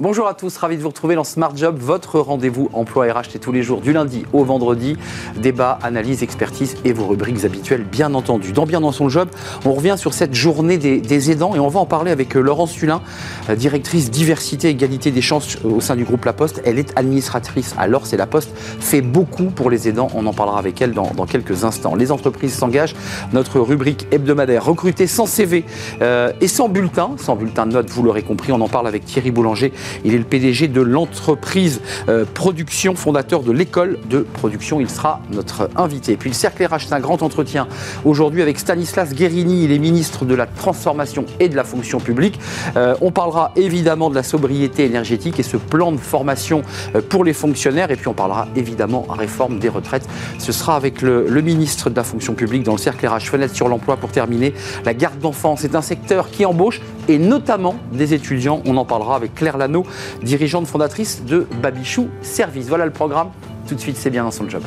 Bonjour 0.00 0.28
à 0.28 0.34
tous, 0.34 0.56
ravi 0.58 0.76
de 0.76 0.82
vous 0.82 0.90
retrouver 0.90 1.16
dans 1.16 1.24
Smart 1.24 1.50
Job, 1.56 1.76
votre 1.76 2.20
rendez-vous 2.20 2.70
emploi 2.72 3.12
RH, 3.12 3.30
c'est 3.32 3.40
tous 3.40 3.50
les 3.50 3.64
jours 3.64 3.80
du 3.80 3.92
lundi 3.92 4.24
au 4.32 4.44
vendredi. 4.44 4.96
Débat, 5.34 5.76
analyse, 5.82 6.22
expertise 6.22 6.76
et 6.84 6.92
vos 6.92 7.08
rubriques 7.08 7.44
habituelles, 7.44 7.82
bien 7.82 8.14
entendu. 8.14 8.52
Dans 8.52 8.64
Bien 8.64 8.80
dans 8.80 8.92
son 8.92 9.08
job, 9.08 9.28
on 9.64 9.72
revient 9.72 9.96
sur 9.98 10.14
cette 10.14 10.34
journée 10.34 10.78
des, 10.78 11.30
aidants 11.32 11.56
et 11.56 11.58
on 11.58 11.66
va 11.66 11.80
en 11.80 11.84
parler 11.84 12.12
avec 12.12 12.36
euh, 12.36 12.40
Laurence 12.40 12.70
Sulin, 12.70 13.02
euh, 13.50 13.56
directrice 13.56 14.08
diversité, 14.08 14.68
égalité 14.68 15.10
des 15.10 15.20
chances 15.20 15.56
euh, 15.64 15.70
au 15.70 15.80
sein 15.80 15.96
du 15.96 16.04
groupe 16.04 16.26
La 16.26 16.32
Poste. 16.32 16.62
Elle 16.64 16.78
est 16.78 16.96
administratrice 16.96 17.74
à 17.76 17.88
l'Ors 17.88 18.04
et 18.12 18.16
La 18.16 18.26
Poste 18.26 18.50
fait 18.56 19.00
beaucoup 19.00 19.46
pour 19.46 19.68
les 19.68 19.88
aidants. 19.88 20.10
On 20.14 20.26
en 20.26 20.32
parlera 20.32 20.60
avec 20.60 20.80
elle 20.80 20.92
dans, 20.92 21.10
quelques 21.26 21.64
instants. 21.64 21.96
Les 21.96 22.12
entreprises 22.12 22.54
s'engagent. 22.54 22.94
Notre 23.32 23.58
rubrique 23.58 24.06
hebdomadaire 24.12 24.64
recruter 24.64 25.08
sans 25.08 25.26
CV 25.26 25.64
et 26.00 26.48
sans 26.48 26.68
bulletin, 26.68 27.16
sans 27.16 27.34
bulletin 27.34 27.66
de 27.66 27.72
notes, 27.72 27.90
vous 27.90 28.04
l'aurez 28.04 28.22
compris. 28.22 28.52
On 28.52 28.60
en 28.60 28.68
parle 28.68 28.86
avec 28.86 29.04
Thierry 29.04 29.32
Boulanger 29.32 29.72
il 30.04 30.14
est 30.14 30.18
le 30.18 30.24
PDG 30.24 30.68
de 30.68 30.80
l'entreprise 30.80 31.80
euh, 32.08 32.24
Production, 32.34 32.94
fondateur 32.94 33.42
de 33.42 33.52
l'école 33.52 33.98
de 34.08 34.20
production. 34.20 34.80
Il 34.80 34.88
sera 34.88 35.20
notre 35.32 35.70
invité. 35.76 36.16
Puis 36.16 36.30
le 36.30 36.34
Cercle 36.34 36.64
RH, 36.64 36.86
c'est 36.88 36.94
un 36.94 37.00
grand 37.00 37.22
entretien 37.22 37.66
aujourd'hui 38.04 38.42
avec 38.42 38.58
Stanislas 38.58 39.14
Guérini. 39.14 39.64
Il 39.64 39.72
est 39.72 39.78
ministre 39.78 40.24
de 40.24 40.34
la 40.34 40.46
Transformation 40.46 41.24
et 41.40 41.48
de 41.48 41.56
la 41.56 41.64
Fonction 41.64 42.00
publique. 42.00 42.38
Euh, 42.76 42.94
on 43.00 43.10
parlera 43.10 43.52
évidemment 43.56 44.10
de 44.10 44.14
la 44.14 44.22
sobriété 44.22 44.84
énergétique 44.84 45.38
et 45.40 45.42
ce 45.42 45.56
plan 45.56 45.92
de 45.92 45.96
formation 45.96 46.62
euh, 46.94 47.00
pour 47.00 47.24
les 47.24 47.32
fonctionnaires. 47.32 47.90
Et 47.90 47.96
puis 47.96 48.08
on 48.08 48.14
parlera 48.14 48.48
évidemment 48.56 49.06
réforme 49.08 49.58
des 49.58 49.68
retraites. 49.68 50.06
Ce 50.38 50.52
sera 50.52 50.76
avec 50.76 51.02
le, 51.02 51.26
le 51.28 51.42
ministre 51.42 51.90
de 51.90 51.96
la 51.96 52.04
Fonction 52.04 52.34
publique 52.34 52.62
dans 52.62 52.72
le 52.72 52.78
Cercle 52.78 53.06
RH. 53.06 53.28
Fenêtre 53.30 53.54
sur 53.54 53.68
l'emploi 53.68 53.96
pour 53.96 54.10
terminer. 54.10 54.54
La 54.84 54.94
garde 54.94 55.18
d'enfants, 55.18 55.56
c'est 55.56 55.74
un 55.74 55.82
secteur 55.82 56.30
qui 56.30 56.44
embauche 56.44 56.80
et 57.08 57.18
notamment 57.18 57.74
des 57.92 58.14
étudiants. 58.14 58.62
On 58.66 58.76
en 58.76 58.84
parlera 58.84 59.16
avec 59.16 59.34
Claire 59.34 59.56
Lano, 59.56 59.77
dirigeante 60.22 60.66
fondatrice 60.66 61.24
de 61.24 61.46
Babichou 61.62 62.08
Service. 62.22 62.66
Voilà 62.68 62.86
le 62.86 62.92
programme. 62.92 63.30
Tout 63.66 63.74
de 63.74 63.80
suite, 63.80 63.96
c'est 63.96 64.10
bien 64.10 64.24
dans 64.24 64.30
son 64.30 64.48
job. 64.48 64.62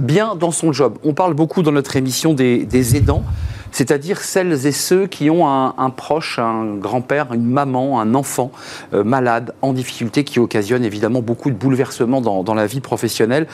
Bien 0.00 0.36
dans 0.36 0.52
son 0.52 0.72
job. 0.72 0.96
On 1.04 1.12
parle 1.12 1.34
beaucoup 1.34 1.62
dans 1.62 1.72
notre 1.72 1.96
émission 1.96 2.32
des, 2.32 2.96
aidants 2.96 3.24
c'est-à-dire 3.78 4.22
celles 4.22 4.66
et 4.66 4.72
ceux 4.72 5.06
qui 5.06 5.30
ont 5.30 5.46
un, 5.46 5.90
proche, 5.90 6.40
un 6.40 6.74
grand-père, 6.74 7.32
une 7.32 7.44
maman, 7.44 8.00
un 8.00 8.16
enfant 8.16 8.50
euh, 8.92 9.04
malade, 9.04 9.54
en 9.62 9.72
difficulté, 9.72 10.24
qui 10.24 10.40
occasionne 10.40 10.84
évidemment 10.84 11.22
beaucoup 11.22 11.48
de 11.48 11.54
bouleversements 11.54 12.20
dans, 12.20 12.54
la 12.54 12.66
vie 12.66 12.80
professionnelle 12.80 13.46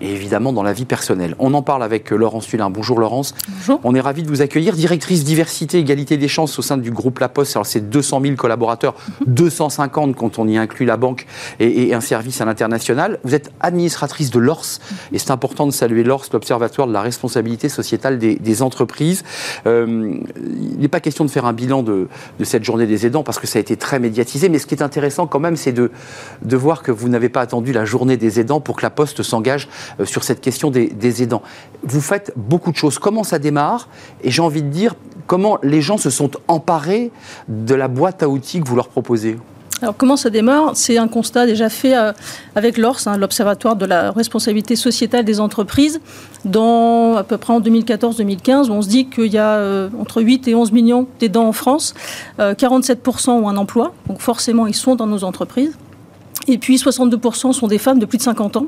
et 0.00 0.12
évidemment 0.12 0.52
dans 0.52 0.62
la 0.62 0.72
vie 0.72 0.84
personnelle. 0.84 1.34
On 1.40 1.52
en 1.52 1.62
parle 1.62 1.82
avec 1.82 2.12
euh, 2.12 2.16
Laurence 2.16 2.46
Tulin. 2.46 2.70
Bonjour 2.70 3.00
Laurence. 3.00 3.34
Bonjour. 3.48 3.80
On 3.82 3.96
est 3.96 4.00
ravi 4.00 4.22
de 4.22 4.28
vous 4.28 4.40
accueillir. 4.40 4.74
Directrice 4.74 5.24
diversité, 5.24 5.80
égalité 5.80 6.16
des 6.16 6.28
chances 6.28 6.56
au 6.60 6.62
sein 6.62 6.76
du 6.76 6.92
groupe 6.92 7.18
La 7.18 7.28
Poste. 7.28 7.56
Alors 7.56 7.66
c'est 7.66 7.90
200 7.90 8.20
000 8.22 8.36
collaborateurs, 8.36 8.94
250 9.26 10.10
mhm. 10.10 10.14
quand 10.14 10.38
on 10.38 10.46
y 10.46 10.58
inclut 10.58 10.86
la 10.86 10.96
banque 10.96 11.26
et, 11.58 11.92
un 11.92 12.00
service 12.00 12.40
à 12.40 12.44
l'international. 12.44 13.18
Vous 13.24 13.34
êtes 13.34 13.50
administratrice 13.58 14.30
de 14.30 14.38
l'ORS 14.38 14.78
et 15.12 15.18
c'est 15.18 15.32
important 15.32 15.66
de 15.66 15.72
saluer 15.72 16.04
l'ORS, 16.04 16.26
l'Observatoire 16.32 16.86
de 16.86 16.92
la 16.92 17.02
responsabilité 17.02 17.68
sociétale 17.68 18.20
des, 18.20 18.62
entreprises. 18.62 19.24
Euh, 19.66 19.71
il 19.86 20.78
n'est 20.78 20.88
pas 20.88 21.00
question 21.00 21.24
de 21.24 21.30
faire 21.30 21.46
un 21.46 21.52
bilan 21.52 21.82
de, 21.82 22.08
cette 22.42 22.64
journée 22.64 22.86
des 22.86 23.06
aidants 23.06 23.22
parce 23.22 23.38
que 23.38 23.46
ça 23.46 23.58
a 23.58 23.60
été 23.60 23.76
très 23.76 23.98
médiatisé, 23.98 24.48
mais 24.48 24.58
ce 24.58 24.66
qui 24.66 24.74
est 24.74 24.82
intéressant 24.82 25.26
quand 25.26 25.40
même, 25.40 25.56
c'est 25.56 25.72
de, 25.72 25.90
voir 26.52 26.82
que 26.82 26.92
vous 26.92 27.08
n'avez 27.08 27.28
pas 27.28 27.40
attendu 27.40 27.72
la 27.72 27.84
journée 27.84 28.16
des 28.16 28.40
aidants 28.40 28.60
pour 28.60 28.76
que 28.76 28.82
la 28.82 28.90
Poste 28.90 29.22
s'engage 29.22 29.68
euh, 30.00 30.04
sur 30.04 30.22
cette 30.22 30.40
question 30.40 30.70
des 30.70 31.22
aidants. 31.22 31.42
Vous 31.82 32.00
faites 32.00 32.32
beaucoup 32.36 32.70
de 32.70 32.76
choses. 32.76 32.98
Comment 32.98 33.24
ça 33.24 33.38
démarre? 33.38 33.88
Et 34.22 34.30
j'ai 34.30 34.42
envie 34.42 34.62
de 34.62 34.68
dire, 34.68 34.94
comment 35.26 35.58
les 35.62 35.80
gens 35.80 35.96
se 35.96 36.10
sont 36.10 36.30
emparés 36.48 37.10
de 37.48 37.74
la 37.74 37.88
boîte 37.88 38.22
à 38.22 38.28
outils 38.28 38.60
que 38.60 38.68
vous 38.68 38.76
leur 38.76 38.88
proposez? 38.88 39.36
Alors 39.82 39.96
comment 39.96 40.16
ça 40.16 40.30
démarre? 40.30 40.72
C'est 40.74 40.96
un 40.96 41.08
constat 41.08 41.44
déjà 41.44 41.68
fait 41.68 41.96
euh, 41.96 42.12
avec 42.54 42.78
l'ORS, 42.78 43.06
hein, 43.06 43.16
l'Observatoire 43.16 43.74
de 43.74 43.84
la 43.84 44.12
responsabilité 44.12 44.76
sociétale 44.76 45.24
des 45.24 45.40
entreprises, 45.40 46.00
dans 46.44 47.16
à 47.16 47.24
peu 47.24 47.36
près 47.36 47.52
en 47.52 47.60
2014-2015, 47.60 48.70
où 48.70 48.72
on 48.72 48.82
se 48.82 48.88
dit 48.88 49.06
qu'il 49.06 49.26
y 49.32 49.38
a 49.38 49.56
euh, 49.56 49.88
entre 49.98 50.22
8 50.22 50.46
et 50.46 50.54
11 50.54 50.70
millions 50.70 51.08
d'aidants 51.18 51.48
en 51.48 51.52
France, 51.52 51.94
47% 52.38 53.30
euh, 53.30 53.32
ont 53.32 53.48
un 53.48 53.56
emploi, 53.56 53.92
donc 54.08 54.20
forcément 54.20 54.68
ils 54.68 54.74
sont 54.74 54.94
dans 54.94 55.06
nos 55.06 55.24
entreprises. 55.24 55.76
Et 56.48 56.58
puis 56.58 56.76
62% 56.76 57.52
sont 57.52 57.66
des 57.68 57.78
femmes 57.78 57.98
de 57.98 58.06
plus 58.06 58.18
de 58.18 58.22
50 58.22 58.56
ans. 58.56 58.66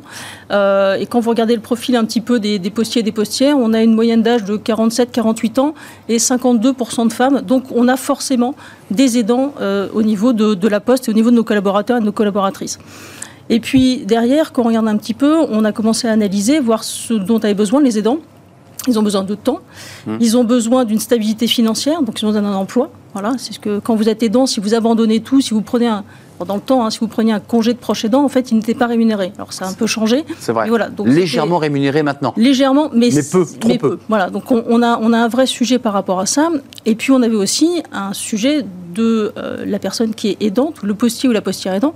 Euh, 0.51 0.95
et 0.95 1.07
quand 1.07 1.21
vous 1.21 1.31
regardez 1.31 1.55
le 1.55 1.61
profil 1.61 1.97
un 1.97 2.05
petit 2.05 2.21
peu 2.21 2.39
des, 2.39 2.59
postiers 2.71 3.01
et 3.01 3.03
des 3.03 3.13
postières, 3.13 3.57
on 3.59 3.73
a 3.73 3.83
une 3.83 3.95
moyenne 3.95 4.23
d'âge 4.23 4.45
de 4.45 4.57
47-48 4.57 5.61
ans 5.61 5.75
et 6.09 6.19
52% 6.19 7.09
de 7.09 7.13
femmes. 7.13 7.41
Donc 7.41 7.65
on 7.75 7.89
a 7.89 7.97
forcément 7.97 8.55
des 8.91 9.19
aidants 9.19 9.55
euh, 9.61 9.89
au 9.93 10.03
niveau 10.03 10.33
de, 10.33 10.69
la 10.69 10.81
poste 10.81 11.09
et 11.09 11.11
au 11.11 11.15
niveau 11.15 11.31
de 11.31 11.37
nos 11.37 11.45
collaborateurs 11.45 11.97
et 11.97 12.01
de 12.01 12.07
nos 12.07 12.13
collaboratrices. 12.13 12.79
Et 13.51 13.61
puis 13.61 13.99
derrière, 14.07 14.53
quand 14.53 14.63
on 14.63 14.67
regarde 14.67 14.89
un 14.89 14.97
petit 14.97 15.15
peu, 15.15 15.37
on 15.37 15.65
a 15.65 15.73
commencé 15.73 16.09
à 16.09 16.13
analyser, 16.13 16.61
voir 16.61 16.85
ce 16.85 17.13
dont 17.13 17.39
avaient 17.39 17.55
besoin 17.55 17.83
les 17.83 17.99
aidants. 17.99 18.19
Ils 18.87 18.99
ont 18.99 19.03
besoin 19.03 19.23
de 19.23 19.35
temps, 19.35 19.61
mmh. 20.07 20.17
ils 20.21 20.37
ont 20.37 20.45
besoin 20.45 20.85
d'une 20.85 20.99
stabilité 20.99 21.47
financière, 21.47 22.03
donc 22.03 22.21
ils 22.21 22.27
ont 22.27 22.29
besoin 22.29 22.43
d'un 22.43 22.55
emploi. 22.55 22.91
Voilà, 23.15 23.33
c'est 23.39 23.55
ce 23.55 23.59
que 23.59 23.79
quand 23.79 23.95
vous 23.95 24.11
êtes 24.11 24.23
aidant, 24.23 24.45
si 24.45 24.61
vous 24.61 24.75
abandonnez 24.75 25.21
tout, 25.21 25.41
si 25.41 25.55
vous 25.55 25.63
prenez 25.63 25.87
un, 25.87 26.05
dans 26.47 26.57
le 26.57 26.61
temps, 26.61 26.85
hein, 26.85 26.91
si 26.91 26.99
vous 26.99 27.09
preniez 27.09 27.33
un 27.33 27.41
congé 27.41 27.73
de 27.73 27.79
proche 27.79 28.05
aidant, 28.05 28.25
en 28.25 28.29
fait, 28.29 28.51
il 28.51 28.57
n'était 28.57 28.75
pas 28.75 28.87
rémunéré. 28.87 29.33
Alors 29.37 29.53
ça 29.53 29.67
a 29.67 29.69
un 29.69 29.73
peu 29.73 29.87
changé. 29.87 30.25
C'est 30.39 30.53
vrai. 30.53 30.69
Voilà, 30.69 30.89
donc 30.89 31.07
légèrement 31.07 31.59
rémunéré 31.59 32.03
maintenant. 32.03 32.35
Légèrement, 32.37 32.91
mais, 32.93 33.11
mais 33.15 33.23
peu, 33.23 33.47
trop 33.61 33.79
peu. 33.79 33.99
Voilà, 34.09 34.31
donc 34.31 34.51
on, 34.51 34.83
a, 34.83 34.99
on 35.01 35.13
a 35.13 35.19
un 35.19 35.29
vrai 35.29 35.47
sujet 35.47 35.79
par 35.79 35.93
rapport 35.93 36.21
à 36.21 36.27
ça. 36.27 36.49
Et 36.87 36.95
puis 36.95 37.13
on 37.13 37.23
avait 37.23 37.37
aussi 37.37 37.83
un 37.93 38.13
sujet 38.13 38.65
de 38.95 39.33
euh, 39.37 39.65
la 39.67 39.79
personne 39.79 40.15
qui 40.15 40.29
est 40.31 40.43
aidante, 40.43 40.83
le 40.83 40.95
postier 40.95 41.29
ou 41.29 41.33
la 41.33 41.41
postière 41.41 41.75
aidant, 41.75 41.95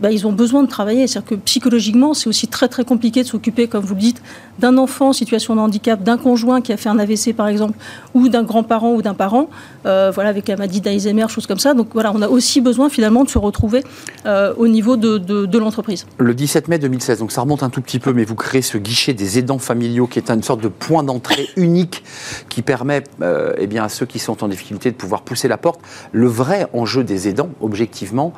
bah, 0.00 0.10
ils 0.10 0.26
ont 0.26 0.32
besoin 0.32 0.62
de 0.62 0.68
travailler. 0.68 1.06
C'est-à-dire 1.06 1.30
que 1.30 1.34
psychologiquement, 1.36 2.14
c'est 2.14 2.28
aussi 2.28 2.48
très 2.48 2.68
très 2.68 2.84
compliqué 2.84 3.22
de 3.22 3.28
s'occuper, 3.28 3.68
comme 3.68 3.84
vous 3.84 3.94
le 3.94 4.00
dites, 4.00 4.22
d'un 4.58 4.76
enfant 4.78 5.08
en 5.08 5.12
situation 5.12 5.54
de 5.56 5.60
handicap, 5.60 6.02
d'un 6.02 6.18
conjoint 6.18 6.60
qui 6.60 6.72
a 6.72 6.76
fait 6.76 6.88
un 6.88 6.98
AVC 6.98 7.34
par 7.34 7.48
exemple, 7.48 7.78
ou 8.14 8.28
d'un 8.28 8.42
grand-parent 8.42 8.92
ou 8.92 9.02
d'un 9.02 9.14
parent, 9.14 9.48
euh, 9.86 10.10
voilà, 10.14 10.30
avec 10.30 10.48
la 10.48 10.56
maladie 10.56 10.80
d'Alzheimer, 10.80 11.26
choses 11.28 11.46
comme 11.46 11.58
ça. 11.58 11.74
Donc 11.74 11.88
voilà, 11.92 12.12
on 12.14 12.22
a 12.22 12.28
aussi 12.28 12.60
besoin 12.60 12.88
finalement 12.88 13.24
de 13.24 13.28
se 13.28 13.38
retrouver 13.38 13.82
euh, 14.26 14.54
au 14.56 14.68
niveau 14.68 14.96
de, 14.96 15.18
de, 15.18 15.58
l'entreprise. 15.58 16.06
Le 16.18 16.34
17 16.34 16.68
mai 16.68 16.78
2016, 16.78 17.18
donc 17.18 17.32
ça 17.32 17.42
remonte 17.42 17.62
un 17.62 17.70
tout 17.70 17.80
petit 17.80 17.98
peu, 17.98 18.12
mais 18.12 18.24
vous 18.24 18.34
créez 18.34 18.62
ce 18.62 18.78
guichet 18.78 19.14
des 19.14 19.38
aidants 19.38 19.58
familiaux 19.58 20.06
qui 20.06 20.18
est 20.18 20.30
une 20.30 20.42
sorte 20.42 20.60
de 20.60 20.68
point 20.68 21.02
d'entrée 21.02 21.48
unique 21.56 22.02
qui 22.48 22.62
permet 22.62 23.04
euh, 23.20 23.54
eh 23.58 23.66
bien, 23.66 23.84
à 23.84 23.88
ceux 23.88 24.06
qui 24.06 24.18
sont 24.18 24.42
en 24.42 24.48
difficulté 24.48 24.90
de 24.90 24.96
pouvoir 24.96 25.22
pousser 25.22 25.48
la 25.48 25.58
porte. 25.58 25.80
Le 26.12 26.26
vrai 26.26 26.66
enjeu 26.72 27.04
des 27.04 27.28
aidants, 27.28 27.50
objectivement, 27.60 28.32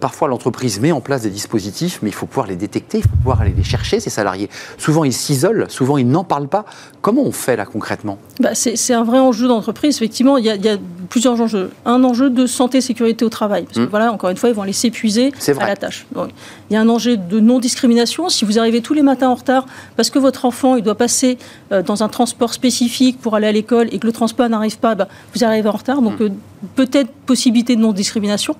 parfois 0.00 0.28
l'entreprise 0.28 0.80
met 0.82 0.92
en 0.92 1.00
place 1.00 1.22
des 1.22 1.30
dispositifs, 1.30 2.00
mais 2.02 2.10
il 2.10 2.12
faut 2.12 2.26
pouvoir 2.26 2.46
les 2.46 2.56
détecter, 2.56 2.98
il 2.98 3.04
faut 3.04 3.16
pouvoir 3.16 3.40
aller 3.40 3.54
les 3.56 3.62
chercher, 3.62 4.00
ces 4.00 4.10
salariés. 4.10 4.50
Souvent, 4.76 5.04
ils 5.04 5.12
s'isolent, 5.12 5.66
souvent, 5.70 5.96
ils 5.96 6.08
n'en 6.08 6.24
parlent 6.24 6.48
pas. 6.48 6.64
Comment 7.00 7.22
on 7.22 7.32
fait 7.32 7.56
là 7.56 7.64
concrètement? 7.64 8.18
Bah, 8.40 8.54
C'est 8.54 8.94
un 8.94 9.04
vrai 9.04 9.18
enjeu 9.18 9.48
d'entreprise. 9.48 9.96
Effectivement, 9.96 10.36
il 10.36 10.44
y, 10.44 10.50
a, 10.50 10.76
plusieurs 11.08 11.40
enjeux. 11.40 11.70
Un 11.84 12.02
enjeu 12.04 12.30
de 12.30 12.46
santé 12.46 12.80
sécurité 12.80 13.24
au 13.24 13.28
travail. 13.28 13.64
Parce 13.64 13.78
que, 13.78 13.82
mmh. 13.82 13.90
voilà, 13.90 14.12
encore 14.12 14.30
une 14.30 14.36
fois, 14.36 14.48
ils 14.48 14.54
vont 14.54 14.62
aller 14.62 14.72
s'épuiser 14.72 15.32
à 15.60 15.66
la 15.66 15.76
tâche. 15.76 16.06
il 16.16 16.74
y 16.74 16.76
a 16.76 16.80
un 16.80 16.88
enjeu 16.88 17.16
de 17.16 17.40
non-discrimination. 17.40 18.28
Si 18.28 18.44
vous 18.44 18.58
arrivez 18.58 18.80
tous 18.80 18.94
les 18.94 19.02
matins 19.02 19.28
en 19.28 19.34
retard 19.34 19.66
parce 19.96 20.10
que 20.10 20.18
votre 20.18 20.44
enfant 20.44 20.76
il 20.76 20.82
doit 20.82 20.94
passer 20.94 21.38
euh, 21.70 21.82
dans 21.82 22.02
un 22.02 22.08
transport 22.08 22.54
spécifique 22.54 23.18
pour 23.20 23.34
aller 23.34 23.46
à 23.46 23.52
l'école 23.52 23.88
et 23.92 23.98
que 23.98 24.06
le 24.06 24.12
transport 24.12 24.48
n'arrive 24.48 24.78
pas, 24.78 24.94
bah, 24.94 25.08
vous 25.34 25.44
arrivez 25.44 25.68
en 25.68 25.72
retard. 25.72 26.00
Donc, 26.00 26.18
mmh. 26.18 26.24
euh, 26.24 26.28
peut-être 26.76 27.10
possibilité 27.26 27.76
de 27.76 27.80
non-discrimination. 27.80 28.56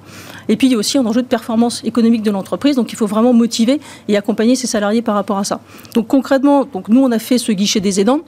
Et 0.48 0.56
puis, 0.56 0.66
il 0.66 0.72
y 0.72 0.74
a 0.74 0.78
aussi 0.78 0.98
un 0.98 1.06
enjeu 1.06 1.22
de 1.22 1.26
performance 1.26 1.82
économique 1.84 2.22
de 2.22 2.30
l'entreprise. 2.30 2.76
Donc, 2.76 2.92
il 2.92 2.96
faut 2.96 3.06
vraiment 3.06 3.32
motiver 3.32 3.80
et 4.08 4.16
accompagner 4.16 4.56
ses 4.56 4.66
salariés 4.66 5.02
par 5.02 5.14
rapport 5.14 5.38
à 5.38 5.44
ça. 5.44 5.60
Donc, 5.94 6.08
concrètement, 6.08 6.64
donc, 6.64 6.88
nous, 6.88 7.00
on 7.00 7.10
a 7.12 7.18
fait 7.18 7.38
ce 7.38 7.52
guichet 7.52 7.80
des 7.80 8.00
aidants. 8.00 8.20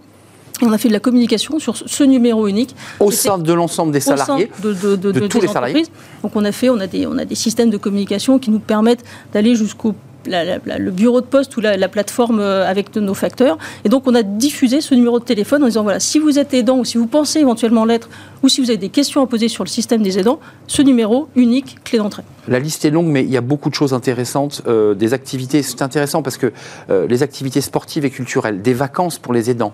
On 0.62 0.72
a 0.72 0.78
fait 0.78 0.88
de 0.88 0.92
la 0.92 1.00
communication 1.00 1.58
sur 1.58 1.76
ce 1.76 2.04
numéro 2.04 2.46
unique. 2.46 2.76
Au 3.00 3.10
sein 3.10 3.38
de 3.38 3.52
l'ensemble 3.52 3.92
des 3.92 4.00
salariés 4.00 4.50
de, 4.62 5.26
tous 5.26 5.40
les 5.40 5.48
salariés. 5.48 5.84
Donc 6.22 6.32
on 6.36 6.44
a 6.44 6.52
fait, 6.52 6.70
on 6.70 6.78
a, 6.78 6.86
des, 6.86 7.06
on 7.06 7.18
a 7.18 7.24
des 7.24 7.34
systèmes 7.34 7.70
de 7.70 7.76
communication 7.76 8.38
qui 8.38 8.50
nous 8.50 8.60
permettent 8.60 9.04
d'aller 9.32 9.56
jusqu'au 9.56 9.94
le 10.26 10.90
bureau 10.90 11.20
de 11.20 11.26
poste 11.26 11.56
ou 11.56 11.60
la, 11.60 11.88
plateforme 11.88 12.40
euh, 12.40 12.68
avec 12.68 12.94
nos 12.96 13.14
facteurs. 13.14 13.58
Et 13.84 13.88
donc, 13.88 14.04
on 14.06 14.14
a 14.14 14.22
diffusé 14.22 14.80
ce 14.80 14.94
numéro 14.94 15.18
de 15.18 15.24
téléphone 15.24 15.62
en 15.62 15.66
disant 15.66 15.82
voilà, 15.82 16.00
si 16.00 16.18
vous 16.18 16.38
êtes 16.38 16.54
aidant 16.54 16.78
ou 16.78 16.84
si 16.84 16.98
vous 16.98 17.06
pensez 17.06 17.40
éventuellement 17.40 17.84
l'être 17.84 18.08
ou 18.44 18.48
si 18.50 18.60
vous 18.60 18.68
avez 18.68 18.76
des 18.76 18.90
questions 18.90 19.22
à 19.22 19.26
poser 19.26 19.48
sur 19.48 19.64
le 19.64 19.70
système 19.70 20.02
des 20.02 20.18
aidants, 20.18 20.38
ce 20.66 20.82
numéro 20.82 21.28
unique, 21.34 21.78
clé 21.82 21.96
d'entrée. 21.96 22.24
La 22.46 22.58
liste 22.58 22.84
est 22.84 22.90
longue, 22.90 23.06
mais 23.06 23.22
il 23.22 23.30
y 23.30 23.38
a 23.38 23.40
beaucoup 23.40 23.70
de 23.70 23.74
choses 23.74 23.94
intéressantes, 23.94 24.62
euh, 24.66 24.94
des 24.94 25.14
activités. 25.14 25.62
C'est 25.62 25.80
intéressant 25.80 26.20
parce 26.20 26.36
que 26.36 26.52
euh, 26.90 27.06
les 27.06 27.22
activités 27.22 27.62
sportives 27.62 28.04
et 28.04 28.10
culturelles, 28.10 28.60
des 28.60 28.74
vacances 28.74 29.18
pour 29.18 29.32
les 29.32 29.48
aidants, 29.48 29.72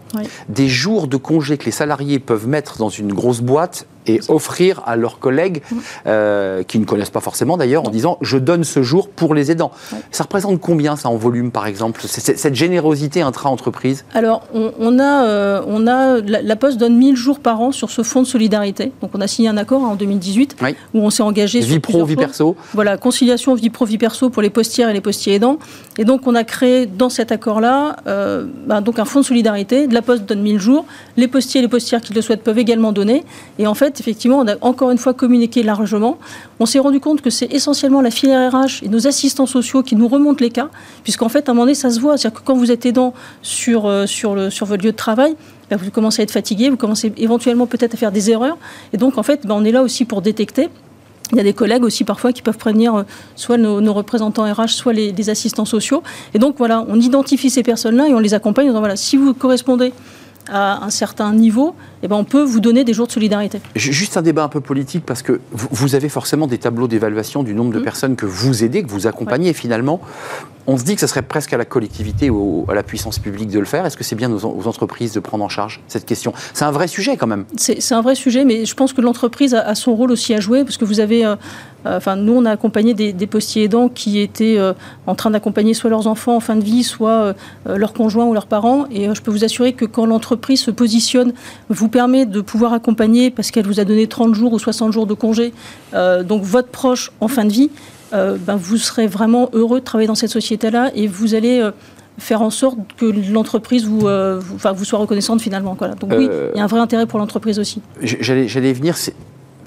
des 0.48 0.68
jours 0.68 1.08
de 1.08 1.16
congé 1.16 1.58
que 1.58 1.64
les 1.64 1.72
salariés 1.72 2.20
peuvent 2.20 2.46
mettre 2.46 2.78
dans 2.78 2.88
une 2.88 3.12
grosse 3.12 3.40
boîte 3.40 3.86
et 4.06 4.20
offrir 4.28 4.82
à 4.86 4.96
leurs 4.96 5.18
collègues, 5.18 5.62
euh, 6.06 6.62
qui 6.62 6.78
ne 6.78 6.84
connaissent 6.84 7.10
pas 7.10 7.20
forcément 7.20 7.56
d'ailleurs, 7.56 7.86
en 7.86 7.90
disant 7.90 8.18
je 8.22 8.38
donne 8.38 8.64
ce 8.64 8.82
jour 8.82 9.08
pour 9.08 9.34
les 9.34 9.50
aidants. 9.50 9.72
Ça 10.10 10.24
représente 10.24 10.58
combien 10.60 10.96
ça 10.96 11.10
en 11.10 11.16
volume 11.16 11.50
par 11.50 11.66
exemple, 11.66 12.02
cette 12.06 12.54
générosité 12.54 13.20
intra-entreprise? 13.20 14.04
Alors 14.14 14.42
on, 14.54 14.98
a, 14.98 15.62
on 15.66 15.86
a 15.86 16.20
la, 16.20 16.56
Poste 16.56 16.78
donne 16.78 16.96
1000 16.96 17.16
jours 17.16 17.40
par 17.40 17.60
an 17.60 17.72
sur 17.72 17.90
ce 17.90 18.02
fonds 18.02 18.22
de 18.22 18.26
solidarité. 18.26 18.59
Donc 19.00 19.10
on 19.14 19.20
a 19.20 19.26
signé 19.26 19.48
un 19.48 19.56
accord 19.56 19.82
en 19.82 19.94
2018 19.94 20.56
où 20.94 21.00
on 21.00 21.10
s'est 21.10 21.22
engagé 21.22 21.60
vie 21.60 21.80
pro, 21.80 22.04
vie 22.04 22.16
perso. 22.16 22.56
Voilà, 22.74 22.96
conciliation 22.96 23.54
vie 23.54 23.70
pro, 23.70 23.84
vie 23.84 23.98
perso 23.98 24.30
pour 24.30 24.42
les 24.42 24.50
postières 24.50 24.88
et 24.88 24.92
les 24.92 25.00
postiers 25.00 25.34
aidants. 25.34 25.58
Et 25.98 26.04
donc, 26.04 26.26
on 26.26 26.34
a 26.34 26.44
créé 26.44 26.86
dans 26.86 27.08
cet 27.08 27.32
accord-là 27.32 27.96
euh, 28.06 28.46
bah, 28.66 28.80
donc 28.80 28.98
un 28.98 29.04
fonds 29.04 29.20
de 29.20 29.24
solidarité. 29.24 29.86
De 29.86 29.94
la 29.94 30.02
Poste 30.02 30.24
donne 30.24 30.42
1000 30.42 30.58
jours. 30.58 30.84
Les 31.16 31.28
postiers 31.28 31.60
et 31.60 31.62
les 31.62 31.68
postières 31.68 32.00
qui 32.00 32.12
le 32.12 32.22
souhaitent 32.22 32.42
peuvent 32.42 32.58
également 32.58 32.92
donner. 32.92 33.24
Et 33.58 33.66
en 33.66 33.74
fait, 33.74 34.00
effectivement, 34.00 34.38
on 34.38 34.48
a 34.48 34.54
encore 34.60 34.90
une 34.90 34.98
fois 34.98 35.14
communiqué 35.14 35.62
largement. 35.62 36.18
On 36.58 36.66
s'est 36.66 36.78
rendu 36.78 37.00
compte 37.00 37.22
que 37.22 37.30
c'est 37.30 37.52
essentiellement 37.52 38.00
la 38.00 38.10
filière 38.10 38.52
RH 38.52 38.84
et 38.84 38.88
nos 38.88 39.06
assistants 39.06 39.46
sociaux 39.46 39.82
qui 39.82 39.96
nous 39.96 40.08
remontent 40.08 40.42
les 40.42 40.50
cas, 40.50 40.68
puisqu'en 41.02 41.28
fait, 41.28 41.48
à 41.48 41.52
un 41.52 41.54
moment 41.54 41.64
donné, 41.64 41.74
ça 41.74 41.90
se 41.90 42.00
voit. 42.00 42.16
C'est-à-dire 42.16 42.40
que 42.40 42.46
quand 42.46 42.56
vous 42.56 42.70
êtes 42.70 42.86
aidant 42.86 43.14
sur, 43.42 43.86
euh, 43.86 44.06
sur, 44.06 44.34
le, 44.34 44.50
sur 44.50 44.66
votre 44.66 44.84
lieu 44.84 44.92
de 44.92 44.96
travail, 44.96 45.36
bah, 45.70 45.76
vous 45.76 45.90
commencez 45.90 46.20
à 46.20 46.24
être 46.24 46.30
fatigué, 46.30 46.68
vous 46.68 46.76
commencez 46.76 47.12
éventuellement 47.16 47.66
peut-être 47.66 47.94
à 47.94 47.96
faire 47.96 48.12
des 48.12 48.30
erreurs. 48.30 48.58
Et 48.92 48.96
donc, 48.96 49.18
en 49.18 49.22
fait, 49.22 49.46
bah, 49.46 49.54
on 49.56 49.64
est 49.64 49.72
là 49.72 49.82
aussi 49.82 50.04
pour 50.04 50.22
détecter. 50.22 50.68
Il 51.32 51.36
y 51.36 51.40
a 51.40 51.44
des 51.44 51.52
collègues 51.52 51.84
aussi 51.84 52.02
parfois 52.04 52.32
qui 52.32 52.42
peuvent 52.42 52.58
prévenir 52.58 52.94
euh, 52.94 53.02
soit 53.36 53.56
nos, 53.56 53.92
représentants 53.92 54.52
RH, 54.52 54.68
soit 54.68 54.92
les, 54.92 55.30
assistants 55.30 55.64
sociaux. 55.64 56.02
Et 56.34 56.38
donc 56.38 56.56
voilà, 56.58 56.84
on 56.88 56.98
identifie 57.00 57.50
ces 57.50 57.62
personnes-là 57.62 58.08
et 58.08 58.14
on 58.14 58.18
les 58.18 58.34
accompagne 58.34 58.66
en 58.66 58.70
disant 58.70 58.80
voilà, 58.80 58.96
si 58.96 59.16
vous 59.16 59.32
correspondez 59.32 59.92
à 60.50 60.84
un 60.84 60.90
certain 60.90 61.32
niveau, 61.32 61.74
eh 62.02 62.08
ben 62.08 62.16
on 62.16 62.24
peut 62.24 62.42
vous 62.42 62.60
donner 62.60 62.84
des 62.84 62.92
jours 62.92 63.06
de 63.06 63.12
solidarité. 63.12 63.60
Juste 63.74 64.16
un 64.16 64.22
débat 64.22 64.44
un 64.44 64.48
peu 64.48 64.60
politique, 64.60 65.04
parce 65.06 65.22
que 65.22 65.40
vous 65.52 65.94
avez 65.94 66.08
forcément 66.08 66.46
des 66.46 66.58
tableaux 66.58 66.88
d'évaluation 66.88 67.42
du 67.42 67.54
nombre 67.54 67.72
de 67.72 67.78
mmh. 67.78 67.84
personnes 67.84 68.16
que 68.16 68.26
vous 68.26 68.64
aidez, 68.64 68.82
que 68.82 68.90
vous 68.90 69.06
accompagnez. 69.06 69.52
finalement, 69.52 70.00
on 70.66 70.76
se 70.76 70.84
dit 70.84 70.94
que 70.94 71.00
ce 71.00 71.06
serait 71.06 71.22
presque 71.22 71.52
à 71.52 71.56
la 71.56 71.64
collectivité 71.64 72.30
ou 72.30 72.64
à 72.68 72.74
la 72.74 72.82
puissance 72.82 73.18
publique 73.18 73.48
de 73.48 73.58
le 73.58 73.64
faire. 73.64 73.86
Est-ce 73.86 73.96
que 73.96 74.04
c'est 74.04 74.16
bien 74.16 74.30
aux, 74.30 74.68
entreprises 74.68 75.12
de 75.12 75.20
prendre 75.20 75.44
en 75.44 75.48
charge 75.48 75.80
cette 75.88 76.06
question? 76.06 76.32
C'est 76.54 76.64
un 76.64 76.70
vrai 76.70 76.86
sujet 76.86 77.16
quand 77.16 77.26
même. 77.26 77.44
C'est 77.56 77.92
un 77.92 78.02
vrai 78.02 78.14
sujet, 78.14 78.44
mais 78.44 78.64
je 78.66 78.74
pense 78.74 78.92
que 78.92 79.00
l'entreprise 79.00 79.54
a, 79.54 79.74
son 79.74 79.94
rôle 79.94 80.10
aussi 80.12 80.34
à 80.34 80.40
jouer, 80.40 80.64
parce 80.64 80.76
que 80.76 80.84
vous 80.84 81.00
avez... 81.00 81.24
Euh, 81.86 81.90
euh, 81.90 81.96
enfin, 81.96 82.16
nous, 82.16 82.34
on 82.34 82.44
a 82.44 82.50
accompagné 82.50 82.94
des, 82.94 83.26
postiers 83.26 83.64
aidants 83.64 83.88
qui 83.88 84.18
étaient 84.18 84.58
euh, 84.58 84.72
en 85.06 85.14
train 85.14 85.30
d'accompagner 85.30 85.74
soit 85.74 85.90
leurs 85.90 86.06
enfants 86.06 86.36
en 86.36 86.40
fin 86.40 86.56
de 86.56 86.64
vie, 86.64 86.82
soit 86.82 87.34
leurs 87.66 87.92
conjoints 87.92 88.26
ou 88.26 88.34
leurs 88.34 88.46
parents. 88.46 88.86
Et 88.90 89.12
je 89.14 89.22
peux 89.22 89.30
vous 89.30 89.44
assurer 89.44 89.72
que 89.72 89.84
quand 89.84 90.06
l'entreprise 90.06 90.60
se 90.60 90.70
positionne, 90.70 91.32
vous 91.68 91.88
permet 91.88 92.26
de 92.26 92.40
pouvoir 92.40 92.72
accompagner, 92.72 93.30
parce 93.30 93.50
qu'elle 93.50 93.66
vous 93.66 93.80
a 93.80 93.84
donné 93.84 94.06
30 94.06 94.34
jours 94.34 94.52
ou 94.52 94.58
60 94.58 94.92
jours 94.92 95.06
de 95.06 95.14
congé, 95.14 95.52
donc 95.92 96.42
votre 96.42 96.68
proche 96.68 97.12
en 97.20 97.28
fin 97.28 97.44
de 97.44 97.52
vie, 97.52 97.70
euh, 98.12 98.36
ben, 98.38 98.56
vous 98.56 98.76
serez 98.76 99.06
vraiment 99.06 99.50
heureux 99.52 99.80
de 99.80 99.84
travailler 99.84 100.08
dans 100.08 100.14
cette 100.14 100.30
société-là 100.30 100.90
et 100.94 101.06
vous 101.06 101.34
allez 101.34 101.60
euh, 101.60 101.70
faire 102.18 102.42
en 102.42 102.50
sorte 102.50 102.78
que 102.96 103.06
l'entreprise 103.32 103.88
euh, 104.02 104.40
vous 104.40 104.84
soit 104.84 104.98
reconnaissante 104.98 105.40
finalement. 105.40 105.76
Donc 106.00 106.10
oui, 106.16 106.28
il 106.54 106.58
y 106.58 106.60
a 106.60 106.64
un 106.64 106.68
vrai 106.68 106.80
intérêt 106.80 107.06
pour 107.06 107.18
l'entreprise 107.18 107.58
aussi. 107.58 107.82
J'allais 108.02 108.72
venir, 108.72 108.96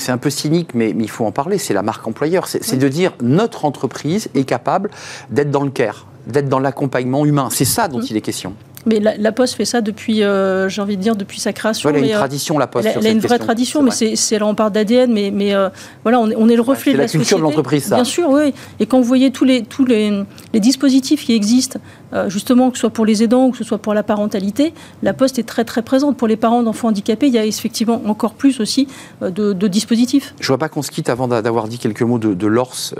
c'est 0.04 0.12
un 0.12 0.18
peu 0.18 0.30
cynique, 0.30 0.70
mais, 0.74 0.92
il 0.92 1.10
faut 1.10 1.26
en 1.26 1.32
parler, 1.32 1.58
c'est 1.58 1.74
la 1.74 1.82
marque 1.82 2.06
employeur. 2.08 2.48
C'est 2.48 2.78
de 2.78 2.88
dire 2.88 3.14
notre 3.22 3.66
entreprise 3.66 4.30
est 4.36 4.44
capable 4.44 4.92
d'être 5.30 5.50
dans 5.50 5.64
le 5.64 5.72
care, 5.72 6.06
d'être 6.28 6.50
dans 6.50 6.60
l'accompagnement 6.60 7.26
humain. 7.26 7.48
C'est 7.52 7.66
ça 7.66 7.88
dont 7.88 8.02
il 8.02 8.18
est 8.18 8.22
question. 8.22 8.54
Mais 8.86 9.00
la, 9.00 9.32
Poste 9.32 9.56
fait 9.56 9.64
ça 9.64 9.80
depuis, 9.80 10.24
euh, 10.24 10.68
j'ai 10.68 10.82
envie 10.82 10.98
de 10.98 11.02
dire, 11.02 11.16
depuis 11.16 11.40
sa 11.40 11.54
création. 11.54 11.90
elle 11.90 11.96
a 11.96 12.00
une 12.00 12.12
euh, 12.12 12.18
tradition, 12.18 12.58
la 12.58 12.68
Poste. 12.68 12.90
Elle, 12.94 13.08
a 13.08 13.12
une 13.12 13.20
vraie 13.20 13.40
tradition, 13.40 13.82
mais 13.82 13.92
c'est 13.92 14.38
là 14.38 14.46
on 14.46 14.56
parle 14.56 14.74
d'ADN, 14.74 15.14
mais, 15.14 15.32
mais 15.32 15.54
euh, 15.54 15.70
voilà, 16.04 16.20
on 16.20 16.30
est, 16.30 16.36
on 16.36 16.50
est, 16.50 16.56
le 16.58 16.62
reflet 16.62 16.92
de 16.92 16.98
la, 16.98 17.06
la 17.06 17.10
culture 17.10 17.38
de 17.38 17.44
l'entreprise, 17.44 17.86
ça. 17.86 17.96
Bien 17.96 18.04
sûr, 18.04 18.30
oui. 18.30 18.54
Et 18.82 18.86
quand 18.86 18.98
vous 18.98 19.06
voyez 19.06 19.32
tous 19.32 19.46
les, 19.46 19.64
tous 19.64 19.86
les, 19.86 20.24
les 20.54 20.60
dispositifs 20.60 21.24
qui 21.24 21.34
existent, 21.34 21.80
justement, 22.28 22.70
que 22.70 22.78
ce 22.78 22.82
soit 22.82 22.90
pour 22.90 23.06
les 23.06 23.24
aidants 23.24 23.48
ou 23.48 23.52
que 23.52 23.58
ce 23.58 23.64
soit 23.64 23.78
pour 23.78 23.94
la 23.94 24.04
parentalité, 24.04 24.74
la 25.02 25.14
Poste 25.14 25.40
est 25.40 25.44
très 25.44 25.66
très 25.66 25.82
présente. 25.82 26.18
Pour 26.18 26.28
les 26.28 26.38
parents 26.38 26.64
d'enfants 26.64 26.90
handicapés, 26.90 27.28
il 27.28 27.34
y 27.34 27.38
a 27.38 27.46
effectivement 27.46 28.02
encore 28.06 28.34
plus 28.34 28.60
aussi 28.60 28.88
de, 29.22 29.54
dispositifs. 29.68 30.34
Je 30.40 30.46
ne 30.46 30.48
vois 30.48 30.58
pas 30.58 30.70
qu'on 30.70 30.82
se 30.82 30.92
quitte 30.92 31.10
avant 31.10 31.28
d'avoir 31.28 31.68
dit 31.68 31.80
quelques 31.80 32.02
mots 32.02 32.20
de, 32.20 32.34
de 32.34 32.48
l'ORS, 32.48 32.94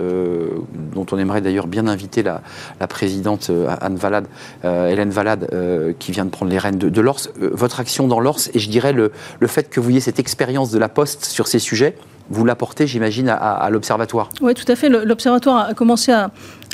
dont 0.94 1.06
on 1.12 1.18
aimerait 1.18 1.40
d'ailleurs 1.40 1.66
bien 1.66 1.86
inviter 1.86 2.22
la, 2.22 2.42
la 2.80 2.86
présidente 2.86 3.50
Anne 3.80 3.96
Valade, 3.96 4.26
Hélène 4.64 5.10
Valade, 5.10 5.94
qui 5.98 6.12
vient 6.12 6.24
de 6.24 6.30
prendre 6.30 6.50
les 6.50 6.58
rênes 6.58 6.78
de, 6.78 6.88
de 6.88 7.00
l'ORS. 7.00 7.28
Euh, 7.40 7.50
votre 7.52 7.80
action 7.80 8.06
dans 8.06 8.20
l'ORS 8.20 8.48
et 8.52 8.58
je 8.58 8.68
dirais 8.68 8.92
le, 8.92 9.12
le 9.40 9.46
fait 9.46 9.68
que 9.68 9.80
vous 9.80 9.90
ayez 9.90 10.00
cette 10.00 10.18
expérience 10.18 10.70
de 10.70 10.78
la 10.78 10.88
Poste 10.88 11.24
sur 11.24 11.46
ces 11.46 11.58
sujets, 11.58 11.96
vous 12.30 12.44
l'apportez, 12.44 12.86
j'imagine, 12.86 13.28
à, 13.28 13.68
l'Observatoire. 13.70 14.30
Oui, 14.40 14.54
tout 14.54 14.64
à 14.68 14.76
fait. 14.76 14.88
L'Observatoire 14.88 15.68
a 15.68 15.74
commencé 15.74 16.10
à, 16.10 16.30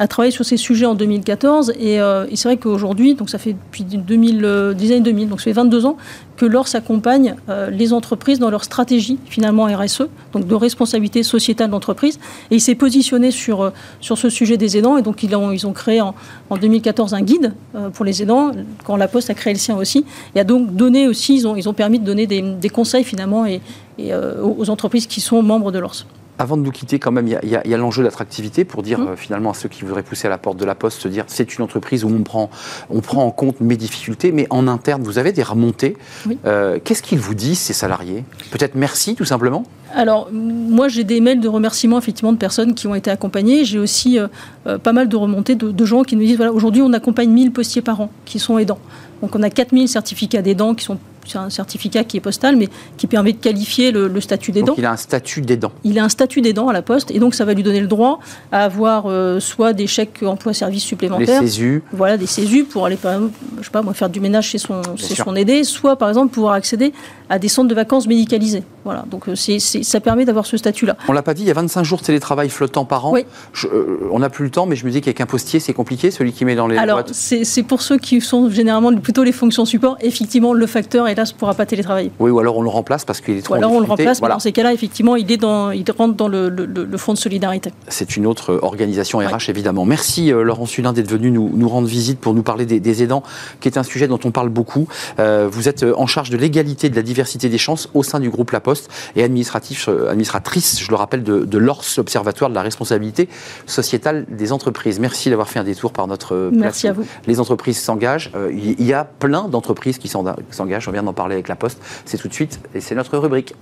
travailler 0.09 0.31
sur 0.31 0.45
ces 0.45 0.57
sujets 0.57 0.87
en 0.87 0.95
2014. 0.95 1.73
Euh, 1.81 2.27
et, 2.31 2.37
c'est 2.37 2.49
vrai 2.49 2.57
qu'aujourd'hui, 2.57 3.15
donc 3.15 3.31
ça 3.31 3.39
fait 3.39 3.53
depuis 3.53 3.85
2000, 3.85 4.45
euh, 4.45 4.75
des 4.75 4.93
années 4.93 5.01
2000, 5.01 5.29
donc 5.29 5.41
ça 5.41 5.45
fait 5.45 5.53
22 5.53 5.87
ans, 5.87 5.97
que 6.37 6.47
l'ORS 6.47 6.75
accompagne 6.75 7.37
euh, 7.49 7.71
les 7.71 7.93
entreprises 7.93 8.39
dans 8.39 8.51
leur 8.51 8.65
stratégie, 8.65 9.19
finalement 9.27 9.65
RSE, 9.65 10.05
donc 10.33 10.47
de 10.47 10.55
responsabilité 10.55 11.23
sociétale 11.23 11.71
d'entreprise. 11.71 12.19
Et 12.51 12.57
il 12.57 12.61
s'est 12.61 12.75
positionné 12.75 13.31
sur, 13.31 13.73
sur 14.01 14.17
ce 14.17 14.31
sujet 14.31 14.57
des 14.57 14.77
aidants. 14.77 14.97
Et 14.97 15.03
donc, 15.03 15.23
ils 15.23 15.35
ont, 15.35 15.53
ils 15.53 15.67
ont 15.67 15.73
créé 15.73 16.01
en, 16.01 16.15
2014 16.51 17.15
un 17.15 17.23
guide 17.23 17.55
pour 17.93 18.05
les 18.05 18.23
aidants, 18.23 18.51
quand 18.85 18.97
La 18.97 19.09
Poste 19.09 19.31
a 19.31 19.35
créé 19.35 19.53
le 19.53 19.59
sien 19.59 19.77
aussi. 19.77 20.05
Et 20.35 20.41
a 20.41 20.45
donc 20.45 20.75
donné 20.75 21.09
aussi, 21.09 21.35
ils 21.35 21.47
ont, 21.47 21.57
ils 21.57 21.69
ont 21.69 21.73
permis 21.73 21.99
de 21.99 22.05
donner 22.05 22.27
des, 22.27 22.43
des 22.43 22.69
conseils, 22.69 23.05
finalement, 23.05 23.47
et, 23.47 23.61
euh, 24.09 24.43
aux 24.43 24.71
entreprises 24.71 25.07
qui 25.07 25.21
sont 25.21 25.43
membres 25.43 25.73
de 25.73 25.79
l'ORS. 25.79 26.07
Avant 26.41 26.57
de 26.57 26.63
nous 26.63 26.71
quitter, 26.71 26.99
quand 26.99 27.13
même, 27.13 27.29
il 27.29 27.51
y 27.51 27.75
a, 27.75 27.77
l'enjeu 27.77 28.03
d'attractivité 28.03 28.65
pour 28.65 28.83
dire 28.83 28.99
mmh. 28.99 29.09
euh, 29.09 29.17
finalement 29.17 29.51
à 29.51 29.55
ceux 29.55 29.69
qui 29.69 29.85
voudraient 29.85 30.03
pousser 30.03 30.27
à 30.27 30.31
la 30.31 30.39
porte 30.39 30.57
de 30.57 30.65
la 30.65 30.75
Poste, 30.75 31.03
se 31.03 31.07
dire 31.07 31.25
c'est 31.27 31.55
une 31.55 31.63
entreprise 31.63 32.03
où 32.03 32.09
on 32.09 32.23
prend, 32.23 32.49
on 32.89 33.03
prend 33.03 33.27
en 33.27 33.31
compte 33.31 33.61
mes 33.61 33.77
difficultés, 33.77 34.33
mais 34.33 34.47
en 34.49 34.67
interne, 34.67 35.03
vous 35.03 35.19
avez 35.19 35.33
des 35.33 35.43
remontées. 35.43 35.99
Euh, 36.47 36.79
qu'est-ce 36.83 37.03
qu'ils 37.03 37.19
vous 37.19 37.35
disent, 37.35 37.59
ces 37.59 37.75
salariés? 37.75 38.25
Peut-être 38.53 38.75
merci, 38.75 39.17
tout 39.17 39.27
simplement? 39.27 39.65
Alors, 39.95 40.31
moi, 40.33 40.89
j'ai 40.89 41.05
des 41.05 41.21
mails 41.21 41.41
de 41.41 41.49
remerciements, 41.49 41.99
effectivement, 41.99 42.33
de 42.33 42.39
personnes 42.39 42.73
qui 42.73 42.87
ont 42.87 42.95
été 42.95 43.11
accompagnées. 43.11 43.67
J'ai 43.67 43.79
aussi 43.79 44.19
pas 44.65 44.93
mal 44.95 45.11
de 45.11 45.17
remontées 45.17 45.57
de, 45.57 45.71
de, 45.71 45.85
gens 45.85 46.05
qui 46.05 46.17
nous 46.17 46.23
disent, 46.23 46.39
voilà, 46.39 46.55
aujourd'hui, 46.55 46.81
on 46.81 46.95
accompagne 46.95 47.29
1000 47.29 47.53
postiers 47.53 47.83
par 47.83 48.01
an 48.01 48.11
qui 48.25 48.39
sont 48.39 48.57
aidants. 48.57 48.79
Donc, 49.21 49.37
on 49.37 49.43
a 49.43 49.51
4000 49.51 49.89
certificats 49.89 50.41
d'aidants 50.41 50.75
qui 50.75 50.87
sont 50.87 50.97
c'est 51.27 51.39
un 51.39 51.51
certificat 51.51 52.05
qui 52.05 52.17
est 52.17 52.21
postal, 52.21 52.57
mais 52.57 52.69
qui 52.97 53.07
permet 53.07 53.33
de 53.33 53.39
qualifier 53.39 53.93
le, 53.93 54.21
statut 54.21 54.53
d'aidant. 54.53 54.69
Donc 54.69 54.79
il 54.79 54.87
a 54.87 54.93
un 54.93 54.97
statut 54.97 55.41
d'aidant. 55.41 55.73
Il 55.85 55.99
a 55.99 56.05
un 56.05 56.09
statut 56.09 56.41
d'aidant 56.41 56.69
à 56.69 56.73
la 56.73 56.83
Poste, 56.83 57.11
et 57.11 57.19
donc 57.19 57.35
ça 57.35 57.45
va 57.45 57.55
lui 57.55 57.63
donner 57.63 57.81
le 57.81 57.87
droit 57.87 58.21
à 58.53 58.65
avoir 58.65 59.07
euh, 59.07 59.41
soit 59.41 59.73
des 59.73 59.87
chèques 59.87 60.23
emploi-service 60.23 60.83
supplémentaires, 60.83 61.41
des 61.41 61.49
CESU. 61.49 61.83
voilà, 61.93 62.17
des 62.17 62.27
CESU 62.27 62.65
pour 62.65 62.87
aller, 62.87 62.97
par 62.97 63.15
exemple, 63.15 63.35
je 63.59 63.65
sais 63.65 63.71
pas, 63.71 63.83
moi, 63.83 63.95
faire 63.95 64.11
du 64.11 64.21
ménage 64.21 64.49
chez 64.49 64.59
son, 64.59 64.83
chez 64.97 65.15
son 65.15 65.35
aidé, 65.37 65.65
soit 65.65 65.97
par 65.97 66.09
exemple 66.09 66.33
pouvoir 66.33 66.55
accéder 66.55 66.93
à 67.29 67.39
des 67.39 67.49
centres 67.49 67.69
de 67.69 67.75
vacances 67.75 68.07
médicalisés. 68.07 68.63
Voilà, 68.85 69.05
donc 69.11 69.29
euh, 69.29 69.35
ça 69.37 70.01
permet 70.01 70.25
d'avoir 70.25 70.47
ce 70.47 70.57
statut-là. 70.57 70.97
On 71.09 71.13
l'a 71.13 71.23
pas 71.23 71.35
dit, 71.35 71.43
il 71.43 71.49
y 71.49 71.51
a 71.51 71.55
25 71.55 71.83
jours 71.85 72.01
de 72.01 72.05
télétravail 72.05 72.49
flottant 72.49 72.85
par 72.85 73.07
an. 73.07 73.13
Oui. 73.13 73.25
Euh, 73.65 74.09
on 74.11 74.21
n'a 74.21 74.31
plus 74.31 74.45
le 74.45 74.51
temps, 74.51 74.67
mais 74.67 74.77
je 74.77 74.87
me 74.87 74.91
dis 74.91 75.01
qu'avec 75.01 75.21
un 75.21 75.27
postier, 75.27 75.61
c'est 75.61 75.73
compliqué, 75.73 76.11
celui 76.11 76.33
qui 76.33 76.45
met 76.45 76.55
dans 76.55 76.67
les 76.67 76.77
Alors, 76.77 77.03
c'est, 77.13 77.63
pour 77.63 77.83
ceux 77.83 77.99
qui 77.99 78.21
sont 78.21 78.51
généralement 78.51 78.95
plutôt 78.97 79.23
les 79.23 79.33
fonctions 79.33 79.65
support. 79.65 79.97
Effectivement, 80.01 80.53
le 80.53 80.67
facteur, 80.67 81.09
hélas, 81.09 81.33
ne 81.33 81.39
pourra 81.39 81.55
pas 81.55 81.67
télétravailler 81.67 82.11
oui, 82.19 82.31
ou 82.31 82.39
alors 82.39 82.57
on 82.57 82.63
le 82.63 82.69
remplace 82.69 83.05
parce 83.05 83.21
qu'il 83.21 83.37
est 83.37 83.43
trop. 83.43 83.55
Ou 83.55 83.59
alors 83.59 83.73
on 83.73 83.81
le 83.81 83.87
remplace, 83.87 84.21
mais 84.23 84.29
dans 84.29 84.39
ces 84.39 84.53
cas-là, 84.53 84.73
effectivement, 84.73 85.17
il, 85.17 85.31
est 85.31 85.37
dans, 85.37 85.71
il 85.71 85.85
rentre 85.91 86.15
dans 86.15 86.29
le, 86.29 86.49
le, 86.49 86.99
fonds 86.99 87.15
de 87.15 87.19
solidarité. 87.19 87.73
C'est 87.89 88.17
une 88.17 88.27
autre 88.27 88.59
organisation 88.63 89.19
RH, 89.19 89.49
évidemment. 89.49 89.85
Merci 89.85 90.33
euh, 90.33 90.43
Laurent 90.43 90.67
Sulin 90.67 90.93
d'être 90.93 91.11
venu 91.11 91.31
nous, 91.31 91.51
nous, 91.55 91.69
rendre 91.69 91.89
visite 91.89 92.21
pour 92.21 92.35
nous 92.35 92.43
parler 92.43 92.67
des, 92.67 93.03
aidants, 93.03 93.23
qui 93.61 93.69
est 93.69 93.79
un 93.79 93.83
sujet 93.83 94.09
dont 94.09 94.21
on 94.25 94.31
parle 94.31 94.49
beaucoup. 94.49 94.87
Euh, 95.19 95.49
vous 95.51 95.69
êtes 95.69 95.83
euh, 95.83 95.95
en 95.97 96.07
charge 96.07 96.31
de 96.31 96.37
l'égalité 96.37 96.91
de 96.91 96.97
la 96.97 97.03
diversité 97.03 97.49
des 97.49 97.59
chances 97.59 97.89
au 97.95 98.03
sein 98.03 98.21
du 98.21 98.31
groupe 98.31 98.51
La 98.51 98.61
Poste 98.61 98.70
et 99.17 99.23
administratif, 99.23 99.89
administratrice, 99.89 100.83
je 100.83 100.91
le 100.91 100.97
rappelle, 100.97 101.23
de, 101.23 101.45
de 101.45 101.59
l'ORS, 101.59 101.85
l'Observatoire 101.97 102.51
de 102.51 102.55
la 102.55 102.63
responsabilité 102.63 103.29
sociétale 103.67 104.27
des 104.29 104.53
entreprises. 104.53 104.99
Merci 105.01 105.31
d'avoir 105.31 105.49
fait 105.49 105.59
un 105.59 105.65
détour 105.65 105.93
par 105.93 106.07
notre 106.07 106.51
Merci 106.53 106.89
à 106.89 106.93
vous. 106.93 107.05
Les 107.27 107.41
entreprises 107.41 107.79
s'engagent. 107.81 108.33
il 108.53 108.83
y 108.83 108.93
a 108.93 109.05
plein 109.05 109.49
d'entreprises 109.49 109.99
qui 109.99 110.09
s'engagent. 110.09 110.89
On 110.89 110.93
vient 110.93 111.03
d'en 111.03 111.13
parler 111.13 111.35
avec 111.35 111.49
La 111.49 111.57
Poste. 111.57 111.81
C'est 112.05 112.19
tout 112.19 112.29
de 112.29 112.35
suite 112.35 112.61
et 112.75 112.81
c'est 112.81 112.95
notre 112.95 113.17
rubrique. 113.19 113.55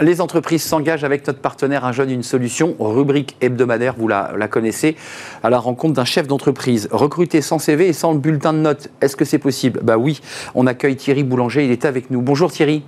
Les 0.00 0.22
entreprises 0.22 0.62
s'engagent 0.62 1.04
avec 1.04 1.26
notre 1.26 1.40
partenaire 1.40 1.84
Un 1.84 1.92
jeune, 1.92 2.10
une 2.10 2.22
solution, 2.22 2.74
rubrique 2.78 3.36
hebdomadaire, 3.42 3.94
vous 3.98 4.08
la, 4.08 4.48
connaissez, 4.48 4.96
à 5.42 5.50
la 5.50 5.58
rencontre 5.58 5.92
d'un 5.94 6.06
chef 6.06 6.26
d'entreprise. 6.26 6.88
Recruté 6.90 7.42
sans 7.42 7.58
CV 7.58 7.88
et 7.88 7.92
sans 7.92 8.12
le 8.12 8.18
bulletin 8.18 8.54
de 8.54 8.58
notes, 8.58 8.88
est-ce 9.02 9.14
que 9.14 9.26
c'est 9.26 9.38
possible? 9.38 9.80
Bah 9.82 9.98
oui, 9.98 10.20
on 10.54 10.66
accueille 10.66 10.96
Thierry 10.96 11.22
Boulanger, 11.22 11.66
il 11.66 11.70
est 11.70 11.84
avec 11.84 12.10
nous. 12.10 12.22
Bonjour 12.22 12.50
Thierry. 12.50 12.82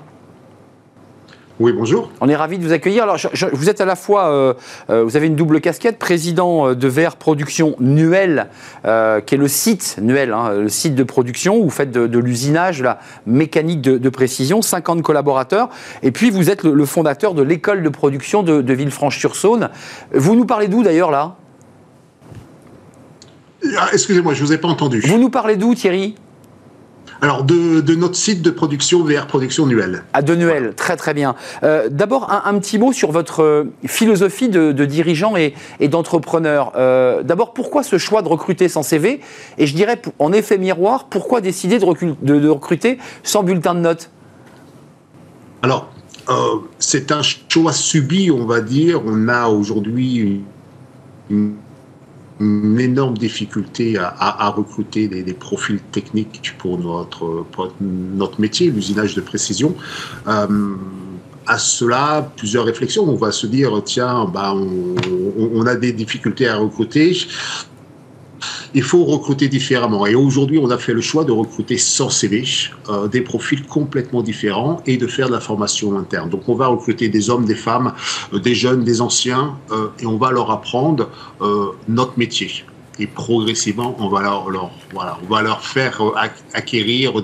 Oui, 1.63 1.73
bonjour. 1.73 2.11
On 2.21 2.29
est 2.29 2.35
ravi 2.35 2.59
de 2.59 2.65
vous 2.65 2.73
accueillir. 2.73 3.05
Alors, 3.05 3.19
vous 3.53 3.71
êtes 3.71 3.81
à 3.81 3.85
la 3.85 3.95
fois, 3.95 4.33
euh, 4.33 4.55
euh, 4.91 5.05
vous 5.05 5.17
avez 5.17 5.29
une 5.29 5.37
double 5.37 5.61
casquette, 5.61 5.97
président 5.97 6.71
euh, 6.71 6.75
de 6.75 6.89
Vert 6.89 7.15
Production 7.15 7.77
Nuel, 7.79 8.49
qui 8.83 8.89
est 8.89 9.39
le 9.39 9.47
site 9.47 9.99
Nuel, 10.03 10.33
hein, 10.33 10.55
le 10.55 10.69
site 10.69 10.97
de 10.97 11.05
production 11.05 11.57
où 11.59 11.63
vous 11.63 11.71
faites 11.71 11.93
de, 11.93 12.19
l'usinage, 12.19 12.81
de 12.81 12.83
la 12.83 12.99
mécanique 13.27 13.81
de, 13.81 14.09
précision, 14.09 14.61
50 14.61 15.03
collaborateurs. 15.03 15.69
Et 16.03 16.11
puis, 16.11 16.31
vous 16.31 16.51
êtes 16.51 16.65
le, 16.65 16.85
fondateur 16.85 17.33
de 17.33 17.43
l'école 17.43 17.85
de 17.85 17.89
production 17.89 18.43
de, 18.43 18.61
de 18.61 18.75
Villefranche-sur-Saône. 18.75 19.69
Vous 20.13 20.35
nous 20.35 20.47
parlez 20.47 20.67
d'où 20.67 20.83
d'ailleurs 20.83 21.13
là? 21.13 21.37
Ah, 23.79 23.87
Excusez-moi, 23.93 24.35
je 24.35 24.43
ne 24.43 24.49
vous 24.49 24.53
ai 24.53 24.59
pas 24.59 24.67
entendu. 24.67 24.99
Vous 24.99 25.19
nous 25.19 25.31
parlez 25.31 25.55
d'où, 25.55 25.77
Thierry? 25.77 26.17
Alors, 27.23 27.45
de, 27.45 27.95
notre 27.95 28.17
site 28.17 28.43
de 28.43 28.51
production 28.51 29.05
VR 29.05 29.29
Production 29.29 29.65
Nuel. 29.65 30.03
Ah, 30.13 30.23
de 30.23 30.35
Nuel, 30.35 30.75
très 30.75 30.97
très 30.97 31.15
bien. 31.15 31.37
Euh, 31.63 31.89
d'abord, 31.89 32.29
un, 32.33 32.59
petit 32.59 32.79
mot 32.79 32.93
sur 32.93 33.13
votre 33.13 33.45
euh, 33.45 33.73
philosophie 33.87 34.49
de, 34.49 34.73
dirigeant 34.85 35.37
et, 35.37 35.55
d'entrepreneur. 35.83 36.73
Euh, 36.75 37.23
d'abord, 37.23 37.55
pourquoi 37.55 37.85
ce 37.85 37.97
choix 37.97 38.23
de 38.23 38.29
recruter 38.29 38.69
sans 38.69 38.83
CV 38.83 39.21
Et 39.57 39.69
je 39.69 39.75
dirais, 39.77 40.03
en 40.19 40.33
effet 40.33 40.59
miroir, 40.59 41.05
pourquoi 41.05 41.41
décider 41.41 41.79
de, 41.79 42.49
recruter 42.49 42.99
sans 43.23 43.45
bulletin 43.45 43.77
de 43.77 43.81
notes? 43.81 44.11
Alors, 45.63 45.93
c'est 46.81 47.13
un 47.13 47.23
choix 47.23 47.73
subi, 47.73 48.33
on 48.33 48.47
va 48.47 48.61
dire. 48.61 49.01
On 49.07 49.29
a 49.29 49.47
aujourd'hui 49.47 50.17
une 50.17 50.43
une 51.31 51.55
énorme 52.41 53.17
difficulté 53.17 53.97
à, 53.99 54.49
recruter 54.57 55.09
des, 55.09 55.33
profils 55.33 55.81
techniques 55.93 56.55
pour 56.59 56.79
notre, 56.79 57.47
notre 57.81 58.41
métier, 58.41 58.71
l'usinage 58.71 59.15
de 59.15 59.21
précision. 59.21 59.75
Euh, 60.27 60.75
à 61.47 61.59
cela, 61.59 62.31
plusieurs 62.37 62.65
réflexions. 62.65 63.09
On 63.09 63.17
va 63.17 63.33
se 63.33 63.47
dire, 63.47 63.83
tiens, 63.85 64.31
bah, 64.33 64.55
on 64.55 65.67
a 65.67 65.75
des 65.75 65.93
difficultés 65.93 66.49
à 66.49 66.57
recruter 66.57 67.17
il 68.75 68.83
faut 68.83 69.05
recruter 69.05 69.49
différemment. 69.49 70.07
Et 70.07 70.15
aujourd'hui, 70.15 70.59
on 70.59 70.71
a 70.71 70.79
fait 70.79 70.95
le 70.95 71.01
choix 71.01 71.25
de 71.25 71.33
recruter 71.33 71.79
sans 71.79 72.11
CV, 72.11 72.45
euh, 72.89 73.09
des 73.09 73.21
profils 73.21 73.65
complètement 73.67 74.23
différents 74.23 74.83
et 74.87 74.97
de 74.97 75.07
faire 75.07 75.29
de 75.29 75.33
la 75.33 75.41
formation 75.41 75.99
interne. 75.99 76.31
Donc, 76.31 76.49
on 76.49 76.55
va 76.55 76.67
recruter 76.67 77.09
des 77.09 77.31
hommes, 77.31 77.45
des 77.45 77.55
femmes, 77.55 77.93
euh, 78.33 78.39
des 78.39 78.55
jeunes, 78.55 78.85
des 78.85 79.01
anciens, 79.01 79.57
euh, 79.71 79.89
et 80.01 80.07
on 80.07 80.17
va 80.17 80.31
leur 80.31 80.51
apprendre 80.51 81.09
notre 81.89 82.19
métier. 82.19 82.65
Et 82.99 83.07
progressivement, 83.07 83.97
on 83.99 84.09
va 84.09 84.23
leur, 84.23 85.65
faire 85.65 86.01
acquérir 86.53 87.15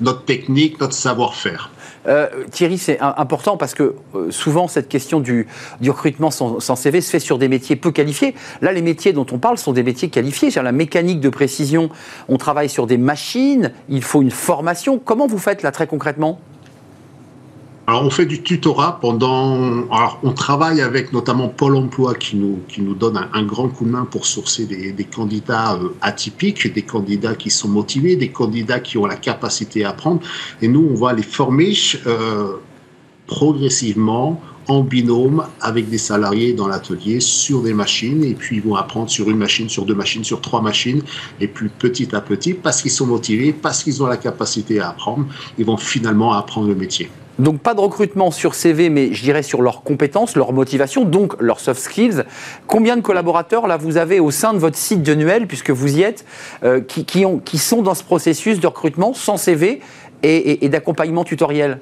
notre 0.00 0.24
technique, 0.24 0.80
notre 0.80 0.94
savoir-faire. 0.94 1.70
Euh, 2.06 2.28
Thierry, 2.50 2.78
c'est 2.78 2.98
important 3.00 3.56
parce 3.56 3.74
que 3.74 3.94
euh, 4.14 4.30
souvent 4.30 4.68
cette 4.68 4.88
question 4.88 5.20
du, 5.20 5.46
recrutement 5.86 6.30
sans, 6.30 6.76
CV 6.76 7.00
se 7.00 7.10
fait 7.10 7.20
sur 7.20 7.38
des 7.38 7.48
métiers 7.48 7.76
peu 7.76 7.90
qualifiés. 7.90 8.34
Là, 8.60 8.72
les 8.72 8.82
métiers 8.82 9.12
dont 9.12 9.26
on 9.30 9.38
parle 9.38 9.58
sont 9.58 9.72
des 9.72 9.82
métiers 9.82 10.08
qualifiés. 10.08 10.50
C'est 10.50 10.62
la 10.62 10.72
mécanique 10.72 11.20
de 11.20 11.28
précision. 11.28 11.90
On 12.28 12.38
travaille 12.38 12.68
sur 12.68 12.86
des 12.86 12.98
machines. 12.98 13.72
Il 13.88 14.02
faut 14.02 14.22
une 14.22 14.30
formation. 14.30 14.98
Comment 14.98 15.26
vous 15.26 15.38
faites 15.38 15.62
là 15.62 15.70
très 15.70 15.86
concrètement? 15.86 16.40
Alors, 17.84 18.04
on 18.04 18.10
fait 18.10 18.26
du 18.26 18.42
tutorat 18.42 19.00
pendant. 19.00 19.56
Alors, 19.90 20.20
on 20.22 20.32
travaille 20.32 20.80
avec 20.80 21.12
notamment 21.12 21.48
Pôle 21.48 21.74
emploi 21.74 22.14
qui 22.14 22.36
nous, 22.36 22.60
qui 22.68 22.80
nous 22.80 22.94
donne 22.94 23.28
un, 23.32 23.42
grand 23.42 23.68
coup 23.68 23.84
de 23.84 23.90
main 23.90 24.06
pour 24.08 24.24
sourcer 24.24 24.66
des, 24.66 24.92
des 24.92 25.04
candidats 25.04 25.74
euh, 25.74 25.88
atypiques, 26.00 26.72
des 26.72 26.82
candidats 26.82 27.34
qui 27.34 27.50
sont 27.50 27.68
motivés, 27.68 28.14
des 28.14 28.30
candidats 28.30 28.78
qui 28.78 28.98
ont 28.98 29.06
la 29.06 29.16
capacité 29.16 29.84
à 29.84 29.90
apprendre. 29.90 30.20
Et 30.60 30.68
nous, 30.68 30.88
on 30.92 30.94
va 30.94 31.12
les 31.12 31.24
former 31.24 31.72
euh, 32.06 32.52
progressivement 33.26 34.40
en 34.68 34.82
binôme 34.82 35.44
avec 35.60 35.88
des 35.88 35.98
salariés 35.98 36.52
dans 36.52 36.68
l'atelier 36.68 37.20
sur 37.20 37.62
des 37.62 37.74
machines 37.74 38.22
et 38.24 38.34
puis 38.34 38.56
ils 38.56 38.62
vont 38.62 38.76
apprendre 38.76 39.10
sur 39.10 39.28
une 39.28 39.36
machine, 39.36 39.68
sur 39.68 39.84
deux 39.84 39.94
machines, 39.94 40.24
sur 40.24 40.40
trois 40.40 40.62
machines 40.62 41.02
et 41.40 41.48
puis 41.48 41.68
petit 41.68 42.14
à 42.14 42.20
petit 42.20 42.54
parce 42.54 42.82
qu'ils 42.82 42.90
sont 42.90 43.06
motivés, 43.06 43.52
parce 43.52 43.82
qu'ils 43.82 44.02
ont 44.02 44.06
la 44.06 44.16
capacité 44.16 44.80
à 44.80 44.90
apprendre, 44.90 45.26
ils 45.58 45.64
vont 45.64 45.76
finalement 45.76 46.32
apprendre 46.32 46.68
le 46.68 46.74
métier. 46.74 47.10
Donc 47.38 47.60
pas 47.60 47.74
de 47.74 47.80
recrutement 47.80 48.30
sur 48.30 48.54
CV, 48.54 48.90
mais 48.90 49.12
je 49.14 49.22
dirais 49.22 49.42
sur 49.42 49.62
leurs 49.62 49.82
compétences, 49.82 50.36
leur 50.36 50.52
motivation, 50.52 51.04
donc 51.04 51.40
leurs 51.40 51.60
soft 51.60 51.80
skills. 51.80 52.24
Combien 52.66 52.96
de 52.96 53.00
collaborateurs 53.00 53.66
là 53.66 53.78
vous 53.78 53.96
avez 53.96 54.20
au 54.20 54.30
sein 54.30 54.52
de 54.52 54.58
votre 54.58 54.76
site 54.76 55.02
de 55.02 55.14
Nuel, 55.14 55.46
puisque 55.46 55.70
vous 55.70 55.96
y 55.96 56.02
êtes, 56.02 56.26
euh, 56.62 56.82
qui, 56.82 57.24
ont, 57.24 57.38
qui, 57.38 57.56
sont 57.56 57.80
dans 57.80 57.94
ce 57.94 58.04
processus 58.04 58.60
de 58.60 58.66
recrutement 58.66 59.14
sans 59.14 59.38
CV 59.38 59.80
et 60.22 60.68
d'accompagnement 60.68 61.24
tutoriel? 61.24 61.80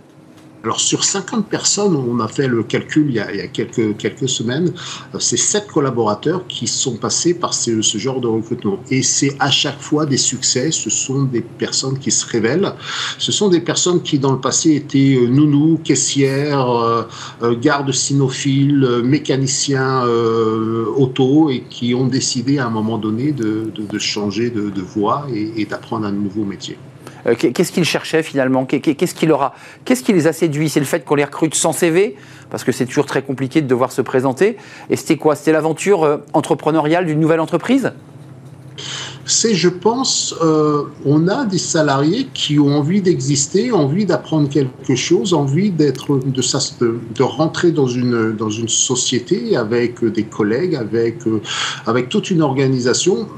Alors 0.63 0.79
sur 0.79 1.05
50 1.05 1.49
personnes, 1.49 1.97
on 1.97 2.21
a 2.21 2.29
fait 2.29 2.47
le 2.47 2.63
calcul 2.63 3.07
il 3.09 3.15
y 3.15 3.21
a, 3.21 3.47
quelques, 3.49 3.97
quelques 3.97 4.29
semaines, 4.29 4.73
euh, 5.15 5.19
c'est 5.19 5.39
7 5.39 5.67
collaborateurs 5.67 6.47
qui 6.49 6.67
sont 6.67 6.97
passés 6.97 7.33
par 7.33 7.55
ce, 7.55 7.81
genre 7.81 8.21
de 8.21 8.29
recrutement. 8.29 8.79
Et 8.91 9.03
c'est 9.03 9.35
à 9.41 9.51
chaque 9.51 9.81
fois 9.81 10.05
des 10.05 10.19
succès, 10.19 10.71
ce 10.71 10.91
sont 10.91 11.23
des 11.23 11.41
personnes 11.41 11.99
qui 11.99 12.11
se 12.11 12.27
révèlent, 12.27 12.75
ce 13.19 13.33
sont 13.33 13.49
des 13.49 13.61
personnes 13.61 14.03
qui 14.03 14.19
dans 14.19 14.33
le 14.33 14.41
passé 14.41 14.75
étaient 14.75 15.17
euh, 15.17 15.29
nounous, 15.29 15.81
caissières, 15.83 16.69
euh, 16.71 17.05
gardes 17.55 17.93
cynophiles, 17.93 19.01
mécaniciens 19.03 20.03
auto 20.97 21.51
et 21.51 21.65
qui 21.69 21.95
ont 21.95 22.07
décidé 22.07 22.59
à 22.59 22.67
un 22.67 22.71
moment 22.71 22.99
donné 22.99 23.33
de, 23.33 23.73
changer 23.99 24.51
de, 24.51 24.81
voie 24.81 25.27
et 25.35 25.65
d'apprendre 25.65 26.07
un 26.07 26.13
nouveau 26.13 26.45
métier. 26.45 26.77
Euh, 27.27 27.35
qu'est-ce 27.35 27.73
qu'ils 27.73 27.85
cherchaient 27.85 28.23
finalement? 28.23 28.65
Qu'est-ce 28.65 29.15
qui, 29.15 29.27
leur 29.27 29.43
a, 29.43 29.55
qu'est-ce 29.85 30.03
qui 30.03 30.13
les 30.13 30.27
a 30.27 30.33
séduits? 30.33 30.69
C'est 30.69 30.81
le 30.81 30.87
fait 30.87 31.05
qu'on 31.05 31.15
les 31.15 31.25
recrute 31.25 31.55
sans 31.55 31.73
CV 31.73 32.17
Parce 32.51 32.65
que 32.65 32.73
c'est 32.73 32.87
toujours 32.87 33.07
très 33.07 33.23
compliqué 33.23 33.61
de 33.63 33.67
devoir 33.67 33.93
se 33.93 34.03
présenter. 34.03 34.57
Et 34.89 34.97
c'était 34.97 35.17
quoi? 35.17 35.35
C'était 35.35 35.53
l'aventure 35.53 36.05
euh, 36.05 36.19
entrepreneuriale 36.33 37.07
d'une 37.07 37.21
nouvelle 37.21 37.41
entreprise? 37.41 37.93
C'est, 39.27 39.55
je 39.55 39.69
pense, 39.69 40.35
euh, 40.43 40.85
on 41.05 41.29
a 41.29 41.45
des 41.45 41.59
salariés 41.59 42.29
qui 42.33 42.59
ont 42.59 42.79
envie 42.79 43.03
d'exister, 43.03 43.71
envie 43.71 44.07
d'apprendre 44.07 44.49
quelque 44.49 44.97
chose, 44.97 45.35
envie 45.35 45.71
d'être, 45.71 46.19
de, 46.19 47.23
rentrer 47.23 47.71
dans 47.71 47.87
une, 47.87 48.35
dans 48.35 48.49
une 48.49 48.69
société 48.69 49.57
avec 49.57 50.03
des 50.05 50.25
collègues, 50.25 50.75
avec, 50.75 51.19
avec 51.87 52.09
toute 52.09 52.31
une 52.31 52.43
organisation 52.43 53.29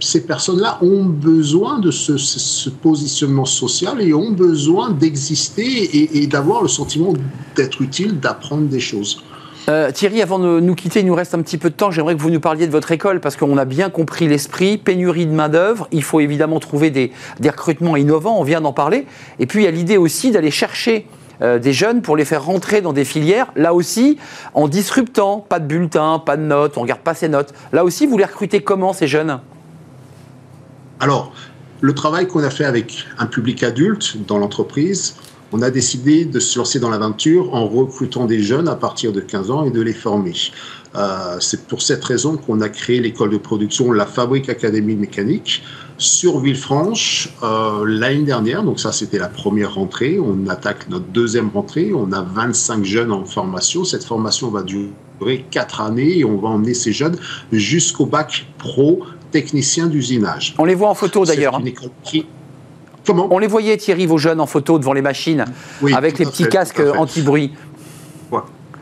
ces 0.00 0.26
personnes-là 0.26 0.78
ont 0.82 1.04
besoin 1.04 1.78
de 1.78 1.90
ce, 1.90 2.70
positionnement 2.70 3.44
social 3.44 4.00
et 4.00 4.14
ont 4.14 4.32
besoin 4.32 4.90
d'exister 4.90 6.18
et, 6.18 6.26
d'avoir 6.26 6.62
le 6.62 6.68
sentiment 6.68 7.12
d'être 7.54 7.82
utile, 7.82 8.18
d'apprendre 8.18 8.66
des 8.66 8.80
choses. 8.80 9.22
Euh, 9.68 9.90
Thierry, 9.92 10.22
avant 10.22 10.38
de 10.38 10.58
nous 10.58 10.74
quitter, 10.74 11.00
il 11.00 11.06
nous 11.06 11.14
reste 11.14 11.34
un 11.34 11.42
petit 11.42 11.58
peu 11.58 11.70
de 11.70 11.74
temps. 11.74 11.90
J'aimerais 11.90 12.16
que 12.16 12.20
vous 12.20 12.30
nous 12.30 12.40
parliez 12.40 12.66
de 12.66 12.72
votre 12.72 12.90
école 12.92 13.20
parce 13.20 13.36
qu'on 13.36 13.58
a 13.58 13.64
bien 13.64 13.90
compris 13.90 14.26
l'esprit, 14.26 14.78
pénurie 14.78 15.26
de 15.26 15.32
main-d'œuvre. 15.32 15.86
Il 15.92 16.02
faut 16.02 16.20
évidemment 16.20 16.58
trouver 16.60 16.90
des, 16.90 17.12
recrutements 17.44 17.96
innovants, 17.96 18.38
on 18.38 18.42
vient 18.42 18.60
d'en 18.60 18.72
parler. 18.72 19.06
Et 19.38 19.46
puis 19.46 19.60
il 19.60 19.64
y 19.64 19.68
a 19.68 19.70
l'idée 19.70 19.98
aussi 19.98 20.30
d'aller 20.30 20.50
chercher 20.50 21.06
euh, 21.42 21.58
des 21.58 21.72
jeunes 21.72 22.02
pour 22.02 22.16
les 22.16 22.24
faire 22.24 22.44
rentrer 22.44 22.80
dans 22.80 22.92
des 22.92 23.04
filières, 23.04 23.52
là 23.54 23.74
aussi 23.74 24.18
en 24.54 24.66
disruptant. 24.66 25.44
Pas 25.46 25.60
de 25.60 25.66
bulletin, 25.66 26.20
pas 26.24 26.36
de 26.36 26.42
notes, 26.42 26.76
on 26.76 26.80
ne 26.80 26.84
regarde 26.84 27.02
pas 27.02 27.14
ces 27.14 27.28
notes. 27.28 27.52
Là 27.72 27.84
aussi, 27.84 28.06
vous 28.06 28.18
les 28.18 28.24
recrutez 28.24 28.62
comment 28.62 28.92
ces 28.92 29.06
jeunes? 29.06 29.40
Alors, 31.00 31.32
le 31.80 31.94
travail 31.94 32.28
qu'on 32.28 32.44
a 32.44 32.50
fait 32.50 32.66
avec 32.66 33.06
un 33.18 33.26
public 33.26 33.62
adulte 33.62 34.18
dans 34.26 34.36
l'entreprise, 34.36 35.16
on 35.52 35.62
a 35.62 35.70
décidé 35.70 36.26
de 36.26 36.38
se 36.38 36.58
lancer 36.58 36.78
dans 36.78 36.90
l'aventure 36.90 37.54
en 37.54 37.66
recrutant 37.66 38.26
des 38.26 38.40
jeunes 38.40 38.68
à 38.68 38.76
partir 38.76 39.10
de 39.10 39.20
15 39.20 39.50
ans 39.50 39.64
et 39.64 39.70
de 39.70 39.80
les 39.80 39.94
former. 39.94 40.34
Euh, 40.94 41.36
c'est 41.40 41.66
pour 41.66 41.80
cette 41.80 42.04
raison 42.04 42.36
qu'on 42.36 42.60
a 42.60 42.68
créé 42.68 43.00
l'école 43.00 43.30
de 43.30 43.38
production 43.38 43.92
La 43.92 44.06
Fabrique 44.06 44.48
Académie 44.48 44.94
Mécanique 44.94 45.62
sur 45.96 46.38
Villefranche 46.40 47.30
euh, 47.42 47.84
l'année 47.86 48.24
dernière. 48.24 48.62
Donc 48.62 48.78
ça, 48.78 48.92
c'était 48.92 49.18
la 49.18 49.28
première 49.28 49.74
rentrée. 49.74 50.20
On 50.20 50.48
attaque 50.48 50.88
notre 50.90 51.06
deuxième 51.06 51.48
rentrée. 51.48 51.92
On 51.94 52.12
a 52.12 52.22
25 52.22 52.84
jeunes 52.84 53.12
en 53.12 53.24
formation. 53.24 53.84
Cette 53.84 54.04
formation 54.04 54.50
va 54.50 54.62
durer 54.62 55.46
4 55.50 55.80
années 55.80 56.18
et 56.18 56.24
on 56.24 56.36
va 56.36 56.48
emmener 56.48 56.74
ces 56.74 56.92
jeunes 56.92 57.16
jusqu'au 57.52 58.06
bac 58.06 58.46
pro 58.58 59.04
technicien 59.30 59.86
d'usinage. 59.86 60.54
On 60.58 60.64
les 60.64 60.74
voit 60.74 60.88
en 60.88 60.94
photo 60.94 61.24
d'ailleurs. 61.24 61.56
Hein. 61.56 62.20
Comment 63.06 63.28
On 63.30 63.38
les 63.38 63.46
voyait, 63.46 63.76
Thierry, 63.76 64.06
vos 64.06 64.18
jeunes 64.18 64.40
en 64.40 64.46
photo 64.46 64.78
devant 64.78 64.92
les 64.92 65.02
machines, 65.02 65.44
avec 65.92 66.18
les 66.18 66.26
petits 66.26 66.48
casques 66.48 66.82
anti-bruit. 66.96 67.52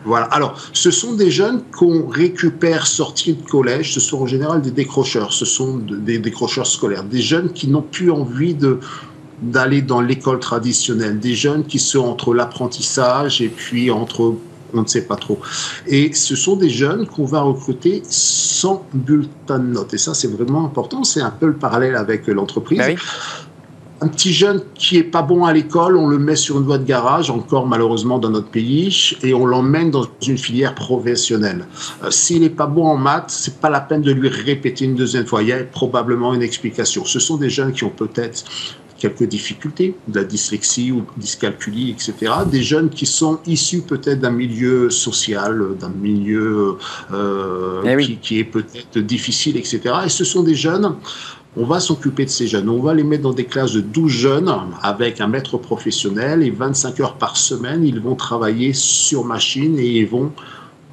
Voilà. 0.04 0.26
Alors, 0.26 0.58
ce 0.72 0.90
sont 0.90 1.14
des 1.14 1.30
jeunes 1.30 1.62
qu'on 1.76 2.06
récupère 2.06 2.86
sortis 2.86 3.34
de 3.34 3.42
collège. 3.42 3.92
Ce 3.92 4.00
sont 4.00 4.22
en 4.22 4.26
général 4.26 4.62
des 4.62 4.70
décrocheurs. 4.70 5.32
Ce 5.32 5.44
sont 5.44 5.76
des 5.76 6.18
décrocheurs 6.18 6.66
scolaires. 6.66 7.04
Des 7.04 7.20
jeunes 7.20 7.52
qui 7.52 7.68
n'ont 7.68 7.82
plus 7.82 8.10
envie 8.10 8.54
de, 8.54 8.80
d'aller 9.42 9.82
dans 9.82 10.00
l'école 10.00 10.38
traditionnelle, 10.38 11.18
des 11.18 11.34
jeunes 11.34 11.64
qui 11.64 11.78
sont 11.78 12.06
entre 12.06 12.32
l'apprentissage 12.32 13.40
et 13.42 13.48
puis 13.48 13.90
entre 13.90 14.34
on 14.74 14.82
ne 14.82 14.86
sait 14.86 15.06
pas 15.06 15.16
trop. 15.16 15.38
Et 15.86 16.12
ce 16.12 16.36
sont 16.36 16.56
des 16.56 16.70
jeunes 16.70 17.06
qu'on 17.06 17.24
va 17.24 17.40
recruter 17.40 18.02
sans 18.08 18.84
bulletin 18.92 19.58
de 19.58 19.66
notes. 19.66 19.94
Et 19.94 19.98
ça, 19.98 20.14
c'est 20.14 20.28
vraiment 20.28 20.64
important. 20.64 21.04
C'est 21.04 21.22
un 21.22 21.30
peu 21.30 21.46
le 21.46 21.54
parallèle 21.54 21.96
avec 21.96 22.26
l'entreprise. 22.26 22.78
Ben 22.78 22.96
un 24.00 24.08
petit 24.08 24.32
jeune 24.32 24.62
qui 24.74 24.96
est 24.96 25.02
pas 25.02 25.22
bon 25.22 25.44
à 25.44 25.52
l'école, 25.52 25.96
on 25.96 26.06
le 26.06 26.18
met 26.18 26.36
sur 26.36 26.58
une 26.58 26.64
voie 26.64 26.78
de 26.78 26.84
garage, 26.84 27.30
encore 27.30 27.66
malheureusement 27.66 28.18
dans 28.18 28.30
notre 28.30 28.48
pays, 28.48 29.16
et 29.22 29.34
on 29.34 29.44
l'emmène 29.44 29.90
dans 29.90 30.06
une 30.26 30.38
filière 30.38 30.74
professionnelle. 30.74 31.66
Euh, 32.04 32.10
s'il 32.10 32.42
n'est 32.42 32.50
pas 32.50 32.66
bon 32.66 32.86
en 32.86 32.96
maths, 32.96 33.30
c'est 33.30 33.58
pas 33.60 33.70
la 33.70 33.80
peine 33.80 34.02
de 34.02 34.12
lui 34.12 34.28
répéter 34.28 34.84
une 34.84 34.94
deuxième 34.94 35.26
fois. 35.26 35.42
Il 35.42 35.48
y 35.48 35.52
a 35.52 35.64
probablement 35.64 36.32
une 36.34 36.42
explication. 36.42 37.04
Ce 37.04 37.18
sont 37.18 37.36
des 37.36 37.50
jeunes 37.50 37.72
qui 37.72 37.84
ont 37.84 37.90
peut-être 37.90 38.44
quelques 38.98 39.24
difficultés, 39.24 39.94
de 40.08 40.18
la 40.18 40.24
dyslexie 40.24 40.92
ou 40.92 41.04
dyscalculie, 41.16 41.90
etc. 41.90 42.32
Des 42.50 42.62
jeunes 42.62 42.90
qui 42.90 43.06
sont 43.06 43.38
issus 43.46 43.82
peut-être 43.82 44.20
d'un 44.20 44.30
milieu 44.30 44.90
social, 44.90 45.76
d'un 45.78 45.88
milieu 45.90 46.76
euh, 47.12 47.82
eh 47.84 47.96
qui, 48.04 48.16
qui, 48.16 48.38
est 48.40 48.44
peut-être 48.44 48.98
difficile, 48.98 49.56
etc. 49.56 49.80
Et 50.06 50.08
ce 50.08 50.24
sont 50.24 50.42
des 50.42 50.56
jeunes, 50.56 50.96
on 51.56 51.64
va 51.64 51.80
s'occuper 51.80 52.24
de 52.24 52.30
ces 52.30 52.46
jeunes. 52.46 52.68
On 52.68 52.80
va 52.80 52.94
les 52.94 53.02
mettre 53.02 53.22
dans 53.22 53.32
des 53.32 53.44
classes 53.44 53.72
de 53.72 53.80
12 53.80 54.10
jeunes 54.10 54.54
avec 54.82 55.20
un 55.20 55.26
maître 55.26 55.56
professionnel 55.58 56.42
et 56.42 56.50
25 56.50 57.00
heures 57.00 57.14
par 57.14 57.36
semaine, 57.36 57.84
ils 57.84 58.00
vont 58.00 58.14
travailler 58.14 58.72
sur 58.72 59.24
machine 59.24 59.78
et 59.78 59.86
ils 59.86 60.06
vont 60.06 60.32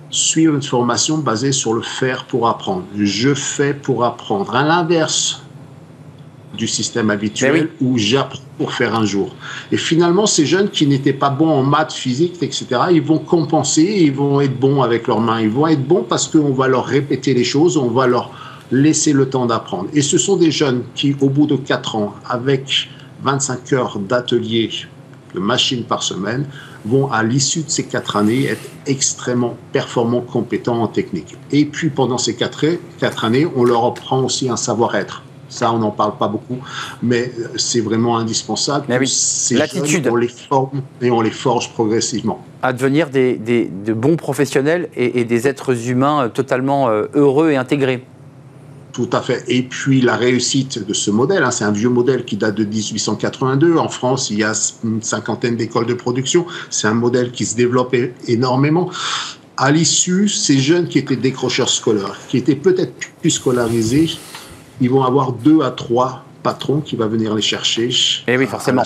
suivre 0.09 0.55
une 0.55 0.63
formation 0.63 1.17
basée 1.17 1.51
sur 1.51 1.73
le 1.73 1.81
faire 1.81 2.25
pour 2.25 2.47
apprendre. 2.47 2.83
Je 2.97 3.33
fais 3.33 3.73
pour 3.73 4.05
apprendre. 4.05 4.55
À 4.55 4.63
l'inverse 4.63 5.44
du 6.55 6.67
système 6.67 7.09
habituel 7.09 7.69
où 7.81 7.97
j'apprends 7.97 8.41
pour 8.57 8.71
faire 8.71 8.95
un 8.95 9.05
jour. 9.05 9.35
Et 9.71 9.77
finalement, 9.77 10.25
ces 10.25 10.45
jeunes 10.45 10.69
qui 10.69 10.87
n'étaient 10.87 11.13
pas 11.13 11.29
bons 11.29 11.49
en 11.49 11.63
maths, 11.63 11.93
physique, 11.93 12.37
etc., 12.41 12.65
ils 12.91 13.01
vont 13.01 13.19
compenser, 13.19 13.83
ils 13.83 14.13
vont 14.13 14.39
être 14.41 14.57
bons 14.59 14.81
avec 14.81 15.07
leurs 15.07 15.19
mains. 15.19 15.41
Ils 15.41 15.49
vont 15.49 15.67
être 15.67 15.85
bons 15.85 16.05
parce 16.07 16.27
qu'on 16.27 16.53
va 16.53 16.67
leur 16.67 16.85
répéter 16.85 17.33
les 17.33 17.43
choses, 17.43 17.77
on 17.77 17.89
va 17.89 18.07
leur 18.07 18.31
laisser 18.71 19.13
le 19.13 19.29
temps 19.29 19.45
d'apprendre. 19.45 19.89
Et 19.93 20.01
ce 20.01 20.17
sont 20.17 20.37
des 20.37 20.51
jeunes 20.51 20.83
qui, 20.95 21.15
au 21.21 21.29
bout 21.29 21.45
de 21.45 21.55
4 21.55 21.95
ans, 21.95 22.15
avec 22.27 22.89
25 23.23 23.73
heures 23.73 23.99
d'atelier 23.99 24.69
de 25.33 25.39
machines 25.39 25.83
par 25.83 26.01
semaine, 26.01 26.47
vont 26.85 27.11
à 27.11 27.23
l'issue 27.23 27.63
de 27.63 27.69
ces 27.69 27.83
4 27.83 28.15
années 28.15 28.45
être 28.45 28.69
extrêmement 28.85 29.57
performants, 29.73 30.21
compétents 30.21 30.81
en 30.81 30.87
technique. 30.87 31.35
Et 31.51 31.65
puis 31.65 31.89
pendant 31.89 32.17
ces 32.17 32.35
4, 32.35 32.65
4 32.99 33.25
années, 33.25 33.47
on 33.55 33.63
leur 33.63 33.85
apprend 33.85 34.23
aussi 34.23 34.49
un 34.49 34.55
savoir-être. 34.55 35.23
Ça, 35.55 35.71
on 35.71 35.79
n'en 35.79 35.91
parle 35.91 36.17
pas 36.17 36.27
beaucoup, 36.27 36.57
mais 37.01 37.31
c'est 37.55 37.79
vraiment 37.79 38.17
indispensable. 38.17 38.87
Mais 38.89 38.99
oui, 38.99 39.09
l'attitude. 39.51 40.09
On 40.11 40.17
les 40.17 40.27
forme 40.27 40.81
et 41.01 41.09
on 41.09 41.21
les 41.21 41.31
forge 41.31 41.71
progressivement. 41.71 42.43
À 42.61 42.73
devenir 42.73 43.09
des, 43.09 43.37
de 43.37 43.93
bons 43.93 44.17
professionnels 44.17 44.89
et, 44.97 45.23
des 45.23 45.47
êtres 45.47 45.87
humains 45.87 46.27
totalement 46.27 46.89
euh, 46.89 47.05
heureux 47.13 47.51
et 47.51 47.55
intégrés. 47.55 48.03
Tout 48.91 49.09
à 49.13 49.21
fait. 49.21 49.45
Et 49.47 49.63
puis 49.63 50.01
la 50.01 50.17
réussite 50.17 50.85
de 50.85 50.93
ce 50.93 51.09
modèle, 51.09 51.43
hein, 51.43 51.51
c'est 51.51 51.63
un 51.63 51.71
vieux 51.71 51.89
modèle 51.89 52.25
qui 52.25 52.35
date 52.35 52.55
de 52.55 52.65
1882. 52.65 53.77
En 53.77 53.87
France, 53.87 54.29
il 54.29 54.39
y 54.39 54.43
a 54.43 54.51
une 54.83 55.01
cinquantaine 55.01 55.55
d'écoles 55.55 55.85
de 55.85 55.93
production. 55.93 56.45
C'est 56.69 56.87
un 56.87 56.93
modèle 56.93 57.31
qui 57.31 57.45
se 57.45 57.55
développe 57.55 57.95
énormément. 58.27 58.89
À 59.55 59.71
l'issue, 59.71 60.27
ces 60.27 60.57
jeunes 60.57 60.89
qui 60.89 60.97
étaient 60.97 61.15
décrocheurs 61.15 61.69
scolaires, 61.69 62.19
qui 62.27 62.35
étaient 62.35 62.55
peut-être 62.55 62.93
plus 63.21 63.31
scolarisés, 63.31 64.09
ils 64.81 64.89
vont 64.89 65.03
avoir 65.03 65.31
deux 65.31 65.61
à 65.61 65.71
trois 65.71 66.23
patrons 66.43 66.79
qui 66.79 66.95
vont 66.95 67.07
venir 67.07 67.33
les 67.33 67.41
chercher. 67.41 67.89
Et 67.89 68.33
eh 68.33 68.37
oui, 68.37 68.45
forcément. 68.45 68.83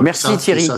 Merci 0.00 0.36
Thierry. 0.36 0.66
Ça, 0.66 0.76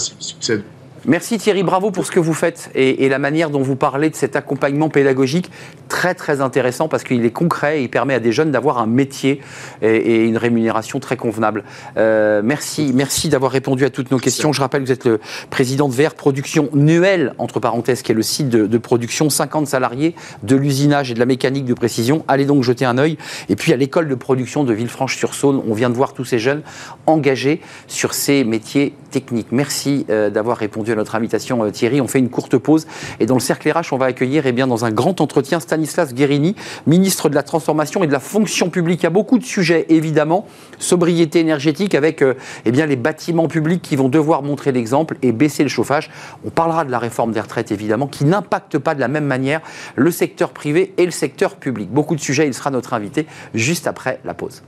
Merci 1.06 1.36
Thierry, 1.36 1.62
bravo 1.62 1.90
pour 1.90 2.06
ce 2.06 2.10
que 2.10 2.18
vous 2.18 2.32
faites 2.32 2.70
et, 2.74 3.10
la 3.10 3.18
manière 3.18 3.50
dont 3.50 3.60
vous 3.60 3.76
parlez 3.76 4.08
de 4.08 4.14
cet 4.14 4.36
accompagnement 4.36 4.88
pédagogique 4.88 5.50
très 5.86 6.14
très 6.14 6.40
intéressant 6.40 6.88
parce 6.88 7.04
qu'il 7.04 7.26
est 7.26 7.30
concret 7.30 7.80
et 7.80 7.82
il 7.82 7.90
permet 7.90 8.14
à 8.14 8.20
des 8.20 8.32
jeunes 8.32 8.50
d'avoir 8.50 8.78
un 8.78 8.86
métier 8.86 9.42
et, 9.82 10.24
une 10.24 10.38
rémunération 10.38 11.00
très 11.00 11.18
convenable. 11.18 11.64
Euh, 11.98 12.40
merci, 12.42 12.92
merci 12.94 13.28
d'avoir 13.28 13.52
répondu 13.52 13.84
à 13.84 13.90
toutes 13.90 14.10
nos 14.10 14.18
questions. 14.18 14.54
Je 14.54 14.62
rappelle 14.62 14.80
que 14.80 14.86
vous 14.86 14.92
êtes 14.92 15.04
le 15.04 15.20
président 15.50 15.90
de 15.90 15.94
VR 15.94 16.14
Production 16.14 16.70
Nuel, 16.72 17.34
entre 17.36 17.60
parenthèses, 17.60 18.00
qui 18.00 18.12
est 18.12 18.14
le 18.14 18.22
site 18.22 18.48
de, 18.48 18.78
production, 18.78 19.28
50 19.28 19.66
salariés, 19.66 20.14
de 20.42 20.56
l'usinage 20.56 21.10
et 21.10 21.14
de 21.14 21.18
la 21.18 21.26
mécanique 21.26 21.66
de 21.66 21.74
précision. 21.74 22.24
Allez 22.28 22.46
donc 22.46 22.62
jeter 22.62 22.86
un 22.86 22.96
œil. 22.96 23.18
Et 23.50 23.56
puis 23.56 23.74
à 23.74 23.76
l'école 23.76 24.08
de 24.08 24.14
production 24.14 24.64
de 24.64 24.72
Villefranche-sur-Saône, 24.72 25.62
on 25.68 25.74
vient 25.74 25.90
de 25.90 25.94
voir 25.94 26.14
tous 26.14 26.24
ces 26.24 26.38
jeunes 26.38 26.62
engagés 27.06 27.60
sur 27.88 28.14
ces 28.14 28.42
métiers 28.44 28.94
techniques. 29.10 29.48
Merci 29.50 30.06
euh, 30.08 30.30
d'avoir 30.30 30.56
répondu 30.56 30.93
notre 30.96 31.14
invitation, 31.14 31.62
euh, 31.64 31.70
Thierry. 31.70 32.00
On 32.00 32.08
fait 32.08 32.18
une 32.18 32.30
courte 32.30 32.56
pause 32.58 32.86
et 33.20 33.26
dans 33.26 33.34
le 33.34 33.40
cercle 33.40 33.70
RH, 33.70 33.92
on 33.92 33.96
va 33.96 34.06
accueillir 34.06 34.46
eh 34.46 34.52
bien, 34.52 34.66
dans 34.66 34.84
un 34.84 34.90
grand 34.90 35.20
entretien 35.20 35.60
Stanislas 35.60 36.14
Guérini, 36.14 36.54
ministre 36.86 37.28
de 37.28 37.34
la 37.34 37.42
Transformation 37.42 38.04
et 38.04 38.06
de 38.06 38.12
la 38.12 38.20
Fonction 38.20 38.70
publique. 38.70 39.00
Il 39.00 39.04
y 39.04 39.06
a 39.06 39.10
beaucoup 39.10 39.38
de 39.38 39.44
sujets, 39.44 39.86
évidemment. 39.88 40.46
Sobriété 40.78 41.40
énergétique 41.40 41.94
avec 41.94 42.22
euh, 42.22 42.34
eh 42.64 42.72
bien, 42.72 42.86
les 42.86 42.96
bâtiments 42.96 43.48
publics 43.48 43.82
qui 43.82 43.96
vont 43.96 44.08
devoir 44.08 44.42
montrer 44.42 44.72
l'exemple 44.72 45.16
et 45.22 45.32
baisser 45.32 45.62
le 45.62 45.68
chauffage. 45.68 46.10
On 46.44 46.50
parlera 46.50 46.84
de 46.84 46.90
la 46.90 46.98
réforme 46.98 47.32
des 47.32 47.40
retraites, 47.40 47.72
évidemment, 47.72 48.06
qui 48.06 48.24
n'impacte 48.24 48.78
pas 48.78 48.94
de 48.94 49.00
la 49.00 49.08
même 49.08 49.26
manière 49.26 49.60
le 49.96 50.10
secteur 50.10 50.50
privé 50.50 50.94
et 50.96 51.04
le 51.04 51.10
secteur 51.10 51.56
public. 51.56 51.90
Beaucoup 51.90 52.14
de 52.14 52.20
sujets, 52.20 52.46
il 52.46 52.54
sera 52.54 52.70
notre 52.70 52.94
invité 52.94 53.26
juste 53.54 53.86
après 53.86 54.20
la 54.24 54.34
pause. 54.34 54.62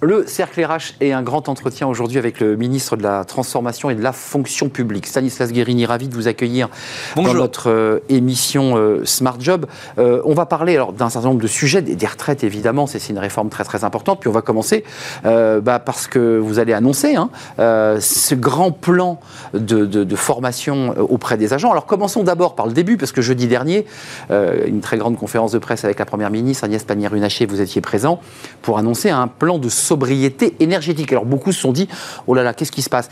Le 0.00 0.26
Cercle 0.28 0.64
RH 0.64 0.94
est 1.00 1.10
un 1.10 1.22
grand 1.22 1.48
entretien 1.48 1.88
aujourd'hui 1.88 2.18
avec 2.18 2.38
le 2.38 2.54
ministre 2.54 2.96
de 2.96 3.02
la 3.02 3.24
Transformation 3.24 3.90
et 3.90 3.96
de 3.96 4.02
la 4.02 4.12
Fonction 4.12 4.68
publique. 4.68 5.08
Stanislas 5.08 5.50
Guérini, 5.50 5.86
ravi 5.86 6.06
de 6.06 6.14
vous 6.14 6.28
accueillir 6.28 6.68
dans 7.16 7.34
notre 7.34 7.68
euh, 7.68 7.98
émission 8.08 8.76
euh, 8.76 9.04
Smart 9.04 9.38
Job. 9.40 9.66
Euh, 9.98 10.22
on 10.24 10.34
va 10.34 10.46
parler 10.46 10.76
alors 10.76 10.92
d'un 10.92 11.08
certain 11.10 11.28
nombre 11.28 11.40
de 11.40 11.48
sujets, 11.48 11.82
des, 11.82 12.06
retraites 12.06 12.44
évidemment, 12.44 12.86
c'est 12.86 13.08
une 13.08 13.18
réforme 13.18 13.48
très 13.48 13.64
très 13.64 13.82
importante. 13.82 14.20
Puis 14.20 14.28
on 14.28 14.32
va 14.32 14.40
commencer 14.40 14.84
bah, 15.24 15.80
parce 15.80 16.06
que 16.06 16.38
vous 16.38 16.60
allez 16.60 16.72
annoncer 16.72 17.16
hein, 17.16 17.30
ce 17.58 18.34
grand 18.34 18.70
plan 18.70 19.18
de, 19.52 19.84
de, 19.84 20.16
formation 20.16 20.94
auprès 20.98 21.36
des 21.36 21.52
agents. 21.52 21.72
Alors 21.72 21.86
commençons 21.86 22.22
d'abord 22.22 22.54
par 22.54 22.66
le 22.66 22.72
début, 22.72 22.96
parce 22.96 23.12
que 23.12 23.20
jeudi 23.20 23.46
dernier, 23.46 23.84
une 24.30 24.80
très 24.80 24.96
grande 24.96 25.16
conférence 25.16 25.52
de 25.52 25.58
presse 25.58 25.84
avec 25.84 25.98
la 25.98 26.04
Première 26.04 26.30
ministre 26.30 26.64
Agnès 26.64 26.82
Pannier-Runacher, 26.84 27.46
vous 27.46 27.60
étiez 27.60 27.80
présent 27.80 28.20
pour 28.62 28.78
annoncer 28.78 29.10
un 29.10 29.28
plan 29.28 29.58
de 29.58 29.68
sobriété 29.88 30.54
énergétique. 30.60 31.10
Alors 31.12 31.24
beaucoup 31.24 31.52
se 31.52 31.60
sont 31.60 31.72
dit, 31.72 31.88
oh 32.26 32.34
là 32.34 32.42
là, 32.42 32.54
qu'est-ce 32.54 32.72
qui 32.72 32.82
se 32.82 32.90
passe? 32.90 33.08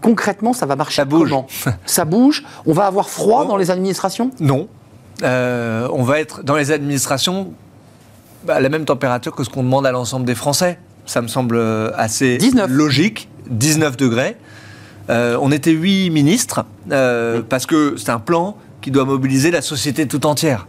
Concrètement, 0.00 0.52
ça 0.52 0.66
va 0.66 0.76
marcher 0.76 0.96
ça 0.96 1.04
bouge. 1.04 1.34
Ça 1.84 2.04
bouge? 2.04 2.44
On 2.66 2.72
va 2.72 2.86
avoir 2.86 3.10
froid 3.10 3.46
dans 3.46 3.56
les 3.56 3.70
administrations? 3.70 4.30
Non. 4.40 4.68
Euh, 5.22 5.88
on 5.92 6.02
va 6.02 6.20
être 6.20 6.42
dans 6.42 6.56
les 6.56 6.70
administrations 6.70 7.52
à 8.48 8.60
la 8.60 8.70
même 8.70 8.86
température 8.86 9.34
que 9.34 9.44
ce 9.44 9.50
qu'on 9.50 9.62
demande 9.62 9.86
à 9.86 9.92
l'ensemble 9.92 10.24
des 10.24 10.34
Français. 10.34 10.78
Ça 11.04 11.20
me 11.20 11.28
semble 11.28 11.56
euh, 11.56 11.90
assez 11.96 12.38
logique. 12.68 13.28
19 13.50 13.96
degrés. 13.96 14.36
Euh, 15.10 15.36
on 15.42 15.50
était 15.50 15.72
8 15.72 16.10
ministres, 16.10 16.64
parce 17.48 17.66
que 17.66 17.96
c'est 17.96 18.10
un 18.10 18.20
plan 18.20 18.56
qui 18.80 18.90
doit 18.90 19.04
mobiliser 19.04 19.50
la 19.50 19.60
société 19.60 20.06
tout 20.06 20.24
entière. 20.24 20.68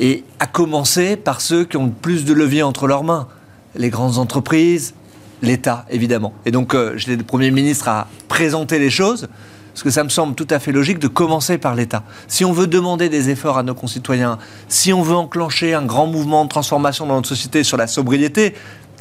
Et 0.00 0.24
à 0.40 0.46
commencer 0.46 1.16
par 1.16 1.40
ceux 1.40 1.64
qui 1.64 1.76
ont 1.76 1.86
le 1.86 1.92
plus 1.92 2.24
de 2.24 2.34
levier 2.34 2.62
entre 2.62 2.86
leurs 2.88 3.04
mains 3.04 3.28
les 3.74 3.90
grandes 3.90 4.18
entreprises, 4.18 4.94
l'État, 5.42 5.86
évidemment. 5.90 6.32
Et 6.44 6.50
donc, 6.50 6.74
euh, 6.74 6.94
je 6.96 7.10
le 7.10 7.22
Premier 7.22 7.50
ministre 7.50 7.88
à 7.88 8.08
présenter 8.28 8.78
les 8.78 8.90
choses, 8.90 9.28
parce 9.72 9.82
que 9.82 9.90
ça 9.90 10.04
me 10.04 10.08
semble 10.08 10.34
tout 10.34 10.46
à 10.50 10.58
fait 10.58 10.72
logique 10.72 10.98
de 10.98 11.08
commencer 11.08 11.58
par 11.58 11.74
l'État. 11.74 12.02
Si 12.28 12.44
on 12.44 12.52
veut 12.52 12.66
demander 12.66 13.08
des 13.08 13.30
efforts 13.30 13.56
à 13.56 13.62
nos 13.62 13.74
concitoyens, 13.74 14.38
si 14.68 14.92
on 14.92 15.02
veut 15.02 15.14
enclencher 15.14 15.74
un 15.74 15.84
grand 15.84 16.06
mouvement 16.06 16.44
de 16.44 16.48
transformation 16.48 17.06
dans 17.06 17.14
notre 17.16 17.28
société 17.28 17.62
sur 17.62 17.76
la 17.76 17.86
sobriété, 17.86 18.54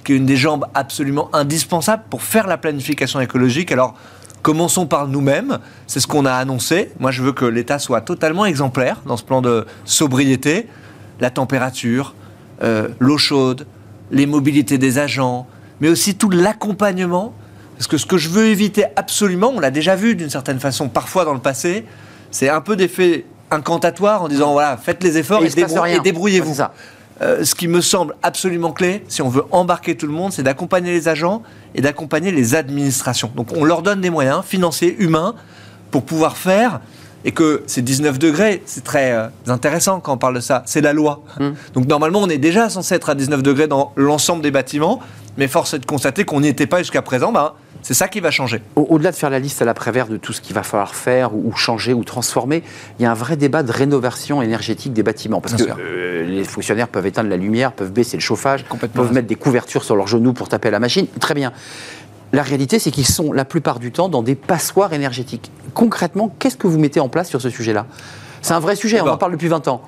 qui 0.03 0.13
est 0.13 0.15
une 0.15 0.25
des 0.25 0.38
jambes 0.38 0.65
absolument 0.73 1.29
indispensables 1.34 2.03
pour 2.10 2.23
faire 2.23 2.47
la 2.47 2.58
planification 2.58 3.19
écologique, 3.19 3.71
alors 3.71 3.95
commençons 4.41 4.86
par 4.86 5.08
nous-mêmes. 5.08 5.60
C'est 5.88 5.99
ce 5.99 6.08
qu'on 6.08 6.25
a 6.25 6.34
annoncé. 6.34 6.91
Moi, 6.99 7.12
je 7.12 7.23
veux 7.23 7.34
que 7.34 7.45
l'État 7.45 7.79
soit 7.79 8.01
totalement 8.01 8.45
exemplaire 8.45 9.01
dans 9.05 9.17
ce 9.17 9.23
plan 9.23 9.41
de 9.41 9.65
sobriété. 9.86 10.67
La 11.19 11.29
température, 11.29 12.15
euh, 12.63 12.88
l'eau 12.99 13.17
chaude, 13.17 13.65
les 14.12 14.26
mobilités 14.26 14.78
des 14.78 14.98
agents, 14.98 15.48
mais 15.82 15.89
aussi 15.89 16.15
tout 16.15 16.30
l'accompagnement. 16.30 17.34
Parce 17.78 17.88
que 17.88 17.98
ce 17.98 18.06
que 18.06 18.17
je 18.17 18.30
veux 18.30 18.48
éviter 18.48 18.86
absolument, 18.95 19.52
on 19.56 19.60
l'a 19.60 19.72
déjà 19.72 19.95
vu 19.95 20.15
d'une 20.15 20.30
certaine 20.30 20.60
façon 20.60 20.89
parfois 20.89 21.24
dans 21.24 21.34
le 21.34 21.39
passé, 21.39 21.86
c'est 22.30 22.50
un 22.50 22.62
peu 22.62 22.76
d'effet 22.76 23.26
incantatoire 23.52 24.22
en 24.22 24.28
disant 24.28 24.52
voilà, 24.52 24.78
faites 24.78 25.04
les 25.04 25.17
efforts 25.17 25.41
et, 25.43 26.00
débrouillez-vous. 26.00 26.58
Euh, 27.22 27.43
ce 27.43 27.54
qui 27.56 27.67
me 27.67 27.82
semble 27.82 28.15
absolument 28.24 28.72
clé, 28.72 29.04
si 29.08 29.22
on 29.22 29.30
veut 29.30 29.43
embarquer 29.52 29.98
tout 29.98 30.08
le 30.08 30.13
monde, 30.13 30.32
c'est 30.32 30.43
d'accompagner 30.43 30.91
les 30.91 31.08
agents 31.08 31.43
et 31.76 31.82
d'accompagner 31.82 32.32
les 32.32 32.56
administrations. 32.56 33.32
Donc 33.36 33.52
on 33.56 33.65
leur 33.65 33.82
donne 33.82 34.02
des 34.02 34.10
moyens 34.10 34.43
financiers, 34.45 34.95
humains, 35.00 35.36
pour 35.91 36.04
pouvoir 36.04 36.38
faire 36.38 36.80
et 37.25 37.32
que 37.32 37.63
c'est 37.67 37.82
19 37.82 38.19
degrés, 38.19 38.62
c'est 38.65 38.84
très 38.84 39.12
euh, 39.12 39.27
intéressant 39.47 39.99
quand 39.99 40.13
on 40.13 40.17
parle 40.17 40.36
de 40.36 40.39
ça, 40.39 40.63
c'est 40.65 40.82
la 40.82 40.93
loi. 40.93 41.21
Hum. 41.39 41.55
Donc 41.73 41.88
normalement, 41.88 42.19
on 42.19 42.29
est 42.29 42.38
déjà 42.38 42.69
censé 42.69 42.95
être 42.95 43.10
à 43.10 43.15
19 43.15 43.43
degrés 43.43 43.67
dans 43.67 43.91
l'ensemble 43.95 44.41
des 44.41 44.51
bâtiments, 44.51 44.99
mais 45.38 45.47
force 45.47 45.73
est 45.73 45.79
de 45.79 45.86
constater 45.86 46.25
qu'on 46.25 46.41
n'y 46.41 46.47
était 46.47 46.67
pas 46.67 46.79
jusqu'à 46.79 47.01
présent. 47.01 47.32
Ben, 47.32 47.53
c'est 47.82 47.93
ça 47.93 48.08
qui 48.08 48.19
va 48.19 48.29
changer. 48.29 48.62
Au-delà 48.75 49.12
de 49.12 49.15
faire 49.15 49.29
la 49.29 49.39
liste 49.39 49.62
à 49.62 49.65
l'après-vert 49.65 50.08
de 50.08 50.17
tout 50.17 50.34
ce 50.34 50.41
qu'il 50.41 50.53
va 50.53 50.63
falloir 50.63 50.95
faire 50.95 51.34
ou, 51.34 51.55
changer 51.55 51.93
ou 51.93 52.03
transformer, 52.03 52.62
il 52.99 53.03
y 53.03 53.05
a 53.05 53.12
un 53.12 53.15
vrai 53.15 53.38
débat 53.38 53.63
de 53.63 53.71
rénovation 53.71 54.41
énergétique 54.41 54.91
des 54.91 55.03
bâtiments. 55.03 55.39
Parce 55.39 55.55
que 55.55 55.63
euh, 55.63 56.25
les 56.25 56.43
fonctionnaires 56.43 56.89
peuvent 56.89 57.05
éteindre 57.05 57.29
la 57.29 57.38
lumière, 57.38 57.71
peuvent 57.71 57.91
baisser 57.91 58.17
le 58.17 58.21
chauffage, 58.21 58.65
peuvent 58.93 59.13
mettre 59.13 59.27
des 59.27 59.36
couvertures 59.36 59.84
sur 59.84 59.95
leurs 59.95 60.08
genoux 60.08 60.34
pour 60.34 60.49
taper 60.49 60.67
à 60.67 60.71
la 60.71 60.79
machine. 60.79 61.08
Très 61.19 61.34
bien. 61.34 61.53
La 62.32 62.44
réalité, 62.44 62.80
c'est 62.80 62.92
qu'ils 62.92 63.08
sont 63.08 63.34
la 63.34 63.46
plupart 63.46 63.80
du 63.80 63.92
temps 63.92 64.10
dans 64.10 64.22
des 64.22 64.36
passoires 64.36 64.94
énergétiques. 64.94 65.52
Concrètement, 65.74 66.34
qu'est-ce 66.39 66.58
que 66.58 66.68
vous 66.68 66.78
mettez 66.78 67.00
en 67.00 67.10
place 67.10 67.30
sur 67.30 67.42
ce 67.42 67.50
sujet-là? 67.50 67.88
C'est 68.42 68.54
un 68.54 68.60
vrai 68.60 68.76
sujet, 68.76 69.02
on 69.02 69.08
en 69.08 69.18
parle 69.18 69.34
depuis 69.34 69.48
20 69.48 69.68
ans. 69.68 69.82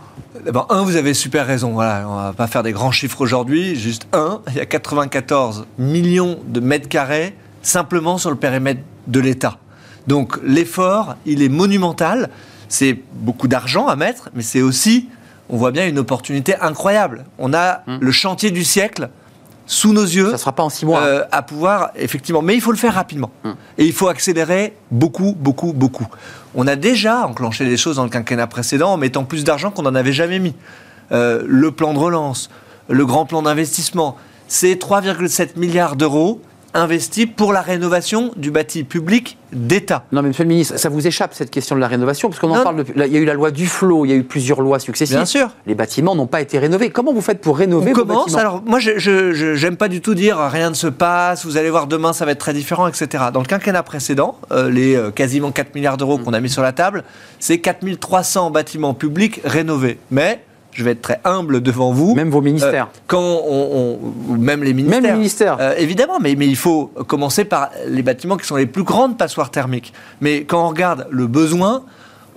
D'abord, 0.43 0.67
un, 0.69 0.83
vous 0.83 0.95
avez 0.95 1.13
super 1.13 1.45
raison. 1.45 1.71
Voilà, 1.71 2.05
on 2.07 2.15
va 2.15 2.33
pas 2.33 2.47
faire 2.47 2.63
des 2.63 2.71
grands 2.71 2.91
chiffres 2.91 3.21
aujourd'hui. 3.21 3.75
Juste 3.75 4.07
un, 4.13 4.41
il 4.49 4.55
y 4.55 4.59
a 4.59 4.65
94 4.65 5.67
millions 5.77 6.39
de 6.47 6.59
mètres 6.59 6.89
carrés 6.89 7.35
simplement 7.61 8.17
sur 8.17 8.29
le 8.29 8.35
périmètre 8.35 8.81
de 9.07 9.19
l'État. 9.19 9.57
Donc 10.07 10.39
l'effort, 10.43 11.15
il 11.25 11.43
est 11.43 11.49
monumental. 11.49 12.29
C'est 12.69 12.97
beaucoup 13.13 13.47
d'argent 13.47 13.87
à 13.87 13.95
mettre, 13.95 14.29
mais 14.33 14.41
c'est 14.41 14.61
aussi, 14.61 15.09
on 15.49 15.57
voit 15.57 15.71
bien, 15.71 15.87
une 15.87 15.99
opportunité 15.99 16.55
incroyable. 16.59 17.25
On 17.37 17.53
a 17.53 17.83
hum. 17.87 17.99
le 18.01 18.11
chantier 18.11 18.51
du 18.51 18.63
siècle 18.63 19.09
sous 19.71 19.93
nos 19.93 20.03
yeux. 20.03 20.25
Ça 20.25 20.31
ne 20.33 20.37
sera 20.37 20.51
pas 20.51 20.63
en 20.63 20.69
six 20.69 20.85
mois. 20.85 21.01
Euh, 21.01 21.23
à 21.31 21.41
pouvoir, 21.41 21.91
effectivement. 21.95 22.41
Mais 22.41 22.55
il 22.55 22.61
faut 22.61 22.73
le 22.73 22.77
faire 22.77 22.93
rapidement. 22.93 23.31
Hum. 23.45 23.55
Et 23.77 23.85
il 23.85 23.93
faut 23.93 24.09
accélérer 24.09 24.73
beaucoup, 24.91 25.33
beaucoup, 25.39 25.71
beaucoup. 25.71 26.07
On 26.55 26.67
a 26.67 26.75
déjà 26.75 27.25
enclenché 27.25 27.63
des 27.63 27.77
choses 27.77 27.95
dans 27.95 28.03
le 28.03 28.09
quinquennat 28.09 28.47
précédent 28.47 28.91
en 28.91 28.97
mettant 28.97 29.23
plus 29.23 29.45
d'argent 29.45 29.71
qu'on 29.71 29.83
n'en 29.83 29.95
avait 29.95 30.11
jamais 30.11 30.39
mis. 30.39 30.55
Euh, 31.13 31.43
le 31.47 31.71
plan 31.71 31.93
de 31.93 31.99
relance, 31.99 32.49
le 32.89 33.05
grand 33.05 33.25
plan 33.25 33.41
d'investissement, 33.43 34.17
c'est 34.49 34.73
3,7 34.73 35.57
milliards 35.57 35.95
d'euros 35.95 36.41
investi 36.73 37.25
pour 37.25 37.53
la 37.53 37.61
rénovation 37.61 38.31
du 38.35 38.51
bâti 38.51 38.83
public 38.83 39.37
d'État. 39.51 40.05
Non, 40.11 40.21
mais 40.21 40.29
Monsieur 40.29 40.43
le 40.43 40.49
Ministre, 40.49 40.77
ça 40.77 40.89
vous 40.89 41.05
échappe 41.05 41.33
cette 41.33 41.51
question 41.51 41.75
de 41.75 41.81
la 41.81 41.87
rénovation, 41.87 42.29
parce 42.29 42.39
qu'on 42.39 42.51
en 42.51 42.63
parle. 42.63 42.77
Depuis, 42.77 42.93
il 42.95 43.13
y 43.13 43.17
a 43.17 43.19
eu 43.19 43.25
la 43.25 43.33
loi 43.33 43.51
du 43.51 43.67
flot, 43.67 44.05
il 44.05 44.09
y 44.09 44.13
a 44.13 44.15
eu 44.15 44.23
plusieurs 44.23 44.61
lois 44.61 44.79
successives. 44.79 45.17
Bien 45.17 45.25
sûr. 45.25 45.49
Les 45.67 45.75
bâtiments 45.75 46.15
n'ont 46.15 46.27
pas 46.27 46.41
été 46.41 46.57
rénovés. 46.59 46.89
Comment 46.89 47.13
vous 47.13 47.21
faites 47.21 47.41
pour 47.41 47.57
rénover 47.57 47.91
On 47.91 47.93
commence. 47.93 48.35
Alors, 48.35 48.61
moi, 48.65 48.79
je 48.79 49.61
n'aime 49.63 49.77
pas 49.77 49.89
du 49.89 50.01
tout 50.01 50.15
dire 50.15 50.37
rien 50.37 50.69
ne 50.69 50.75
se 50.75 50.87
passe. 50.87 51.45
Vous 51.45 51.57
allez 51.57 51.69
voir 51.69 51.87
demain, 51.87 52.13
ça 52.13 52.25
va 52.25 52.31
être 52.31 52.39
très 52.39 52.53
différent, 52.53 52.87
etc. 52.87 53.25
Dans 53.33 53.41
le 53.41 53.45
quinquennat 53.45 53.83
précédent, 53.83 54.37
euh, 54.51 54.69
les 54.69 54.95
euh, 54.95 55.11
quasiment 55.11 55.51
4 55.51 55.75
milliards 55.75 55.97
d'euros 55.97 56.17
qu'on 56.17 56.33
a 56.33 56.39
mis 56.39 56.49
sur 56.49 56.61
la 56.61 56.71
table, 56.71 57.03
c'est 57.39 57.59
4300 57.59 58.51
bâtiments 58.51 58.93
publics 58.93 59.41
rénovés. 59.43 59.97
Mais 60.11 60.43
je 60.71 60.83
vais 60.83 60.91
être 60.91 61.01
très 61.01 61.19
humble 61.23 61.61
devant 61.61 61.91
vous. 61.91 62.15
Même 62.15 62.29
vos 62.29 62.41
ministères. 62.41 62.85
Euh, 62.85 62.99
quand 63.07 63.19
on, 63.19 63.99
même 64.37 64.63
les 64.63 64.73
ministères. 64.73 65.01
Même 65.01 65.11
les 65.11 65.17
ministères. 65.17 65.57
Euh, 65.59 65.75
évidemment, 65.77 66.19
mais, 66.19 66.35
mais 66.35 66.47
il 66.47 66.55
faut 66.55 66.87
commencer 67.07 67.45
par 67.45 67.69
les 67.87 68.03
bâtiments 68.03 68.37
qui 68.37 68.47
sont 68.47 68.55
les 68.55 68.65
plus 68.65 68.83
grandes 68.83 69.17
passoires 69.17 69.51
thermiques. 69.51 69.93
Mais 70.21 70.43
quand 70.43 70.65
on 70.65 70.69
regarde 70.69 71.07
le 71.09 71.27
besoin, 71.27 71.83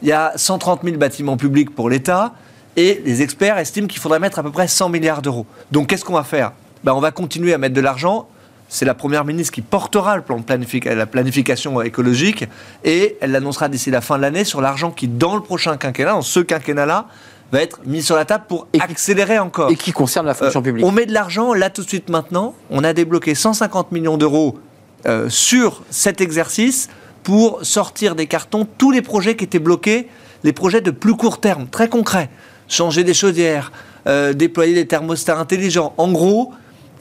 il 0.03 0.09
y 0.09 0.13
a 0.13 0.33
130 0.37 0.83
000 0.85 0.97
bâtiments 0.97 1.37
publics 1.37 1.75
pour 1.75 1.89
l'État 1.89 2.35
et 2.77 3.01
les 3.05 3.23
experts 3.23 3.59
estiment 3.59 3.87
qu'il 3.87 4.01
faudrait 4.01 4.19
mettre 4.19 4.39
à 4.39 4.43
peu 4.43 4.51
près 4.51 4.69
100 4.69 4.89
milliards 4.89 5.23
d'euros. 5.23 5.47
Donc 5.71 5.89
qu'est-ce 5.89 6.05
qu'on 6.05 6.15
va 6.15 6.25
faire? 6.25 6.53
Ben, 6.83 6.93
On 6.93 7.01
va 7.01 7.11
continuer 7.11 7.55
à 7.55 7.59
mettre 7.59 7.75
de 7.75 7.81
l'argent. 7.81 8.29
C'est 8.69 8.85
la 8.85 8.95
première 8.95 9.25
ministre 9.25 9.53
qui 9.53 9.63
portera 9.63 10.17
le 10.17 10.23
plan 10.23 10.39
de 10.39 10.89
la 10.95 11.07
planification 11.07 11.81
écologique 11.83 12.47
et 12.83 13.17
elle 13.21 13.31
l'annoncera 13.31 13.69
d'ici 13.69 13.91
la 13.91 14.01
fin 14.01 14.17
de 14.17 14.23
l'année 14.23 14.43
sur 14.43 14.61
l'argent 14.61 14.91
qui, 14.91 15.07
dans 15.07 15.37
le 15.37 15.43
prochain 15.43 15.77
quinquennat, 15.77 16.13
dans 16.13 16.23
ce 16.23 16.41
quinquennat-là, 16.41 17.07
va 17.55 17.63
être 17.63 17.81
mis 17.87 18.03
sur 18.03 18.17
la 18.17 18.25
table 18.25 18.45
pour 18.49 18.67
accélérer 18.79 19.39
encore. 19.39 19.71
Et 19.71 19.77
qui 19.77 19.93
concerne 19.93 20.27
la 20.27 20.35
fonction 20.35 20.61
euh, 20.61 20.63
publique. 20.63 20.85
On 20.85 20.93
met 20.93 21.07
de 21.07 21.13
l'argent 21.13 21.55
là 21.55 21.71
tout 21.71 21.83
de 21.83 21.89
suite 21.89 22.11
maintenant. 22.11 22.55
On 22.71 22.85
a 22.85 22.93
débloqué 22.93 23.35
150 23.35 23.93
millions 23.93 24.19
d'euros 24.19 24.59
euh, 25.07 25.29
sur 25.29 25.83
cet 25.91 26.21
exercice 26.21 26.89
pour 27.23 27.65
sortir 27.65 28.15
des 28.15 28.27
cartons 28.27 28.67
tous 28.79 28.91
les 28.91 29.03
projets 29.03 29.37
qui 29.37 29.45
étaient 29.45 29.59
bloqués, 29.59 30.09
les 30.43 30.53
projets 30.53 30.81
de 30.81 30.91
plus 30.91 31.17
court 31.17 31.41
terme, 31.41 31.67
très 31.69 31.89
concrets. 31.89 32.29
Changer 32.69 33.05
des 33.05 33.15
chaudières, 33.15 33.73
euh, 34.07 34.33
déployer 34.33 34.75
des 34.75 34.87
thermostats 34.87 35.39
intelligents. 35.39 35.95
En 35.97 36.11
gros, 36.13 36.53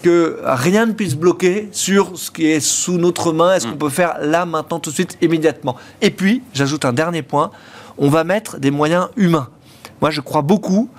que 0.01 0.39
rien 0.43 0.85
ne 0.85 0.91
puisse 0.91 1.15
bloquer 1.15 1.69
sur 1.71 2.17
ce 2.17 2.29
qui 2.29 2.45
est 2.47 2.59
sous 2.59 2.97
notre 2.97 3.31
main, 3.33 3.55
est-ce 3.55 3.65
qu'on 3.65 3.75
mm. 3.75 3.79
peut 3.79 3.89
faire 3.89 4.17
là, 4.21 4.45
maintenant, 4.45 4.79
tout 4.79 4.89
de 4.89 4.95
suite, 4.95 5.17
immédiatement? 5.21 5.77
Et 6.01 6.11
puis, 6.11 6.43
j'ajoute 6.53 6.85
un 6.85 6.93
dernier 6.93 7.21
point, 7.21 7.51
on 7.97 8.09
va 8.09 8.23
mettre 8.23 8.59
des 8.59 8.71
moyens 8.71 9.07
humains. 9.15 9.47
Moi, 10.03 10.11
je 10.11 10.19
crois 10.19 10.41
beaucoup 10.41 10.89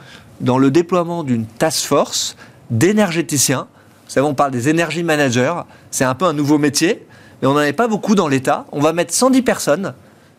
dans 0.41 0.57
le 0.57 0.71
déploiement 0.71 1.25
d'une 1.25 1.45
task 1.45 1.85
force 1.85 2.37
d'énergéticiens. 2.71 3.67
Vous 4.07 4.11
savez, 4.11 4.27
on 4.27 4.33
parle 4.33 4.51
des 4.51 4.71
énergie 4.71 5.03
managers. 5.03 5.53
C'est 5.91 6.05
un 6.05 6.15
peu 6.15 6.25
un 6.25 6.33
nouveau 6.33 6.57
métier, 6.57 7.05
mais 7.43 7.49
on 7.49 7.53
n'en 7.53 7.59
avait 7.59 7.75
pas 7.75 7.87
beaucoup 7.87 8.15
dans 8.15 8.29
l'État. 8.29 8.65
On 8.73 8.81
va 8.81 8.95
mettre 8.95 9.13
110 9.13 9.43
personnes 9.43 9.93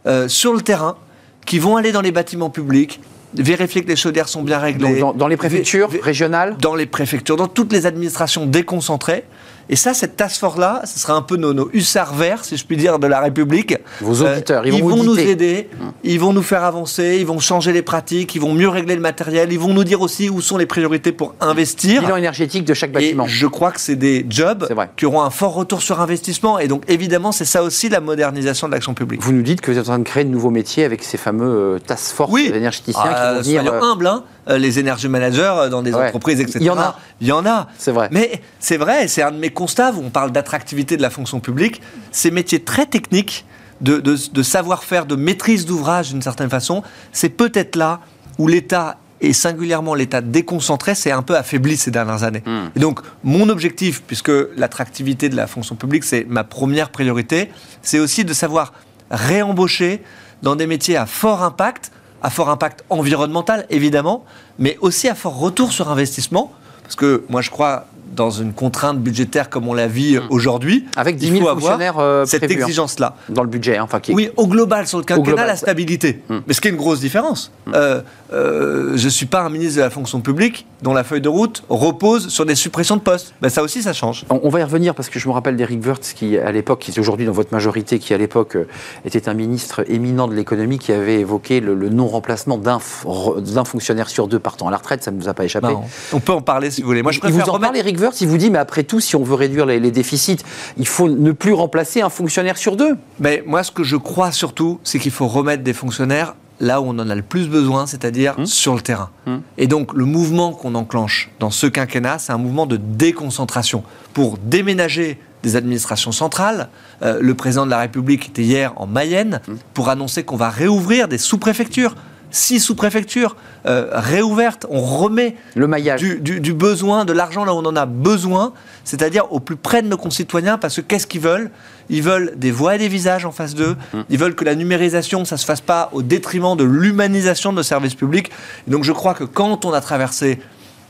euh, 0.07 0.27
sur 0.27 0.51
le 0.51 0.61
terrain 0.61 0.97
qui 1.45 1.59
vont 1.59 1.77
aller 1.77 1.91
dans 1.91 2.01
les 2.01 2.11
bâtiments 2.11 2.49
publics, 2.49 3.01
vérifier 3.35 3.83
que 3.83 3.87
les 3.87 3.95
chaudières 3.95 4.27
sont 4.27 4.41
bien 4.41 4.57
réglées. 4.57 4.99
dans, 4.99 5.27
les 5.27 5.37
préfectures 5.37 5.91
régionales 6.01 6.57
Dans 6.57 6.73
les 6.73 6.87
préfectures, 6.87 7.35
dans 7.35 7.47
toutes 7.47 7.71
les 7.71 7.85
administrations 7.85 8.47
déconcentrées. 8.47 9.25
Et 9.69 9.75
ça, 9.75 9.93
cette 9.93 10.15
task 10.15 10.39
force-là, 10.39 10.81
ce 10.85 10.99
sera 10.99 11.13
un 11.13 11.21
peu 11.21 11.37
nos, 11.37 11.53
nos, 11.53 11.69
hussards 11.73 12.13
verts, 12.13 12.45
si 12.45 12.55
je 12.55 12.65
puis 12.65 12.77
dire, 12.77 12.99
de 12.99 13.07
la 13.07 13.19
République. 13.19 13.75
Vos 14.01 14.21
euh, 14.21 14.33
auditeurs, 14.33 14.65
ils, 14.67 14.83
vont, 14.83 15.03
nous 15.03 15.17
aider, 15.17 15.69
hum. 15.81 15.91
ils 16.03 16.19
vont 16.19 16.33
nous 16.33 16.43
faire 16.43 16.63
avancer, 16.63 17.17
ils 17.19 17.25
vont 17.25 17.39
changer 17.39 17.73
les 17.73 17.81
pratiques, 17.81 18.35
ils 18.35 18.41
vont 18.41 18.53
mieux 18.53 18.69
régler 18.69 18.95
le 18.95 19.01
matériel, 19.01 19.51
ils 19.51 19.59
vont 19.59 19.73
nous 19.73 19.83
dire 19.83 20.01
aussi 20.01 20.29
où 20.29 20.41
sont 20.41 20.57
les 20.57 20.65
priorités 20.65 21.11
pour 21.11 21.33
investir. 21.41 22.01
Bilan 22.01 22.17
énergétique 22.17 22.65
de 22.65 22.73
chaque 22.73 22.91
bâtiment. 22.91 23.25
Et 23.25 23.29
je 23.29 23.47
crois 23.47 23.71
que 23.71 23.81
c'est 23.81 23.95
des 23.95 24.25
jobs 24.29 24.67
qui 24.97 25.05
auront 25.05 25.21
un 25.21 25.31
fort 25.31 25.53
retour 25.53 25.81
sur 25.81 25.99
investissement. 25.99 26.59
Et 26.59 26.67
donc, 26.67 26.83
évidemment, 26.87 27.31
c'est 27.31 27.45
ça 27.45 27.63
aussi 27.63 27.89
la 27.89 28.01
modernisation 28.01 28.67
de 28.67 28.73
l'action 28.73 28.93
publique. 28.93 29.21
Vous 29.23 29.33
nous 29.33 29.41
dites 29.41 29.61
que 29.61 29.71
vous 29.71 29.77
êtes 29.77 29.85
en 29.85 29.93
train 29.93 29.99
de 29.99 30.03
créer 30.03 30.25
de 30.25 30.29
nouveaux 30.29 30.51
métiers 30.51 30.83
avec 30.83 31.03
ces 31.03 31.17
fameux 31.17 31.75
euh, 31.75 31.79
task 31.79 32.13
force 32.13 32.31
oui. 32.31 32.51
d'énergéticiens 32.51 33.01
qui 33.01 33.09
vont 33.09 33.15
euh, 33.15 33.41
venir. 33.41 33.61
Soyons 33.63 33.83
humbles, 33.83 34.07
hein. 34.07 34.23
Euh, 34.47 34.59
les 34.59 34.77
énergie 34.77 35.07
managers 35.07 35.53
euh, 35.57 35.69
dans 35.69 35.81
des 35.81 35.93
entreprises, 35.93 36.39
etc. 36.39 36.59
Il 36.61 36.67
y 36.67 36.69
en 36.69 36.77
a. 36.77 36.99
Il 37.19 37.27
y 37.27 37.31
en 37.31 37.45
a. 37.47 37.67
C'est 37.79 37.91
vrai. 37.91 38.09
Mais 38.11 38.41
c'est 38.59 38.77
vrai, 38.77 39.07
c'est 39.07 39.23
un 39.23 39.31
de 39.31 39.37
mes 39.37 39.49
constats 39.49 39.91
où 39.91 40.03
on 40.05 40.11
parle 40.11 40.31
d'attractivité 40.31 40.97
de 40.97 41.01
la 41.01 41.09
fonction 41.09 41.39
publique. 41.39 41.81
Ces 42.11 42.29
métiers 42.29 42.63
très 42.63 42.85
techniques, 42.85 43.45
de, 43.81 43.97
de, 43.99 44.43
savoir-faire, 44.43 45.05
de 45.05 45.15
maîtrise 45.15 45.65
d'ouvrage 45.65 46.11
d'une 46.11 46.21
certaine 46.21 46.49
façon, 46.49 46.83
c'est 47.11 47.29
peut-être 47.29 47.75
là 47.75 47.99
où 48.37 48.47
l'État 48.47 48.97
et 49.19 49.33
singulièrement 49.33 49.95
l'État 49.95 50.21
déconcentré 50.21 50.93
s'est 50.93 51.11
un 51.11 51.21
peu 51.21 51.35
affaibli 51.35 51.75
ces 51.75 51.91
dernières 51.91 52.23
années. 52.23 52.43
Hmm. 52.45 52.69
Et 52.75 52.79
donc, 52.79 52.99
mon 53.23 53.49
objectif, 53.49 54.03
puisque 54.05 54.31
l'attractivité 54.55 55.27
de 55.29 55.35
la 55.35 55.47
fonction 55.47 55.75
publique, 55.75 56.03
c'est 56.03 56.25
ma 56.29 56.43
première 56.43 56.89
priorité, 56.89 57.49
c'est 57.81 57.99
aussi 57.99 58.23
de 58.23 58.33
savoir 58.33 58.73
réembaucher 59.09 60.03
dans 60.43 60.55
des 60.55 60.67
métiers 60.67 60.97
à 60.97 61.05
fort 61.05 61.43
impact, 61.43 61.91
à 62.25 62.31
fort 62.31 62.49
impact 62.49 62.83
environnemental, 62.89 63.67
évidemment, 63.69 64.25
mais 64.57 64.79
aussi 64.81 65.07
à 65.07 65.13
fort 65.13 65.37
retour 65.37 65.71
sur 65.71 65.91
investissement. 65.91 66.51
Parce 66.81 66.95
que 66.95 67.23
moi, 67.29 67.41
je 67.41 67.51
crois 67.51 67.85
dans 68.13 68.29
une 68.29 68.53
contrainte 68.53 68.99
budgétaire 68.99 69.49
comme 69.49 69.67
on 69.67 69.73
la 69.73 69.87
vit 69.87 70.17
hmm. 70.17 70.23
aujourd'hui. 70.29 70.85
Avec 70.95 71.17
10 71.17 71.39
000 71.39 71.45
fonctionnaires 71.45 71.99
euh, 71.99 72.25
cette 72.25 72.43
hein, 72.43 72.47
exigence-là. 72.47 73.15
Dans 73.29 73.43
le 73.43 73.49
budget. 73.49 73.77
Hein, 73.77 73.83
enfin, 73.83 73.99
qui 73.99 74.13
Oui, 74.13 74.29
au 74.37 74.47
global, 74.47 74.87
sur 74.87 74.97
le 74.97 75.03
quinquennat, 75.03 75.45
la 75.45 75.55
stabilité. 75.55 76.21
Hmm. 76.29 76.39
Mais 76.47 76.53
ce 76.53 76.61
qui 76.61 76.67
est 76.67 76.71
une 76.71 76.77
grosse 76.77 76.99
différence. 76.99 77.51
Hmm. 77.65 77.71
Euh, 77.75 78.01
euh, 78.33 78.93
je 78.95 79.05
ne 79.05 79.09
suis 79.09 79.25
pas 79.25 79.41
un 79.41 79.49
ministre 79.49 79.77
de 79.77 79.81
la 79.81 79.89
fonction 79.89 80.21
publique 80.21 80.65
dont 80.81 80.93
la 80.93 81.03
feuille 81.03 81.21
de 81.21 81.29
route 81.29 81.63
repose 81.69 82.29
sur 82.29 82.45
des 82.45 82.55
suppressions 82.55 82.95
de 82.95 83.01
postes. 83.01 83.33
Ben, 83.41 83.49
ça 83.49 83.63
aussi, 83.63 83.81
ça 83.81 83.93
change. 83.93 84.25
On, 84.29 84.49
va 84.49 84.59
y 84.59 84.63
revenir 84.63 84.95
parce 84.95 85.09
que 85.09 85.19
je 85.19 85.27
me 85.27 85.33
rappelle 85.33 85.55
d'Eric 85.55 85.85
Wirtz 85.85 86.13
qui, 86.13 86.37
à 86.37 86.51
l'époque, 86.51 86.79
qui 86.79 86.91
est 86.91 86.99
aujourd'hui 86.99 87.25
dans 87.25 87.31
votre 87.31 87.53
majorité, 87.53 87.99
qui 87.99 88.13
à 88.13 88.17
l'époque 88.17 88.57
était 89.03 89.29
un 89.29 89.33
ministre 89.33 89.83
éminent 89.89 90.27
de 90.27 90.33
l'économie 90.33 90.79
qui 90.79 90.91
avait 90.91 91.19
évoqué 91.19 91.59
le, 91.59 91.75
non-remplacement 91.89 92.57
d'un 92.57 93.65
fonctionnaire 93.65 94.09
sur 94.09 94.27
deux 94.27 94.39
partant 94.39 94.67
à 94.67 94.71
la 94.71 94.77
retraite. 94.77 95.03
Ça 95.03 95.11
ne 95.11 95.17
nous 95.17 95.29
a 95.29 95.33
pas 95.33 95.45
échappé. 95.45 95.75
On 96.13 96.19
peut 96.19 96.33
en 96.33 96.41
parler 96.41 96.71
si 96.71 96.81
vous 96.81 96.87
voulez. 96.87 97.03
Moi, 97.03 97.11
je 97.11 97.19
préfère 97.19 97.45
vous 97.45 97.49
en 97.49 97.53
remettre... 97.53 97.75
Eric 97.75 97.94
Wirtz, 97.99 98.21
il 98.21 98.27
vous 98.27 98.37
dit, 98.37 98.49
mais 98.49 98.57
après 98.57 98.83
tout, 98.83 98.99
si 98.99 99.15
on 99.15 99.23
veut 99.23 99.35
réduire 99.35 99.65
les, 99.65 99.91
déficits, 99.91 100.37
il 100.77 100.87
faut 100.87 101.09
ne 101.09 101.31
plus 101.31 101.53
remplacer 101.53 102.01
un 102.01 102.09
fonctionnaire 102.09 102.57
sur 102.57 102.75
deux. 102.75 102.97
Mais 103.19 103.43
moi, 103.45 103.63
ce 103.63 103.71
que 103.71 103.83
je 103.83 103.95
crois 103.95 104.31
surtout, 104.31 104.79
c'est 104.83 104.99
qu'il 104.99 105.11
faut 105.11 105.27
remettre 105.27 105.63
des 105.63 105.73
fonctionnaires 105.73 106.35
là 106.59 106.81
où 106.81 106.85
on 106.85 106.99
en 106.99 107.09
a 107.09 107.15
le 107.15 107.21
plus 107.21 107.49
besoin, 107.49 107.85
c'est-à-dire 107.85 108.35
hum. 108.37 108.45
sur 108.45 108.75
le 108.75 108.81
terrain. 108.81 109.09
Hum. 109.27 109.41
Et 109.57 109.67
donc 109.67 109.93
le 109.93 110.05
mouvement 110.05 110.53
qu'on 110.53 110.75
enclenche 110.75 111.29
dans 111.39 111.51
ce 111.51 111.67
quinquennat, 111.67 112.19
c'est 112.19 112.31
un 112.31 112.37
mouvement 112.37 112.65
de 112.65 112.77
déconcentration 112.77 113.83
pour 114.13 114.37
déménager 114.37 115.19
des 115.43 115.55
administrations 115.55 116.11
centrales. 116.11 116.69
Euh, 117.03 117.19
le 117.21 117.33
président 117.35 117.65
de 117.65 117.71
la 117.71 117.79
République 117.79 118.29
était 118.29 118.41
hier 118.41 118.73
en 118.77 118.87
Mayenne 118.87 119.41
hum. 119.47 119.57
pour 119.73 119.89
annoncer 119.89 120.23
qu'on 120.23 120.37
va 120.37 120.49
réouvrir 120.49 121.07
des 121.07 121.17
sous-préfectures 121.17 121.95
six 122.35 122.59
sous-préfectures 122.59 123.35
euh, 123.65 123.89
réouvertes. 123.91 124.65
On 124.69 124.81
remet 124.81 125.35
le 125.55 125.67
maillage. 125.67 126.01
Du, 126.01 126.53
besoin, 126.53 127.05
de 127.05 127.13
l'argent 127.13 127.45
là 127.45 127.53
où 127.53 127.57
on 127.57 127.65
en 127.65 127.75
a 127.75 127.85
besoin, 127.85 128.53
c'est-à-dire 128.83 129.31
au 129.31 129.39
plus 129.39 129.55
près 129.55 129.81
de 129.81 129.87
nos 129.87 129.97
concitoyens, 129.97 130.57
parce 130.57 130.75
que 130.75 130.81
qu'est-ce 130.81 131.07
qu'ils 131.07 131.21
veulent? 131.21 131.49
Ils 131.89 132.03
veulent 132.03 132.33
des 132.35 132.51
voix 132.51 132.75
et 132.75 132.77
des 132.77 132.87
visages 132.87 133.25
en 133.25 133.31
face 133.31 133.55
d'eux. 133.55 133.75
Mmh. 133.93 133.99
Ils 134.09 134.19
veulent 134.19 134.35
que 134.35 134.45
la 134.45 134.55
numérisation, 134.55 135.23
ça 135.25 135.37
se 135.37 135.45
fasse 135.45 135.61
pas 135.61 135.89
au 135.93 136.01
détriment 136.01 136.55
de 136.55 136.63
l'humanisation 136.63 137.51
de 137.51 137.57
nos 137.57 137.63
services 137.63 137.95
publics. 137.95 138.31
donc 138.67 138.83
je 138.83 138.91
crois 138.91 139.13
que 139.13 139.23
quand 139.23 139.65
on 139.65 139.73
a 139.73 139.81
traversé 139.81 140.39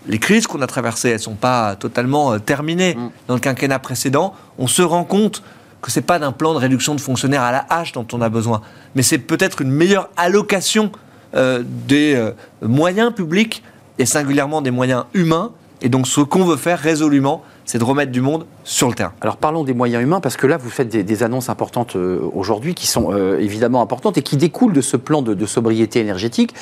les 0.07 0.19
crises 0.19 0.45
qu'on 0.45 0.61
a 0.61 0.67
traversées, 0.67 1.09
elles 1.09 1.15
ne 1.15 1.21
sont 1.21 1.35
pas 1.35 1.75
totalement 1.75 2.33
euh, 2.33 2.39
terminées. 2.39 2.95
Mmh. 2.95 3.09
Dans 3.27 3.33
le 3.35 3.39
quinquennat 3.39 3.79
précédent, 3.79 4.33
on 4.57 4.67
se 4.67 4.81
rend 4.81 5.03
compte 5.03 5.43
que 5.81 5.91
ce 5.91 5.99
n'est 5.99 6.05
pas 6.05 6.17
d'un 6.17 6.31
plan 6.31 6.53
de 6.53 6.59
réduction 6.59 6.95
de 6.95 7.01
fonctionnaires 7.01 7.43
à 7.43 7.51
la 7.51 7.65
hache 7.69 7.91
dont 7.91 8.07
on 8.13 8.21
a 8.21 8.29
besoin, 8.29 8.61
mais 8.95 9.03
c'est 9.03 9.19
peut-être 9.19 9.61
une 9.61 9.71
meilleure 9.71 10.09
allocation 10.17 10.91
euh, 11.35 11.63
des 11.65 12.15
euh, 12.15 12.31
moyens 12.61 13.13
publics 13.13 13.63
et 13.99 14.05
singulièrement 14.05 14.61
des 14.61 14.71
moyens 14.71 15.05
humains. 15.13 15.51
Et 15.81 15.89
donc 15.89 16.07
ce 16.07 16.21
qu'on 16.21 16.45
veut 16.45 16.57
faire 16.57 16.79
résolument, 16.79 17.43
c'est 17.65 17.77
de 17.77 17.83
remettre 17.83 18.11
du 18.11 18.21
monde 18.21 18.45
sur 18.65 18.89
le 18.89 18.95
terrain. 18.95 19.13
Alors 19.21 19.37
parlons 19.37 19.63
des 19.63 19.75
moyens 19.75 20.03
humains, 20.03 20.19
parce 20.19 20.37
que 20.37 20.47
là, 20.47 20.57
vous 20.57 20.71
faites 20.71 20.89
des, 20.89 21.23
annonces 21.23 21.49
importantes 21.49 21.95
euh, 21.95 22.19
aujourd'hui, 22.33 22.73
qui 22.73 22.87
sont 22.87 23.13
euh, 23.13 23.39
évidemment 23.39 23.81
importantes 23.81 24.17
et 24.17 24.23
qui 24.23 24.37
découlent 24.37 24.73
de 24.73 24.81
ce 24.81 24.97
plan 24.97 25.21
de, 25.21 25.45
sobriété 25.45 25.99
énergétique. 25.99 26.53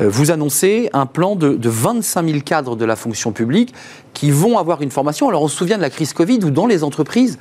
Euh, 0.00 0.08
vous 0.08 0.30
annoncez 0.30 0.88
un 0.92 1.04
plan 1.04 1.34
de, 1.34 1.54
de, 1.54 1.68
25 1.68 2.26
000 2.26 2.40
cadres 2.44 2.76
de 2.76 2.84
la 2.84 2.94
fonction 2.94 3.32
publique 3.32 3.74
qui 4.14 4.30
vont 4.30 4.56
avoir 4.56 4.82
une 4.82 4.90
formation. 4.90 5.28
Alors 5.28 5.42
on 5.42 5.48
se 5.48 5.56
souvient 5.56 5.76
de 5.76 5.82
la 5.82 5.90
crise 5.90 6.12
Covid, 6.12 6.38
où 6.44 6.50
dans 6.50 6.66
les 6.66 6.82
entreprises, 6.82 7.38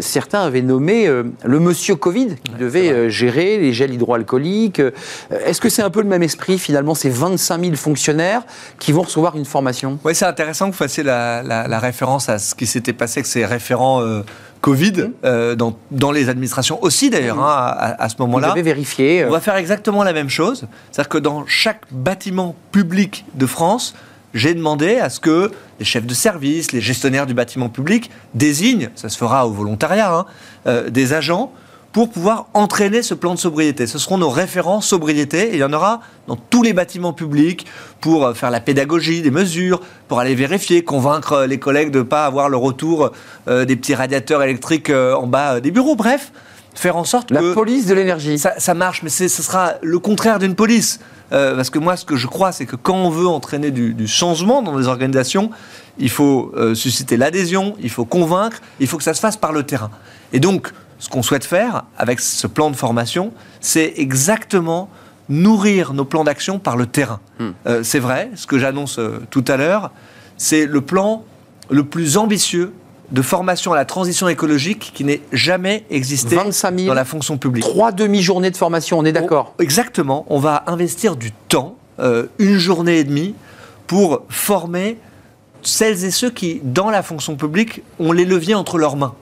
certains 0.00 0.40
avaient 0.40 0.62
nommé 0.62 1.06
le 1.06 1.60
monsieur 1.60 1.94
Covid, 1.94 2.34
qui 2.42 2.52
devait 2.58 3.10
gérer 3.10 3.58
les 3.58 3.72
gels 3.72 3.94
hydroalcooliques. 3.94 4.82
Est-ce 5.30 5.60
que 5.60 5.68
c'est 5.68 5.82
un 5.82 5.90
peu 5.90 6.00
le 6.00 6.08
même 6.08 6.24
esprit, 6.24 6.58
finalement, 6.58 6.96
ces 6.96 7.10
25 7.10 7.60
000 7.60 7.76
fonctionnaires 7.76 8.42
qui 8.80 8.90
vont 8.90 9.02
recevoir 9.02 9.36
une 9.36 9.44
formation? 9.44 10.00
Oui, 10.04 10.16
c'est 10.16 10.24
intéressant 10.24 10.66
que 10.66 10.72
vous 10.72 10.78
fassiez 10.78 11.04
la, 11.04 11.44
la 11.44 11.78
référence 11.78 12.28
à 12.28 12.40
ce 12.40 12.56
qui 12.56 12.66
s'était 12.66 12.92
passé 12.92 13.20
avec 13.20 13.26
ces 13.26 13.46
référents 13.56 14.02
euh, 14.02 14.22
Covid 14.60 14.92
mmh. 14.92 15.12
euh, 15.24 15.54
dans, 15.54 15.78
dans, 15.90 16.12
les 16.12 16.28
administrations 16.28 16.82
aussi 16.82 17.10
d'ailleurs 17.10 17.40
hein, 17.40 17.94
à, 17.98 18.08
ce 18.08 18.16
moment-là. 18.20 18.48
Vous 18.48 18.52
avez 18.52 18.62
vérifié. 18.62 19.22
Euh. 19.22 19.28
On 19.28 19.32
va 19.32 19.40
faire 19.40 19.56
exactement 19.56 20.02
la 20.02 20.12
même 20.12 20.30
chose, 20.30 20.66
c'est-à-dire 20.90 21.08
que 21.08 21.18
dans 21.18 21.46
chaque 21.46 21.82
bâtiment 21.90 22.54
public 22.72 23.24
de 23.34 23.46
France, 23.46 23.94
j'ai 24.34 24.54
demandé 24.54 24.98
à 24.98 25.08
ce 25.08 25.20
que 25.20 25.50
les 25.78 25.84
chefs 25.84 26.06
de 26.06 26.14
service, 26.14 26.72
les 26.72 26.80
gestionnaires 26.80 27.26
du 27.26 27.34
bâtiment 27.34 27.68
public 27.68 28.10
désignent, 28.34 28.90
ça 28.94 29.08
se 29.08 29.16
fera 29.16 29.46
au 29.46 29.52
volontariat, 29.52 30.12
hein, 30.66 30.82
des 30.88 31.12
agents 31.12 31.52
pour 31.96 32.10
pouvoir 32.10 32.48
entraîner 32.52 33.00
ce 33.00 33.14
plan 33.14 33.32
de 33.32 33.38
sobriété. 33.38 33.86
Ce 33.86 33.98
seront 33.98 34.18
nos 34.18 34.28
référents 34.28 34.82
sobriété 34.82 35.48
et 35.48 35.54
il 35.54 35.60
y 35.60 35.64
en 35.64 35.72
aura 35.72 36.02
dans 36.26 36.36
tous 36.36 36.62
les 36.62 36.74
bâtiments 36.74 37.14
publics 37.14 37.66
pour 38.02 38.26
euh, 38.26 38.34
faire 38.34 38.50
la 38.50 38.60
pédagogie 38.60 39.22
des 39.22 39.30
mesures, 39.30 39.80
pour 40.06 40.20
aller 40.20 40.34
vérifier, 40.34 40.84
convaincre 40.84 41.32
euh, 41.32 41.46
les 41.46 41.58
collègues 41.58 41.90
de 41.90 42.00
ne 42.00 42.02
pas 42.02 42.26
avoir 42.26 42.50
le 42.50 42.58
retour 42.58 43.12
euh, 43.48 43.64
des 43.64 43.76
petits 43.76 43.94
radiateurs 43.94 44.42
électriques 44.42 44.90
en 44.90 45.26
bas 45.26 45.60
des 45.60 45.70
bureaux. 45.70 45.96
Bref, 45.96 46.32
faire 46.74 46.98
en 46.98 47.04
sorte 47.04 47.30
la 47.30 47.40
que... 47.40 47.46
La 47.46 47.54
police 47.54 47.86
de 47.86 47.94
l'énergie. 47.94 48.38
Ça, 48.38 48.74
marche, 48.74 49.02
mais 49.02 49.08
ce 49.08 49.26
sera 49.28 49.76
le 49.80 49.98
contraire 49.98 50.38
d'une 50.38 50.54
police. 50.54 51.00
parce 51.30 51.70
que 51.70 51.78
moi, 51.78 51.96
ce 51.96 52.04
que 52.04 52.16
je 52.16 52.26
crois, 52.26 52.52
c'est 52.52 52.66
que 52.66 52.76
quand 52.76 52.96
on 52.96 53.08
veut 53.08 53.26
entraîner 53.26 53.70
du, 53.70 54.06
changement 54.06 54.60
dans 54.60 54.76
les 54.76 54.86
organisations, 54.86 55.48
il 55.96 56.10
faut 56.10 56.52
susciter 56.74 57.16
l'adhésion, 57.16 57.74
il 57.80 57.88
faut 57.88 58.04
convaincre, 58.04 58.60
il 58.80 58.86
faut 58.86 58.98
que 58.98 59.02
ça 59.02 59.14
se 59.14 59.20
fasse 59.20 59.38
par 59.38 59.52
le 59.52 59.62
terrain. 59.62 59.90
Et 60.34 60.40
donc, 60.40 60.72
ce 60.98 61.08
qu'on 61.08 61.22
souhaite 61.22 61.44
faire 61.44 61.84
avec 61.96 62.20
ce 62.20 62.46
plan 62.46 62.70
de 62.70 62.76
formation, 62.76 63.32
c'est 63.60 63.94
exactement 63.96 64.88
nourrir 65.28 65.92
nos 65.92 66.04
plans 66.04 66.24
d'action 66.24 66.58
par 66.58 66.76
le 66.76 66.86
terrain. 66.86 67.20
Hmm. 67.38 67.50
Euh, 67.66 67.82
c'est 67.82 67.98
vrai, 67.98 68.30
ce 68.36 68.46
que 68.46 68.58
j'annonce 68.58 68.98
euh, 68.98 69.20
tout 69.30 69.44
à 69.48 69.56
l'heure, 69.56 69.90
c'est 70.36 70.66
le 70.66 70.80
plan 70.80 71.24
le 71.70 71.84
plus 71.84 72.16
ambitieux 72.16 72.72
de 73.10 73.22
formation 73.22 73.72
à 73.72 73.76
la 73.76 73.84
transition 73.84 74.28
écologique 74.28 74.92
qui 74.94 75.04
n'ait 75.04 75.22
jamais 75.32 75.84
existé 75.90 76.36
dans 76.36 76.94
la 76.94 77.04
fonction 77.04 77.38
publique. 77.38 77.62
Trois 77.62 77.92
demi-journées 77.92 78.50
de 78.50 78.56
formation, 78.56 78.98
on 78.98 79.04
est 79.04 79.12
d'accord 79.12 79.54
Exactement. 79.58 80.26
On 80.28 80.38
va 80.38 80.64
investir 80.66 81.16
du 81.16 81.30
temps, 81.48 81.76
euh, 82.00 82.26
une 82.38 82.58
journée 82.58 82.98
et 82.98 83.04
demie, 83.04 83.34
pour 83.86 84.22
former 84.28 84.98
celles 85.62 86.04
et 86.04 86.10
ceux 86.10 86.30
qui, 86.30 86.60
dans 86.64 86.90
la 86.90 87.02
fonction 87.02 87.36
publique, 87.36 87.82
ont 87.98 88.12
les 88.12 88.24
leviers 88.24 88.54
entre 88.54 88.78
leurs 88.78 88.96
mains. 88.96 89.14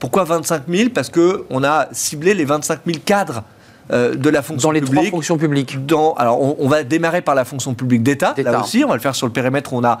Pourquoi 0.00 0.24
25 0.24 0.62
000 0.68 0.90
Parce 0.92 1.10
qu'on 1.10 1.62
a 1.62 1.88
ciblé 1.92 2.34
les 2.34 2.44
25 2.44 2.80
000 2.84 2.98
cadres 3.04 3.44
euh, 3.92 4.16
de 4.16 4.30
la 4.30 4.42
fonction 4.42 4.70
publique. 4.70 4.84
Dans 4.86 4.92
les 4.92 5.00
trois 5.02 5.10
fonctions 5.10 5.36
publiques. 5.36 5.86
Dans, 5.86 6.14
alors, 6.14 6.60
on, 6.60 6.68
va 6.68 6.82
démarrer 6.82 7.20
par 7.22 7.34
la 7.34 7.44
fonction 7.44 7.74
publique 7.74 8.02
d'État, 8.02 8.34
là 8.38 8.60
aussi. 8.60 8.82
On 8.82 8.88
va 8.88 8.94
le 8.94 9.00
faire 9.00 9.14
sur 9.14 9.26
le 9.26 9.32
périmètre 9.32 9.72
où 9.72 9.76
on 9.76 9.84
a 9.84 10.00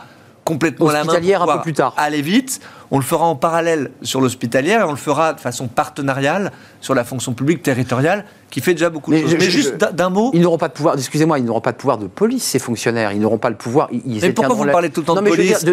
complètement 0.50 0.90
la 0.90 1.04
main 1.04 1.14
un 1.14 1.56
peu 1.56 1.62
plus 1.62 1.72
tard. 1.72 1.94
aller 1.96 2.22
vite. 2.22 2.60
On 2.92 2.98
le 2.98 3.04
fera 3.04 3.24
en 3.24 3.36
parallèle 3.36 3.92
sur 4.02 4.20
l'hospitalière 4.20 4.80
et 4.80 4.84
on 4.84 4.90
le 4.90 4.96
fera 4.96 5.32
de 5.32 5.38
façon 5.38 5.68
partenariale 5.68 6.50
sur 6.80 6.92
la 6.92 7.04
fonction 7.04 7.34
publique 7.34 7.62
territoriale 7.62 8.24
qui 8.50 8.60
fait 8.60 8.74
déjà 8.74 8.90
beaucoup 8.90 9.12
de 9.12 9.18
choses. 9.18 9.36
Mais 9.38 9.48
juste 9.48 9.76
d'un 9.76 10.10
mot. 10.10 10.32
Ils 10.34 10.40
n'auront 10.40 10.58
pas 10.58 10.66
de 10.66 10.72
pouvoir, 10.72 10.96
excusez-moi, 10.96 11.38
ils 11.38 11.44
n'auront 11.44 11.60
pas 11.60 11.70
de 11.70 11.76
pouvoir 11.76 11.98
de 11.98 12.08
police, 12.08 12.42
ces 12.42 12.58
fonctionnaires. 12.58 13.12
Ils 13.12 13.20
n'auront 13.20 13.38
pas 13.38 13.48
le 13.48 13.54
pouvoir. 13.54 13.88
Ils 13.92 14.20
mais 14.20 14.32
pourquoi 14.32 14.56
vous 14.56 14.64
parlez 14.64 14.90
tout 14.90 15.02
le 15.02 15.06
temps 15.06 15.14
de 15.14 15.28
police 15.28 15.64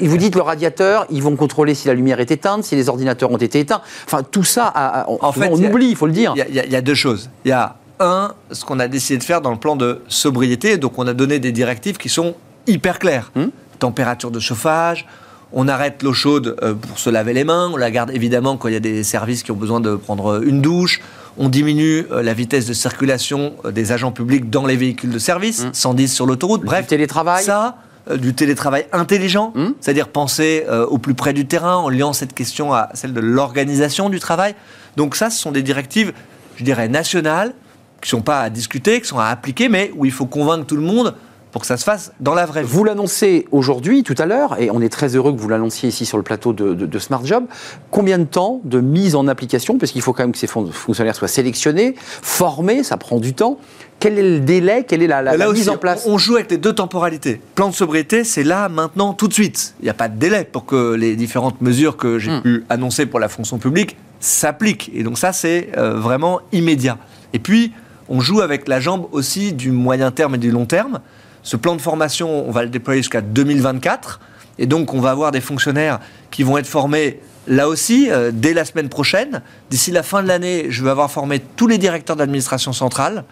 Ils 0.00 0.08
vous 0.08 0.16
dites 0.16 0.36
le 0.36 0.40
radiateur, 0.40 1.06
ils 1.10 1.22
vont 1.22 1.36
contrôler 1.36 1.74
si 1.74 1.88
la 1.88 1.92
lumière 1.92 2.18
est 2.20 2.30
éteinte, 2.30 2.64
si 2.64 2.76
les 2.76 2.88
ordinateurs 2.88 3.30
ont 3.30 3.36
été 3.36 3.60
éteints. 3.60 3.82
Enfin, 4.06 4.22
tout 4.22 4.44
ça, 4.44 5.04
on, 5.06 5.18
en 5.20 5.32
fait, 5.32 5.50
on 5.50 5.62
oublie, 5.62 5.88
il 5.88 5.96
faut 5.96 6.06
le 6.06 6.12
dire. 6.12 6.34
Il 6.48 6.54
y, 6.54 6.76
a 6.76 6.80
deux 6.80 6.94
choses. 6.94 7.28
Il 7.44 7.50
y 7.50 7.52
a 7.52 7.76
un, 8.00 8.32
ce 8.50 8.64
qu'on 8.64 8.80
a 8.80 8.88
décidé 8.88 9.18
de 9.18 9.24
faire 9.24 9.42
dans 9.42 9.50
le 9.50 9.58
plan 9.58 9.76
de 9.76 10.00
sobriété. 10.08 10.78
Donc, 10.78 10.98
on 10.98 11.06
a 11.06 11.12
donné 11.12 11.40
des 11.40 11.52
directives 11.52 11.98
qui 11.98 12.08
sont 12.08 12.34
hyper 12.66 12.98
claires. 12.98 13.30
Hmm 13.34 13.48
température 13.84 14.30
de 14.30 14.40
chauffage, 14.40 15.04
on 15.52 15.68
arrête 15.68 16.02
l'eau 16.02 16.14
chaude 16.14 16.56
euh, 16.62 16.72
pour 16.72 16.98
se 16.98 17.10
laver 17.10 17.34
les 17.34 17.44
mains, 17.44 17.68
on 17.70 17.76
la 17.76 17.90
garde 17.90 18.10
évidemment 18.12 18.56
quand 18.56 18.68
il 18.68 18.72
y 18.72 18.78
a 18.78 18.80
des 18.80 19.04
services 19.04 19.42
qui 19.42 19.52
ont 19.52 19.56
besoin 19.56 19.78
de 19.78 19.94
prendre 19.94 20.42
une 20.42 20.62
douche, 20.62 21.02
on 21.36 21.50
diminue 21.50 22.06
euh, 22.10 22.22
la 22.22 22.32
vitesse 22.32 22.64
de 22.64 22.72
circulation 22.72 23.52
euh, 23.66 23.72
des 23.72 23.92
agents 23.92 24.10
publics 24.10 24.48
dans 24.48 24.64
les 24.64 24.76
véhicules 24.76 25.10
de 25.10 25.18
service, 25.18 25.66
110 25.74 26.04
mmh. 26.04 26.06
sur 26.06 26.24
l'autoroute, 26.24 26.62
bref. 26.64 26.86
Du 26.86 26.88
télétravail 26.88 27.44
Ça, 27.44 27.76
du 28.16 28.32
télétravail 28.32 28.86
intelligent, 28.92 29.52
mmh. 29.54 29.66
c'est-à-dire 29.82 30.08
penser 30.08 30.64
au 30.88 30.96
plus 30.96 31.14
près 31.14 31.34
du 31.34 31.46
terrain 31.46 31.76
en 31.76 31.90
liant 31.90 32.14
cette 32.14 32.32
question 32.32 32.72
à 32.72 32.88
celle 32.94 33.12
de 33.12 33.20
l'organisation 33.20 34.08
du 34.08 34.20
travail. 34.20 34.54
Donc 34.96 35.14
ça, 35.14 35.28
ce 35.28 35.38
sont 35.38 35.52
des 35.52 35.62
directives, 35.62 36.14
je 36.56 36.64
dirais, 36.64 36.88
nationales, 36.88 37.52
qui 38.00 38.06
ne 38.06 38.18
sont 38.18 38.22
pas 38.22 38.40
à 38.40 38.48
discuter, 38.48 39.00
qui 39.02 39.08
sont 39.08 39.18
à 39.18 39.26
appliquer, 39.26 39.68
mais 39.68 39.90
où 39.94 40.06
il 40.06 40.12
faut 40.12 40.26
convaincre 40.26 40.64
tout 40.64 40.76
le 40.76 40.82
monde 40.82 41.14
pour 41.54 41.60
que 41.60 41.68
ça 41.68 41.76
se 41.76 41.84
fasse 41.84 42.10
dans 42.18 42.34
la 42.34 42.46
vraie 42.46 42.64
vie. 42.64 42.68
Vous 42.68 42.82
l'annoncez 42.82 43.46
aujourd'hui, 43.52 44.02
tout 44.02 44.16
à 44.18 44.26
l'heure, 44.26 44.60
et 44.60 44.72
on 44.72 44.80
est 44.80 44.88
très 44.88 45.14
heureux 45.14 45.32
que 45.32 45.38
vous 45.38 45.48
l'annonciez 45.48 45.88
ici 45.88 46.04
sur 46.04 46.16
le 46.16 46.24
plateau 46.24 46.52
de, 46.52 46.98
Smart 46.98 47.24
Job. 47.24 47.44
Combien 47.92 48.18
de 48.18 48.24
temps 48.24 48.60
de 48.64 48.80
mise 48.80 49.14
en 49.14 49.28
application 49.28 49.78
Parce 49.78 49.92
qu'il 49.92 50.02
faut 50.02 50.12
quand 50.12 50.24
même 50.24 50.32
que 50.32 50.38
ces 50.38 50.48
fonctionnaires 50.48 51.14
soient 51.14 51.28
sélectionnés, 51.28 51.94
formés, 52.00 52.82
ça 52.82 52.96
prend 52.96 53.20
du 53.20 53.34
temps. 53.34 53.60
Quel 54.00 54.18
est 54.18 54.28
le 54.28 54.40
délai 54.40 54.84
Quelle 54.84 55.00
est 55.00 55.06
la, 55.06 55.22
mise 55.52 55.68
en 55.68 55.76
place? 55.76 56.08
On 56.08 56.18
joue 56.18 56.34
avec 56.34 56.50
les 56.50 56.58
deux 56.58 56.72
temporalités. 56.72 57.40
Plan 57.54 57.68
de 57.68 57.74
sobriété, 57.74 58.24
c'est 58.24 58.42
là, 58.42 58.68
maintenant, 58.68 59.12
tout 59.12 59.28
de 59.28 59.32
suite. 59.32 59.76
Il 59.78 59.84
n'y 59.84 59.90
a 59.90 59.94
pas 59.94 60.08
de 60.08 60.18
délai 60.18 60.42
pour 60.42 60.66
que 60.66 60.94
les 60.94 61.14
différentes 61.14 61.60
mesures 61.60 61.96
que 61.96 62.18
j'ai 62.18 62.32
hmm. 62.32 62.42
pu 62.42 62.64
annoncer 62.68 63.06
pour 63.06 63.20
la 63.20 63.28
fonction 63.28 63.58
publique 63.58 63.96
s'appliquent. 64.18 64.90
Et 64.92 65.04
donc 65.04 65.18
ça, 65.18 65.32
c'est 65.32 65.68
euh, 65.76 66.00
vraiment 66.00 66.40
immédiat. 66.50 66.98
Et 67.32 67.38
puis, 67.38 67.70
on 68.08 68.18
joue 68.18 68.40
avec 68.40 68.66
la 68.66 68.80
jambe 68.80 69.06
aussi 69.12 69.52
du 69.52 69.70
moyen 69.70 70.10
terme 70.10 70.34
et 70.34 70.38
du 70.38 70.50
long 70.50 70.66
terme. 70.66 70.98
Ce 71.44 71.56
plan 71.56 71.76
de 71.76 71.80
formation, 71.80 72.48
on 72.48 72.50
va 72.50 72.64
le 72.64 72.70
déployer 72.70 73.00
jusqu'à 73.02 73.20
2024. 73.20 74.18
Et 74.58 74.66
donc, 74.66 74.94
on 74.94 75.00
va 75.00 75.10
avoir 75.10 75.30
des 75.30 75.42
fonctionnaires 75.42 76.00
qui 76.30 76.42
vont 76.42 76.56
être 76.58 76.66
formés 76.66 77.20
là 77.46 77.68
aussi 77.68 78.10
euh, 78.10 78.30
dès 78.32 78.54
la 78.54 78.64
semaine 78.64 78.88
prochaine. 78.88 79.42
D'ici 79.70 79.90
la 79.90 80.02
fin 80.02 80.22
de 80.22 80.28
l'année, 80.28 80.66
je 80.70 80.82
vais 80.82 80.90
avoir 80.90 81.10
formé 81.10 81.40
tous 81.56 81.66
les 81.66 81.76
directeurs 81.76 82.16
d'administration 82.16 82.72
centrale, 82.72 83.24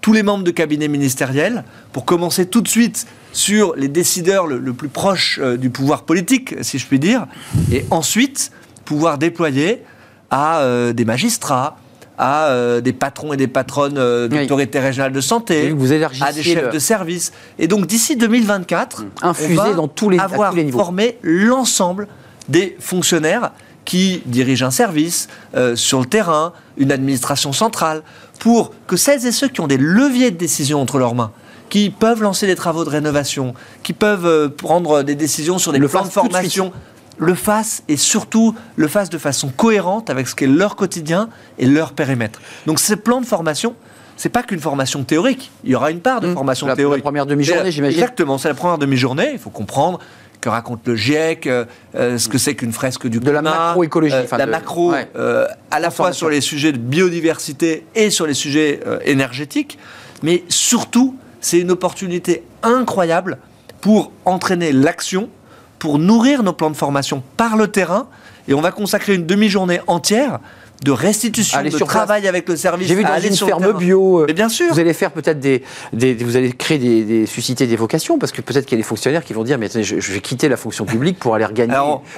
tous 0.00 0.12
les 0.12 0.22
membres 0.22 0.44
de 0.44 0.50
cabinet 0.52 0.86
ministériel, 0.86 1.64
pour 1.92 2.04
commencer 2.04 2.46
tout 2.46 2.60
de 2.60 2.68
suite 2.68 3.08
sur 3.32 3.74
les 3.74 3.88
décideurs 3.88 4.46
le, 4.46 4.72
plus 4.72 4.88
proche 4.88 5.40
euh, 5.42 5.56
du 5.56 5.70
pouvoir 5.70 6.04
politique, 6.04 6.54
si 6.62 6.78
je 6.78 6.86
puis 6.86 7.00
dire, 7.00 7.26
et 7.72 7.84
ensuite 7.90 8.52
pouvoir 8.84 9.18
déployer 9.18 9.82
à 10.30 10.60
euh, 10.60 10.92
des 10.92 11.04
magistrats, 11.04 11.78
à 12.18 12.46
euh, 12.46 12.80
des 12.80 12.92
patrons 12.92 13.32
et 13.32 13.36
des 13.36 13.46
patronnes 13.46 13.98
euh, 13.98 14.28
d'autorités 14.28 14.80
régionales 14.80 15.12
de 15.12 15.20
santé, 15.20 15.70
vous 15.70 15.92
à 15.92 16.32
des 16.32 16.42
chefs 16.42 16.72
de 16.72 16.78
service. 16.78 17.32
Et 17.58 17.68
donc 17.68 17.86
d'ici 17.86 18.16
2024, 18.16 19.04
Infuser 19.22 19.52
on 19.52 19.62
va 19.62 19.74
dans 19.74 19.88
tous 19.88 20.10
les, 20.10 20.18
avoir 20.18 20.54
formé 20.72 21.18
l'ensemble 21.22 22.08
des 22.48 22.76
fonctionnaires 22.80 23.52
qui 23.84 24.22
dirigent 24.26 24.66
un 24.66 24.70
service 24.70 25.28
euh, 25.54 25.76
sur 25.76 26.00
le 26.00 26.06
terrain, 26.06 26.52
une 26.76 26.90
administration 26.90 27.52
centrale, 27.52 28.02
pour 28.40 28.72
que 28.86 28.96
celles 28.96 29.26
et 29.26 29.32
ceux 29.32 29.48
qui 29.48 29.60
ont 29.60 29.68
des 29.68 29.78
leviers 29.78 30.30
de 30.30 30.36
décision 30.36 30.80
entre 30.80 30.98
leurs 30.98 31.14
mains, 31.14 31.32
qui 31.68 31.90
peuvent 31.90 32.22
lancer 32.22 32.46
des 32.46 32.56
travaux 32.56 32.84
de 32.84 32.90
rénovation, 32.90 33.54
qui 33.82 33.92
peuvent 33.92 34.50
prendre 34.50 35.02
des 35.02 35.14
décisions 35.14 35.58
sur 35.58 35.72
des 35.72 35.80
plans 35.80 36.04
de 36.04 36.10
formation, 36.10 36.72
le 37.18 37.34
fassent 37.34 37.82
et 37.88 37.96
surtout 37.96 38.54
le 38.76 38.88
fassent 38.88 39.10
de 39.10 39.18
façon 39.18 39.48
cohérente 39.48 40.10
avec 40.10 40.28
ce 40.28 40.34
qu'est 40.34 40.46
leur 40.46 40.76
quotidien 40.76 41.28
et 41.58 41.66
leur 41.66 41.92
périmètre. 41.92 42.40
Donc 42.66 42.78
ces 42.78 42.96
plans 42.96 43.20
de 43.20 43.26
formation, 43.26 43.74
c'est 44.16 44.28
pas 44.28 44.42
qu'une 44.42 44.60
formation 44.60 45.04
théorique. 45.04 45.50
Il 45.64 45.70
y 45.70 45.74
aura 45.74 45.90
une 45.90 46.00
part 46.00 46.20
de 46.20 46.28
mmh. 46.28 46.34
formation 46.34 46.74
théorique. 46.74 46.98
La 46.98 47.02
première 47.02 47.26
demi-journée, 47.26 47.70
j'imagine. 47.70 47.98
Exactement, 47.98 48.38
c'est 48.38 48.48
la 48.48 48.54
première 48.54 48.78
demi-journée. 48.78 49.30
Il 49.32 49.38
faut 49.38 49.50
comprendre 49.50 49.98
que 50.40 50.48
raconte 50.48 50.86
le 50.86 50.96
GIEC, 50.96 51.46
euh, 51.46 51.64
euh, 51.94 52.18
ce 52.18 52.28
que 52.28 52.38
c'est 52.38 52.54
qu'une 52.54 52.72
fresque 52.72 53.06
du 53.08 53.20
climat. 53.20 53.40
De 53.40 53.44
la 53.44 53.66
macroécologie. 53.66 54.14
Euh, 54.14 54.36
la 54.36 54.46
macro, 54.46 54.92
à 54.92 55.80
la 55.80 55.90
fois 55.90 56.12
sur 56.12 56.30
les 56.30 56.40
sujets 56.40 56.72
de 56.72 56.78
biodiversité 56.78 57.84
et 57.94 58.10
sur 58.10 58.26
les 58.26 58.34
sujets 58.34 58.80
énergétiques. 59.04 59.78
Mais 60.22 60.44
surtout, 60.48 61.16
c'est 61.40 61.58
une 61.58 61.70
opportunité 61.70 62.44
incroyable 62.62 63.38
pour 63.80 64.12
entraîner 64.24 64.72
l'action, 64.72 65.28
pour 65.78 65.98
nourrir 65.98 66.42
nos 66.42 66.52
plans 66.52 66.70
de 66.70 66.76
formation 66.76 67.22
par 67.36 67.56
le 67.56 67.68
terrain. 67.68 68.06
Et 68.48 68.54
on 68.54 68.60
va 68.60 68.70
consacrer 68.70 69.14
une 69.14 69.26
demi-journée 69.26 69.80
entière 69.86 70.38
de 70.84 70.90
restitution, 70.90 71.62
de 71.62 71.78
travail 71.78 72.28
avec 72.28 72.48
le 72.48 72.56
service. 72.56 72.86
J'ai 72.86 72.94
vu 72.94 73.04
dans 73.04 73.18
une 73.18 73.36
ferme 73.36 73.72
bio. 73.72 74.20
Euh, 74.20 74.24
Mais 74.28 74.34
bien 74.34 74.48
sûr. 74.48 74.72
Vous 74.72 74.78
allez 74.78 74.92
faire 74.92 75.10
peut-être 75.10 75.40
des, 75.40 75.62
vous 75.92 76.36
allez 76.36 76.52
créer 76.52 76.78
des, 76.78 77.26
susciter 77.26 77.66
des 77.66 77.76
vocations 77.76 78.18
parce 78.18 78.32
que 78.32 78.42
peut-être 78.42 78.66
qu'il 78.66 78.76
y 78.76 78.80
a 78.80 78.82
des 78.82 78.88
fonctionnaires 78.88 79.24
qui 79.24 79.32
vont 79.32 79.44
dire 79.44 79.58
mais 79.58 79.68
je, 79.70 80.12
vais 80.12 80.20
quitter 80.20 80.48
la 80.48 80.56
fonction 80.56 80.84
publique 80.84 81.18
pour 81.18 81.34
aller 81.34 81.44
regagner 81.44 81.76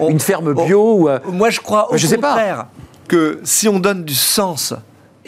une 0.08 0.20
ferme 0.20 0.54
bio. 0.54 0.94
ou, 0.94 1.08
euh, 1.08 1.18
moi, 1.32 1.50
je 1.50 1.60
crois 1.60 1.92
au 1.92 1.96
je 1.96 2.06
contraire 2.08 2.66
que 3.06 3.40
si 3.44 3.68
on 3.68 3.78
donne 3.78 4.04
du 4.04 4.14
sens 4.14 4.74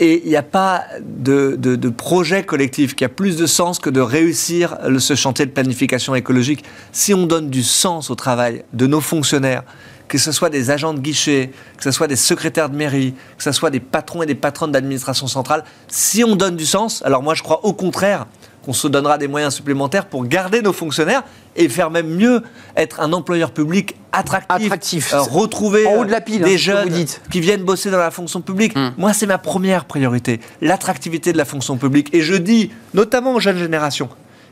et 0.00 0.22
il 0.24 0.30
n'y 0.30 0.36
a 0.36 0.42
pas 0.42 0.84
de, 1.02 1.88
projet 1.90 2.42
collectif 2.42 2.96
qui 2.96 3.04
a 3.04 3.10
plus 3.10 3.36
de 3.36 3.46
sens 3.46 3.78
que 3.78 3.90
de 3.90 4.00
réussir 4.00 4.78
ce 4.98 5.14
chantier 5.14 5.44
de 5.44 5.50
planification 5.50 6.14
écologique. 6.14 6.64
Si 6.90 7.12
on 7.12 7.26
donne 7.26 7.50
du 7.50 7.62
sens 7.62 8.10
au 8.10 8.14
travail 8.14 8.64
de 8.72 8.86
nos 8.86 9.02
fonctionnaires, 9.02 9.62
que 10.10 10.18
ce 10.18 10.32
soit 10.32 10.50
des 10.50 10.70
agents 10.70 10.92
de 10.92 10.98
guichet, 10.98 11.52
que 11.76 11.84
ce 11.84 11.92
soit 11.92 12.08
des 12.08 12.16
secrétaires 12.16 12.68
de 12.68 12.74
mairie, 12.76 13.14
que 13.38 13.44
ce 13.44 13.52
soit 13.52 13.70
des 13.70 13.78
patrons 13.78 14.22
et 14.22 14.26
des 14.26 14.34
patronnes 14.34 14.72
d'administration 14.72 15.28
centrale, 15.28 15.62
si 15.86 16.24
on 16.24 16.34
donne 16.34 16.56
du 16.56 16.66
sens, 16.66 17.00
alors 17.04 17.22
moi 17.22 17.34
je 17.34 17.44
crois 17.44 17.64
au 17.64 17.72
contraire 17.72 18.26
qu'on 18.64 18.72
se 18.72 18.88
donnera 18.88 19.18
des 19.18 19.28
moyens 19.28 19.54
supplémentaires 19.54 20.06
pour 20.06 20.26
garder 20.26 20.62
nos 20.62 20.72
fonctionnaires 20.72 21.22
et 21.54 21.68
faire 21.68 21.90
même 21.90 22.08
mieux 22.08 22.42
être 22.76 23.00
un 23.00 23.12
employeur 23.12 23.52
public 23.52 23.94
attractif, 24.10 25.14
euh, 25.14 25.20
retrouver 25.20 25.86
en 25.86 25.98
haut 26.00 26.04
de 26.04 26.10
la 26.10 26.20
pile, 26.20 26.42
des 26.42 26.54
hein, 26.54 26.56
jeunes 26.56 27.06
qui 27.30 27.40
viennent 27.40 27.62
bosser 27.62 27.92
dans 27.92 27.98
la 27.98 28.10
fonction 28.10 28.40
publique. 28.40 28.76
Hmm. 28.76 28.90
Moi, 28.98 29.12
c'est 29.14 29.26
ma 29.26 29.38
première 29.38 29.84
priorité, 29.84 30.40
l'attractivité 30.60 31.32
de 31.32 31.38
la 31.38 31.44
fonction 31.44 31.78
publique. 31.78 32.12
Et 32.12 32.20
je 32.20 32.34
dis, 32.34 32.72
notamment 32.94 33.34
aux 33.34 33.40
jeunes 33.40 33.58
générations, 33.58 34.08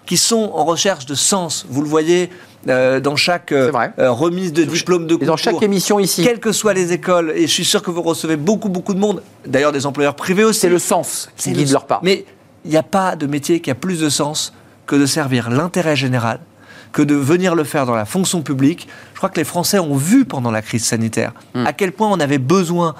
qui 0.09 0.17
sont 0.17 0.53
en 0.55 0.65
recherche 0.65 1.05
de 1.05 1.15
sens. 1.15 1.67
Vous 1.69 1.83
le 1.83 1.89
voyez 1.89 2.31
euh, 2.69 3.01
dans 3.01 3.17
chaque 3.17 3.53
euh, 3.53 3.73
euh, 3.99 4.11
remise 4.11 4.53
de 4.53 4.65
diplôme 4.65 5.07
de 5.07 5.15
concours. 5.15 5.29
dans 5.29 5.37
chaque 5.37 5.63
émission 5.63 5.99
ici. 5.99 6.23
Quelles 6.23 6.41
que 6.41 6.53
soient 6.53 6.75
les 6.75 6.93
écoles, 6.93 7.33
et 7.35 7.43
je 7.43 7.53
suis 7.53 7.65
sûr 7.65 7.83
que 7.83 7.91
vous 7.91 8.03
recevez 8.03 8.37
beaucoup, 8.37 8.69
beaucoup 8.69 8.95
de 8.95 8.99
monde, 8.99 9.23
d'ailleurs 9.47 9.73
des 9.73 9.87
employeurs 9.87 10.15
privés 10.15 10.45
aussi. 10.45 10.61
C'est 10.61 10.69
le 10.69 10.79
sens 10.79 11.31
qui 11.37 11.53
guide 11.53 11.71
leur 11.71 11.87
part. 11.87 12.01
Mais 12.03 12.25
il 12.65 12.71
n'y 12.71 12.77
a 12.77 12.83
pas 12.83 13.17
de 13.17 13.27
métier 13.27 13.61
qui 13.61 13.71
a 13.71 13.75
plus 13.75 14.01
de 14.01 14.09
sens 14.09 14.53
que 14.87 14.97
de 14.97 15.07
servir 15.07 15.51
l'intérêt 15.51 15.97
général, 15.97 16.41
que 16.93 17.03
de 17.03 17.15
venir 17.15 17.55
le 17.55 17.65
faire 17.65 17.87
dans 17.87 17.95
la 17.95 18.05
fonction 18.05 18.43
publique. 18.43 18.89
Je 19.15 19.19
crois 19.19 19.29
que 19.29 19.39
les 19.39 19.45
Français 19.45 19.79
ont 19.79 19.97
vu 19.97 20.25
pendant 20.25 20.51
la 20.51 20.63
crise 20.63 20.85
sanitaire 20.85 21.33
hmm. 21.55 21.67
à 21.67 21.73
quel 21.73 21.93
point 21.93 22.09
on 22.11 22.21
avait 22.21 22.39
besoin 22.39 22.95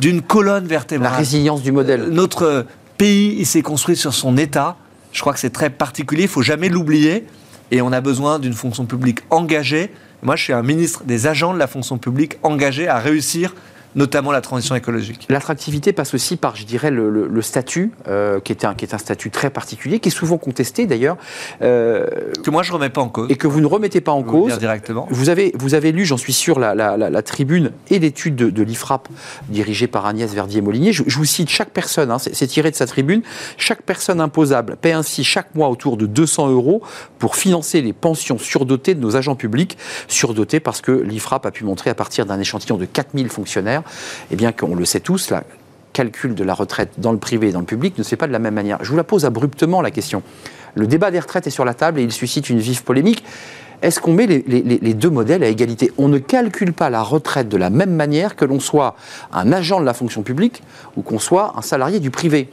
d'une 0.00 0.22
colonne 0.22 0.66
vertébrale. 0.66 1.12
La 1.12 1.18
résilience 1.18 1.62
du 1.62 1.72
modèle. 1.72 2.08
Notre 2.10 2.66
pays, 2.98 3.36
il 3.38 3.46
s'est 3.46 3.62
construit 3.62 3.96
sur 3.96 4.14
son 4.14 4.36
État 4.36 4.76
je 5.12 5.20
crois 5.20 5.32
que 5.32 5.38
c'est 5.38 5.50
très 5.50 5.70
particulier, 5.70 6.22
il 6.22 6.28
faut 6.28 6.42
jamais 6.42 6.68
l'oublier. 6.68 7.26
Et 7.72 7.80
on 7.80 7.90
a 7.90 8.02
besoin 8.02 8.38
d'une 8.38 8.52
fonction 8.52 8.84
publique 8.84 9.20
engagée. 9.30 9.90
Moi, 10.22 10.36
je 10.36 10.44
suis 10.44 10.52
un 10.52 10.62
ministre 10.62 11.04
des 11.04 11.26
agents 11.26 11.54
de 11.54 11.58
la 11.58 11.66
fonction 11.66 11.96
publique 11.96 12.38
engagé 12.42 12.86
à 12.86 12.98
réussir 12.98 13.54
notamment 13.94 14.32
la 14.32 14.40
transition 14.40 14.74
écologique. 14.74 15.26
L'attractivité 15.28 15.92
passe 15.92 16.14
aussi 16.14 16.36
par, 16.36 16.56
je 16.56 16.64
dirais, 16.64 16.90
le, 16.90 17.42
statut, 17.42 17.92
euh, 18.08 18.40
qui, 18.40 18.52
est 18.52 18.64
un, 18.64 18.74
qui 18.74 18.84
est 18.84 18.94
un 18.94 18.98
statut 18.98 19.30
très 19.30 19.50
particulier, 19.50 19.98
qui 20.00 20.08
est 20.08 20.12
souvent 20.12 20.38
contesté 20.38 20.86
d'ailleurs. 20.86 21.16
Euh, 21.60 22.06
que 22.42 22.50
moi 22.50 22.62
je 22.62 22.70
ne 22.70 22.76
remets 22.76 22.90
pas 22.90 23.00
en 23.00 23.08
cause. 23.08 23.30
Et 23.30 23.36
que 23.36 23.46
vous 23.46 23.60
ne 23.60 23.66
remettez 23.66 24.00
pas 24.00 24.12
en 24.12 24.22
cause. 24.22 24.58
directement. 24.58 25.06
Vous 25.10 25.28
avez, 25.28 25.52
vous 25.58 25.74
avez 25.74 25.92
lu, 25.92 26.04
j'en 26.04 26.16
suis 26.16 26.32
sûr, 26.32 26.58
la, 26.58 26.74
la, 26.74 27.22
tribune 27.22 27.72
et 27.90 27.98
l'étude 27.98 28.34
de, 28.34 28.62
l'IFRAP 28.62 29.08
dirigée 29.48 29.86
par 29.86 30.06
Agnès 30.06 30.32
Verdier-Molinier. 30.32 30.92
Je, 30.92 31.02
vous 31.02 31.24
cite 31.24 31.48
chaque 31.48 31.70
personne, 31.70 32.10
hein, 32.10 32.18
c'est 32.18 32.46
tiré 32.46 32.70
de 32.70 32.76
sa 32.76 32.86
tribune, 32.86 33.22
chaque 33.56 33.82
personne 33.82 34.20
imposable 34.20 34.76
paie 34.80 34.92
ainsi 34.92 35.24
chaque 35.24 35.54
mois 35.54 35.68
autour 35.68 35.96
de 35.96 36.06
200 36.06 36.50
euros 36.50 36.82
pour 37.18 37.36
financer 37.36 37.82
les 37.82 37.92
pensions 37.92 38.38
surdotées 38.38 38.94
de 38.94 39.00
nos 39.00 39.16
agents 39.16 39.36
publics, 39.36 39.76
surdotées 40.08 40.60
parce 40.60 40.80
que 40.80 40.92
l'IFRAP 40.92 41.46
a 41.46 41.50
pu 41.50 41.64
montrer 41.64 41.90
à 41.90 41.94
partir 41.94 42.26
d'un 42.26 42.40
échantillon 42.40 42.76
de 42.76 42.84
4000 42.84 43.28
fonctionnaires 43.28 43.81
eh 44.30 44.36
bien 44.36 44.52
qu'on 44.52 44.74
le 44.74 44.84
sait 44.84 45.00
tous, 45.00 45.30
le 45.30 45.38
calcul 45.92 46.34
de 46.34 46.44
la 46.44 46.54
retraite 46.54 46.94
dans 46.98 47.12
le 47.12 47.18
privé 47.18 47.48
et 47.48 47.52
dans 47.52 47.60
le 47.60 47.66
public 47.66 47.98
ne 47.98 48.02
se 48.02 48.08
fait 48.08 48.16
pas 48.16 48.26
de 48.26 48.32
la 48.32 48.38
même 48.38 48.54
manière. 48.54 48.78
Je 48.82 48.90
vous 48.90 48.96
la 48.96 49.04
pose 49.04 49.24
abruptement, 49.24 49.82
la 49.82 49.90
question. 49.90 50.22
Le 50.74 50.86
débat 50.86 51.10
des 51.10 51.20
retraites 51.20 51.46
est 51.46 51.50
sur 51.50 51.64
la 51.64 51.74
table 51.74 52.00
et 52.00 52.02
il 52.02 52.12
suscite 52.12 52.48
une 52.48 52.58
vive 52.58 52.82
polémique. 52.82 53.24
Est-ce 53.82 53.98
qu'on 53.98 54.12
met 54.12 54.26
les, 54.26 54.94
deux 54.94 55.10
modèles 55.10 55.42
à 55.42 55.48
égalité? 55.48 55.92
On 55.98 56.06
ne 56.06 56.18
calcule 56.18 56.72
pas 56.72 56.88
la 56.88 57.02
retraite 57.02 57.48
de 57.48 57.56
la 57.56 57.68
même 57.68 57.94
manière 57.94 58.36
que 58.36 58.44
l'on 58.44 58.60
soit 58.60 58.94
un 59.32 59.52
agent 59.52 59.80
de 59.80 59.84
la 59.84 59.92
fonction 59.92 60.22
publique 60.22 60.62
ou 60.96 61.02
qu'on 61.02 61.18
soit 61.18 61.54
un 61.56 61.62
salarié 61.62 61.98
du 61.98 62.12
privé. 62.12 62.48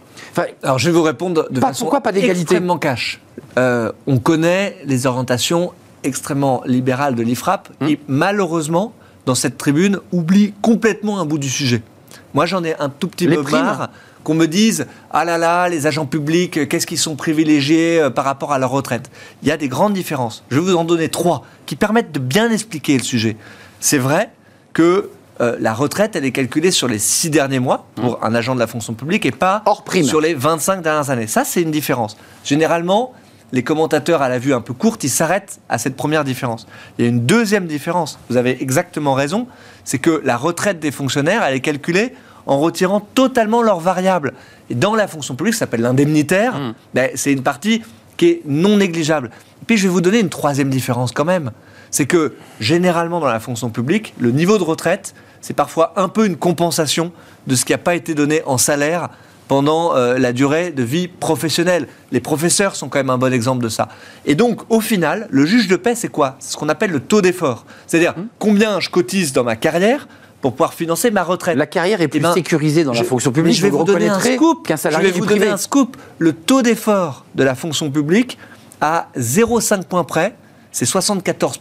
Alors 0.64 0.80
je 0.80 0.90
vais 0.90 0.98
vous 0.98 1.04
répondre 1.04 1.48
de 1.52 1.60
façon 1.60 1.86
pourquoi 1.86 2.02
pas 2.02 2.12
extrêmement 2.16 2.80
cash. 2.80 3.22
Euh, 3.60 3.92
on 4.08 4.18
connaît 4.18 4.78
les 4.86 5.06
orientations 5.06 5.72
extrêmement 6.04 6.64
libérales 6.66 7.14
de 7.14 7.22
l'IFRAP 7.22 7.70
hum. 7.82 7.88
et 7.88 8.00
malheureusement, 8.08 8.94
dans 9.30 9.36
cette 9.36 9.60
tribune, 9.60 10.00
oublie 10.12 10.56
complètement 10.64 11.20
un 11.20 11.26
bout 11.26 11.38
du 11.38 11.52
sujet. 11.52 11.84
Moi, 12.34 12.48
j'en 12.48 12.64
ai 12.64 12.76
un 12.80 12.90
tout 12.90 13.08
petit 13.08 13.28
peu 13.28 13.44
marre 13.44 13.92
qu'on 14.24 14.34
me 14.34 14.48
dise 14.48 14.88
ah 15.12 15.24
là 15.24 15.38
là, 15.38 15.70
les 15.70 15.86
agents 15.86 16.08
publics, 16.08 16.68
qu'est-ce 16.68 16.88
qu'ils 16.88 16.98
sont 16.98 17.16
privilégiés 17.16 18.00
euh, 18.00 18.10
par 18.10 18.26
rapport 18.26 18.54
à 18.54 18.58
leur 18.58 18.72
retraite. 18.72 19.12
Il 19.44 19.48
y 19.48 19.52
a 19.52 19.58
des 19.58 19.68
grandes 19.68 19.94
différences. 19.94 20.44
Je 20.50 20.56
vais 20.56 20.72
vous 20.72 20.76
en 20.76 20.84
donner 20.84 21.10
trois 21.10 21.46
qui 21.68 21.76
permettent 21.76 22.12
de 22.12 22.18
bien 22.18 22.52
expliquer 22.52 22.98
le 22.98 23.04
sujet. 23.04 23.38
C'est 23.80 24.00
vrai 24.00 24.32
que 24.74 25.12
euh, 25.42 25.58
la 25.60 25.76
retraite, 25.76 26.16
elle 26.16 26.26
est 26.26 26.32
calculée 26.32 26.72
sur 26.72 26.88
les 26.88 26.98
six 26.98 27.30
derniers 27.30 27.60
mois 27.60 27.86
pour 27.94 28.14
mmh. 28.14 28.24
un 28.26 28.34
agent 28.34 28.56
de 28.56 28.60
la 28.60 28.68
fonction 28.68 28.96
publique 28.96 29.28
et 29.28 29.32
pas 29.32 29.62
Hors 29.68 29.84
prime. 29.84 30.06
sur 30.06 30.22
les 30.22 30.34
25 30.34 30.82
dernières 30.82 31.12
années. 31.12 31.28
Ça, 31.28 31.46
c'est 31.46 31.62
une 31.62 31.72
différence. 31.72 32.18
Généralement, 32.44 33.14
les 33.52 33.64
commentateurs 33.64 34.22
à 34.22 34.30
la 34.30 34.40
vue 34.40 34.54
un 34.54 34.62
peu 34.62 34.74
courte, 34.74 35.04
ils 35.04 35.10
s'arrêtent 35.10 35.60
à 35.70 35.78
cette 35.78 35.96
première 35.96 36.24
différence. 36.24 36.68
Il 36.98 37.06
y 37.06 37.08
a 37.08 37.10
une 37.10 37.26
deuxième 37.26 37.66
différence, 37.66 38.20
vous 38.30 38.38
avez 38.38 38.62
exactement 38.62 39.14
raison, 39.14 39.48
c'est 39.84 40.00
que 40.00 40.22
la 40.24 40.38
retraite 40.38 40.80
des 40.80 40.92
fonctionnaires, 40.92 41.44
elle 41.44 41.56
est 41.56 41.62
calculée 41.62 42.14
en 42.46 42.60
retirant 42.60 43.00
totalement 43.00 43.62
leurs 43.62 43.80
variables. 43.80 44.34
Et 44.70 44.76
dans 44.76 44.96
la 44.96 45.08
fonction 45.08 45.36
publique, 45.36 45.54
ça 45.54 45.62
s'appelle 45.62 45.82
l'indemnitaire, 45.82 46.58
mmh. 46.58 46.74
ben, 46.94 47.10
c'est 47.16 47.32
une 47.32 47.44
partie 47.44 47.82
qui 48.18 48.28
est 48.28 48.42
non 48.46 48.78
négligeable. 48.78 49.32
Puis 49.68 49.78
je 49.78 49.84
vais 49.84 49.90
vous 49.90 50.02
donner 50.02 50.20
une 50.20 50.30
troisième 50.30 50.70
différence 50.70 51.12
quand 51.12 51.26
même. 51.26 51.52
C'est 51.92 52.06
que 52.06 52.36
généralement 52.60 53.20
dans 53.20 53.28
la 53.28 53.40
fonction 53.40 53.70
publique, 53.70 54.14
le 54.20 54.32
niveau 54.32 54.58
de 54.58 54.64
retraite, 54.64 55.14
c'est 55.42 55.54
parfois 55.54 55.94
un 55.96 56.10
peu 56.10 56.26
une 56.26 56.36
compensation 56.36 57.12
de 57.48 57.56
ce 57.56 57.66
qui 57.66 57.72
n'a 57.72 57.78
pas 57.78 57.96
été 57.96 58.14
donné 58.16 58.42
en 58.46 58.58
salaire 58.58 59.10
pendant 59.50 59.96
euh, 59.96 60.20
la 60.20 60.32
durée 60.32 60.70
de 60.70 60.84
vie 60.84 61.08
professionnelle. 61.08 61.88
Les 62.12 62.20
professeurs 62.22 62.76
sont 62.76 62.88
quand 62.88 63.00
même 63.00 63.10
un 63.10 63.18
bon 63.18 63.34
exemple 63.34 63.64
de 63.64 63.68
ça. 63.68 63.90
Et 64.26 64.36
donc, 64.36 64.62
au 64.70 64.80
final, 64.80 65.28
le 65.32 65.44
juge 65.46 65.68
de 65.68 65.76
paix, 65.76 65.96
c'est 65.96 66.08
quoi? 66.08 66.38
C'est 66.40 66.54
ce 66.54 66.58
qu'on 66.58 66.70
appelle 66.70 66.92
le 66.92 67.00
taux 67.00 67.22
d'effort. 67.22 67.66
C'est-à-dire 67.88 68.14
hum. 68.16 68.28
combien 68.38 68.80
je 68.80 68.90
cotise 68.90 69.34
dans 69.34 69.44
ma 69.44 69.56
carrière 69.56 70.08
pour 70.42 70.52
pouvoir 70.52 70.76
financer 70.76 71.10
ma 71.10 71.24
retraite? 71.24 71.58
La 71.58 71.66
carrière 71.66 72.00
est 72.00 72.08
plus 72.08 72.20
eh 72.20 72.24
ben, 72.24 72.34
sécurisée 72.34 72.84
dans 72.84 72.94
la 72.94 73.04
fonction 73.04 73.32
publique. 73.32 73.56
Je 73.56 73.64
vais 73.64 73.72
vous, 73.72 73.84
donner 73.84 74.08
un 74.08 74.20
scoop. 74.20 74.68
Qu'un 74.68 74.78
salarié 74.78 75.10
je 75.10 75.14
vais 75.16 75.20
vous 75.20 75.26
donner 75.26 75.48
un 75.48 75.58
scoop. 75.58 75.98
Le 76.20 76.32
taux 76.32 76.62
d'effort 76.62 77.26
de 77.34 77.44
la 77.44 77.56
fonction 77.56 77.90
publique 77.90 78.38
à 78.82 79.08
0,5 79.18 79.84
points 79.86 80.04
près, 80.04 80.36
c'est 80.72 80.86
74 80.86 81.60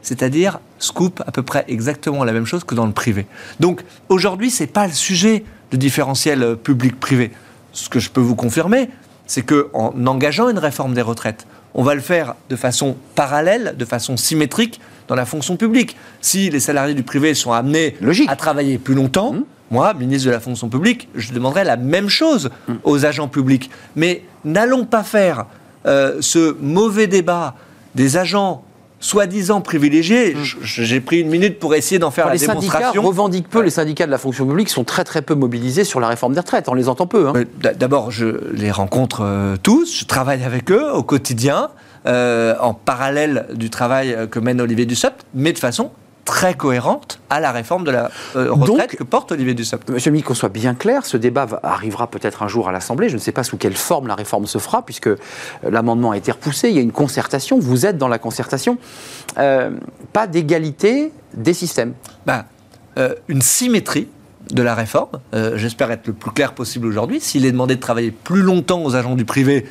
c'est-à-dire 0.00 0.60
scoop 0.78 1.22
à 1.26 1.30
peu 1.30 1.42
près 1.42 1.64
exactement 1.68 2.24
la 2.24 2.32
même 2.32 2.46
chose 2.46 2.64
que 2.64 2.74
dans 2.74 2.86
le 2.86 2.92
privé. 2.92 3.26
Donc 3.60 3.82
aujourd'hui, 4.08 4.50
c'est 4.50 4.66
pas 4.66 4.86
le 4.86 4.92
sujet 4.92 5.44
de 5.72 5.76
différentiel 5.76 6.42
euh, 6.42 6.54
public-privé. 6.54 7.32
Ce 7.72 7.88
que 7.88 7.98
je 7.98 8.10
peux 8.10 8.20
vous 8.20 8.36
confirmer, 8.36 8.90
c'est 9.26 9.42
qu'en 9.42 9.94
engageant 10.06 10.48
une 10.48 10.58
réforme 10.58 10.94
des 10.94 11.02
retraites, 11.02 11.46
on 11.74 11.82
va 11.82 11.94
le 11.94 12.00
faire 12.00 12.34
de 12.50 12.56
façon 12.56 12.96
parallèle, 13.14 13.74
de 13.78 13.84
façon 13.84 14.16
symétrique 14.16 14.80
dans 15.08 15.14
la 15.14 15.24
fonction 15.24 15.56
publique. 15.56 15.96
Si 16.20 16.50
les 16.50 16.60
salariés 16.60 16.94
du 16.94 17.02
privé 17.02 17.34
sont 17.34 17.52
amenés 17.52 17.96
à 18.28 18.36
travailler 18.36 18.78
plus 18.78 18.94
longtemps, 18.94 19.32
mmh. 19.32 19.44
moi, 19.70 19.94
ministre 19.94 20.26
de 20.26 20.32
la 20.32 20.40
fonction 20.40 20.68
publique, 20.68 21.08
je 21.14 21.32
demanderai 21.32 21.64
la 21.64 21.76
même 21.76 22.10
chose 22.10 22.50
mmh. 22.68 22.74
aux 22.84 23.06
agents 23.06 23.28
publics. 23.28 23.70
Mais 23.96 24.22
n'allons 24.44 24.84
pas 24.84 25.02
faire 25.02 25.46
euh, 25.86 26.18
ce 26.20 26.56
mauvais 26.60 27.06
débat 27.06 27.54
des 27.94 28.18
agents 28.18 28.64
soi-disant 29.02 29.60
privilégiés. 29.60 30.34
Mm. 30.34 30.42
J'ai 30.62 31.00
pris 31.00 31.20
une 31.20 31.28
minute 31.28 31.58
pour 31.58 31.74
essayer 31.74 31.98
d'en 31.98 32.10
faire 32.10 32.26
la 32.28 32.36
démonstration. 32.36 32.78
Les 32.78 32.84
syndicats 32.84 33.00
revendiquent 33.00 33.48
peu, 33.48 33.60
les 33.60 33.70
syndicats 33.70 34.06
de 34.06 34.10
la 34.10 34.18
fonction 34.18 34.46
publique 34.46 34.70
sont 34.70 34.84
très 34.84 35.04
très 35.04 35.20
peu 35.20 35.34
mobilisés 35.34 35.84
sur 35.84 36.00
la 36.00 36.08
réforme 36.08 36.32
des 36.32 36.40
retraites, 36.40 36.68
on 36.68 36.74
les 36.74 36.88
entend 36.88 37.06
peu. 37.06 37.28
Hein. 37.28 37.44
D'abord, 37.78 38.10
je 38.10 38.52
les 38.52 38.70
rencontre 38.70 39.22
euh, 39.22 39.56
tous, 39.62 39.98
je 40.00 40.04
travaille 40.06 40.44
avec 40.44 40.70
eux 40.70 40.90
au 40.92 41.02
quotidien, 41.02 41.70
euh, 42.06 42.54
en 42.60 42.72
parallèle 42.72 43.46
du 43.54 43.68
travail 43.68 44.16
que 44.30 44.38
mène 44.38 44.60
Olivier 44.60 44.86
Dussopt, 44.86 45.24
mais 45.34 45.52
de 45.52 45.58
façon 45.58 45.90
très 46.24 46.54
cohérente 46.54 47.20
à 47.30 47.40
la 47.40 47.52
réforme 47.52 47.84
de 47.84 47.90
la 47.90 48.10
euh, 48.36 48.52
retraite 48.52 48.96
que 48.96 49.04
porte 49.04 49.32
Olivier 49.32 49.54
Dussopt. 49.54 49.88
Monsieur 49.90 50.10
le 50.12 50.20
qu'on 50.22 50.34
soit 50.34 50.48
bien 50.48 50.74
clair, 50.74 51.04
ce 51.04 51.16
débat 51.16 51.46
arrivera 51.62 52.06
peut-être 52.06 52.42
un 52.42 52.48
jour 52.48 52.68
à 52.68 52.72
l'Assemblée. 52.72 53.08
Je 53.08 53.14
ne 53.14 53.20
sais 53.20 53.32
pas 53.32 53.42
sous 53.42 53.56
quelle 53.56 53.76
forme 53.76 54.06
la 54.06 54.14
réforme 54.14 54.46
se 54.46 54.58
fera, 54.58 54.84
puisque 54.84 55.08
euh, 55.08 55.16
l'amendement 55.68 56.12
a 56.12 56.16
été 56.16 56.30
repoussé. 56.30 56.68
Il 56.68 56.76
y 56.76 56.78
a 56.78 56.82
une 56.82 56.92
concertation. 56.92 57.58
Vous 57.58 57.86
êtes 57.86 57.98
dans 57.98 58.08
la 58.08 58.18
concertation. 58.18 58.78
Euh, 59.38 59.70
pas 60.12 60.26
d'égalité 60.26 61.12
des 61.34 61.54
systèmes. 61.54 61.94
Ben, 62.26 62.44
une 63.28 63.40
symétrie 63.40 64.06
de 64.50 64.62
la 64.62 64.74
réforme. 64.74 65.18
J'espère 65.54 65.90
être 65.90 66.06
le 66.08 66.12
plus 66.12 66.30
clair 66.30 66.52
possible 66.52 66.86
aujourd'hui. 66.86 67.22
S'il 67.22 67.46
est 67.46 67.52
demandé 67.52 67.76
de 67.76 67.80
travailler 67.80 68.10
plus 68.10 68.42
longtemps 68.42 68.82
aux 68.84 68.96
agents 68.96 69.14
du 69.14 69.24
privé, 69.24 69.66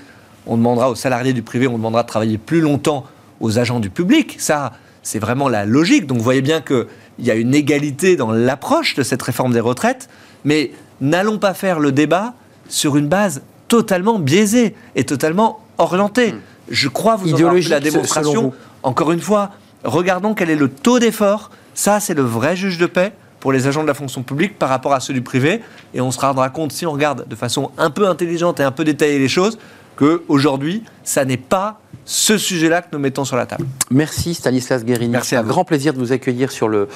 on 0.47 0.57
demandera 0.57 0.89
aux 0.89 0.95
salariés 0.95 1.33
du 1.33 1.43
privé, 1.43 1.67
on 1.67 1.77
demandera 1.77 2.01
de 2.01 2.07
travailler 2.07 2.39
plus 2.39 2.61
longtemps 2.61 3.05
aux 3.39 3.59
agents 3.59 3.79
du 3.79 3.91
public. 3.91 4.37
Ça, 4.39 4.71
c'est 5.03 5.19
vraiment 5.19 5.49
la 5.49 5.65
logique. 5.65 6.07
Donc 6.07 6.17
vous 6.17 6.23
voyez 6.23 6.41
bien 6.41 6.61
qu'il 6.61 6.85
y 7.19 7.31
a 7.31 7.35
une 7.35 7.53
égalité 7.53 8.15
dans 8.15 8.31
l'approche 8.31 8.95
de 8.95 9.03
cette 9.03 9.21
réforme 9.21 9.53
des 9.53 9.59
retraites, 9.59 10.09
mais 10.45 10.71
n'allons 10.99 11.37
pas 11.37 11.53
faire 11.53 11.79
le 11.79 11.91
débat 11.91 12.33
sur 12.67 12.97
une 12.97 13.07
base 13.07 13.41
totalement 13.67 14.19
biaisée 14.19 14.75
et 14.95 15.03
totalement 15.03 15.59
orientée. 15.77 16.33
Hmm. 16.33 16.39
Je 16.69 16.87
crois 16.87 17.15
vous 17.15 17.33
avoir 17.33 17.53
la 17.53 17.79
démonstration. 17.79 18.53
Encore 18.83 19.11
une 19.11 19.19
fois, 19.19 19.51
regardons 19.83 20.33
quel 20.33 20.49
est 20.49 20.55
le 20.55 20.69
taux 20.69 20.99
d'effort. 20.99 21.51
Ça, 21.73 21.99
c'est 21.99 22.13
le 22.13 22.21
vrai 22.21 22.55
juge 22.55 22.77
de 22.77 22.85
paix 22.85 23.13
pour 23.39 23.51
les 23.51 23.67
agents 23.67 23.81
de 23.81 23.87
la 23.87 23.93
fonction 23.93 24.23
publique 24.23 24.57
par 24.57 24.69
rapport 24.69 24.93
à 24.93 24.99
ceux 24.99 25.13
du 25.13 25.21
privé. 25.21 25.61
Et 25.93 26.01
on 26.01 26.11
se 26.11 26.19
rendra 26.19 26.49
compte, 26.49 26.71
si 26.71 26.85
on 26.85 26.91
regarde 26.91 27.27
de 27.27 27.35
façon 27.35 27.71
un 27.77 27.89
peu 27.89 28.07
intelligente 28.07 28.59
et 28.59 28.63
un 28.63 28.71
peu 28.71 28.83
détaillée 28.83 29.19
les 29.19 29.27
choses, 29.27 29.57
qu'aujourd'hui, 29.95 30.83
ça 31.03 31.25
n'est 31.25 31.37
pas 31.37 31.79
ce 32.05 32.37
sujet-là 32.37 32.81
que 32.81 32.87
nous 32.91 32.99
mettons 32.99 33.25
sur 33.25 33.37
la 33.37 33.45
table. 33.45 33.65
Merci 33.89 34.33
Stanislas 34.33 34.83
Guérini. 34.83 35.11
Merci 35.11 35.35
à 35.35 35.41
un 35.41 35.43
grand 35.43 35.63
plaisir 35.63 35.93
de 35.93 35.99
vous 35.99 36.11
accueillir 36.11 36.51
sur 36.51 36.67
le, 36.67 36.87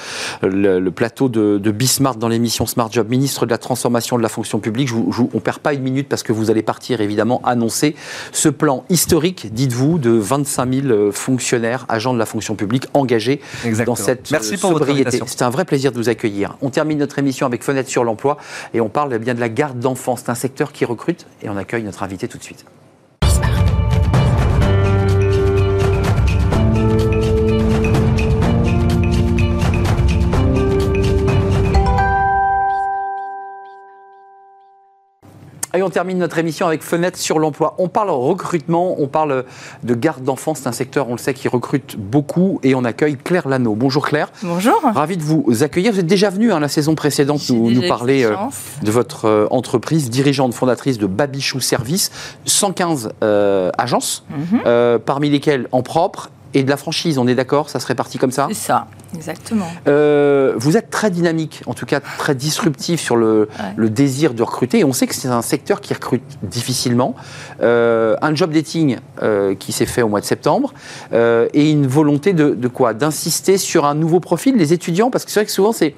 le, 0.42 0.90
plateau 0.90 1.28
de, 1.28 1.58
de 1.58 1.70
Bismart 1.70 2.16
dans 2.16 2.28
l'émission 2.28 2.66
Smart 2.66 2.90
Job, 2.90 3.08
ministre 3.08 3.46
de 3.46 3.50
la 3.50 3.58
Transformation 3.58 4.16
de 4.18 4.22
la 4.22 4.28
fonction 4.28 4.58
publique. 4.58 4.88
Je 4.88 4.94
on 4.96 5.28
ne 5.34 5.40
perd 5.40 5.58
pas 5.58 5.74
une 5.74 5.82
minute 5.82 6.08
parce 6.08 6.22
que 6.22 6.32
vous 6.32 6.50
allez 6.50 6.62
partir 6.62 7.00
évidemment 7.00 7.40
annoncer 7.44 7.94
ce 8.32 8.48
plan 8.48 8.84
historique, 8.90 9.52
dites-vous, 9.52 9.98
de 9.98 10.10
25 10.10 10.72
000 10.72 10.86
euh, 10.88 11.12
fonctionnaires, 11.12 11.86
agents 11.88 12.14
de 12.14 12.18
la 12.18 12.26
fonction 12.26 12.56
publique 12.56 12.86
engagés 12.94 13.40
dans 13.86 13.94
cette 13.94 14.30
Merci 14.30 14.54
euh, 14.54 14.58
pour 14.58 14.72
sobriété. 14.72 15.20
C'est 15.26 15.42
un 15.42 15.50
vrai 15.50 15.64
plaisir 15.64 15.92
de 15.92 15.96
vous 15.96 16.08
accueillir. 16.08 16.56
On 16.62 16.70
termine 16.70 16.98
notre 16.98 17.18
émission 17.18 17.46
avec 17.46 17.62
Fenêtre 17.62 17.88
sur 17.88 18.04
l'emploi 18.04 18.38
et 18.74 18.80
on 18.80 18.88
parle 18.88 19.16
bien 19.18 19.34
de 19.34 19.40
la 19.40 19.48
garde 19.48 19.78
d'enfants. 19.78 20.16
C'est 20.16 20.30
un 20.30 20.34
secteur 20.34 20.72
qui 20.72 20.84
recrute 20.84 21.26
et 21.42 21.48
on 21.48 21.56
accueille 21.56 21.84
notre 21.84 22.02
invité 22.02 22.28
tout 22.28 22.38
de 22.38 22.42
suite. 22.42 22.64
Et 35.76 35.82
on 35.82 35.90
termine 35.90 36.18
notre 36.18 36.38
émission 36.38 36.66
avec 36.66 36.82
Fenêtre 36.82 37.18
sur 37.18 37.38
l'emploi. 37.38 37.74
On 37.78 37.88
parle 37.88 38.10
recrutement, 38.10 38.96
on 38.98 39.08
parle 39.08 39.44
de 39.82 39.94
garde 39.94 40.24
d'enfants. 40.24 40.54
C'est 40.54 40.68
un 40.68 40.72
secteur, 40.72 41.08
on 41.08 41.12
le 41.12 41.18
sait, 41.18 41.34
qui 41.34 41.48
recrute 41.48 41.96
beaucoup. 41.98 42.60
Et 42.62 42.74
on 42.74 42.84
accueille 42.84 43.16
Claire 43.16 43.48
Lano. 43.48 43.74
Bonjour 43.74 44.06
Claire. 44.06 44.30
Bonjour. 44.42 44.80
Ravi 44.82 45.16
de 45.16 45.22
vous 45.22 45.62
accueillir. 45.62 45.92
Vous 45.92 46.00
êtes 46.00 46.06
déjà 46.06 46.30
venue 46.30 46.52
hein, 46.52 46.60
la 46.60 46.68
saison 46.68 46.94
précédente 46.94 47.40
nous, 47.50 47.70
nous 47.70 47.86
parler 47.88 48.24
euh, 48.24 48.34
de 48.82 48.90
votre 48.90 49.26
euh, 49.26 49.46
entreprise, 49.50 50.10
dirigeante 50.10 50.54
fondatrice 50.54 50.98
de 50.98 51.06
Babichou 51.06 51.60
Service. 51.60 52.10
115 52.44 53.10
euh, 53.22 53.70
agences, 53.78 54.24
mhm. 54.30 54.98
parmi 55.04 55.30
lesquelles 55.30 55.68
en 55.72 55.82
propre 55.82 56.30
et 56.54 56.62
de 56.62 56.70
la 56.70 56.76
franchise, 56.76 57.18
on 57.18 57.26
est 57.26 57.34
d'accord 57.34 57.70
Ça 57.70 57.80
serait 57.80 57.94
parti 57.94 58.18
comme 58.18 58.30
ça 58.30 58.46
C'est 58.48 58.54
ça, 58.54 58.86
exactement. 59.14 59.66
Euh, 59.88 60.54
vous 60.56 60.76
êtes 60.76 60.90
très 60.90 61.10
dynamique, 61.10 61.62
en 61.66 61.74
tout 61.74 61.86
cas 61.86 62.00
très 62.00 62.34
disruptif 62.34 63.00
sur 63.00 63.16
le, 63.16 63.48
le, 63.76 63.90
désir 63.90 64.34
de 64.34 64.42
recruter. 64.42 64.80
Et 64.80 64.84
on 64.84 64.92
sait 64.92 65.06
que 65.06 65.14
c'est 65.14 65.28
un 65.28 65.42
secteur 65.42 65.80
qui 65.80 65.92
recrute 65.92 66.22
difficilement. 66.42 67.14
Euh, 67.62 68.16
un 68.22 68.34
job 68.34 68.52
dating 68.52 68.96
euh, 69.22 69.54
qui 69.54 69.72
s'est 69.72 69.86
fait 69.86 70.02
au 70.02 70.08
mois 70.08 70.20
de 70.20 70.26
septembre 70.26 70.72
et 71.12 71.70
une 71.70 71.86
volonté 71.86 72.32
de, 72.32 72.50
de 72.50 72.68
quoi? 72.68 72.94
D'insister 72.94 73.58
sur 73.58 73.84
un 73.84 73.94
nouveau 73.94 74.20
profil, 74.20 74.56
les 74.56 74.72
étudiants, 74.72 75.10
parce 75.10 75.24
que 75.24 75.30
c'est 75.30 75.40
vrai 75.40 75.46
que 75.46 75.52
souvent 75.52 75.72
c'est 75.72 75.94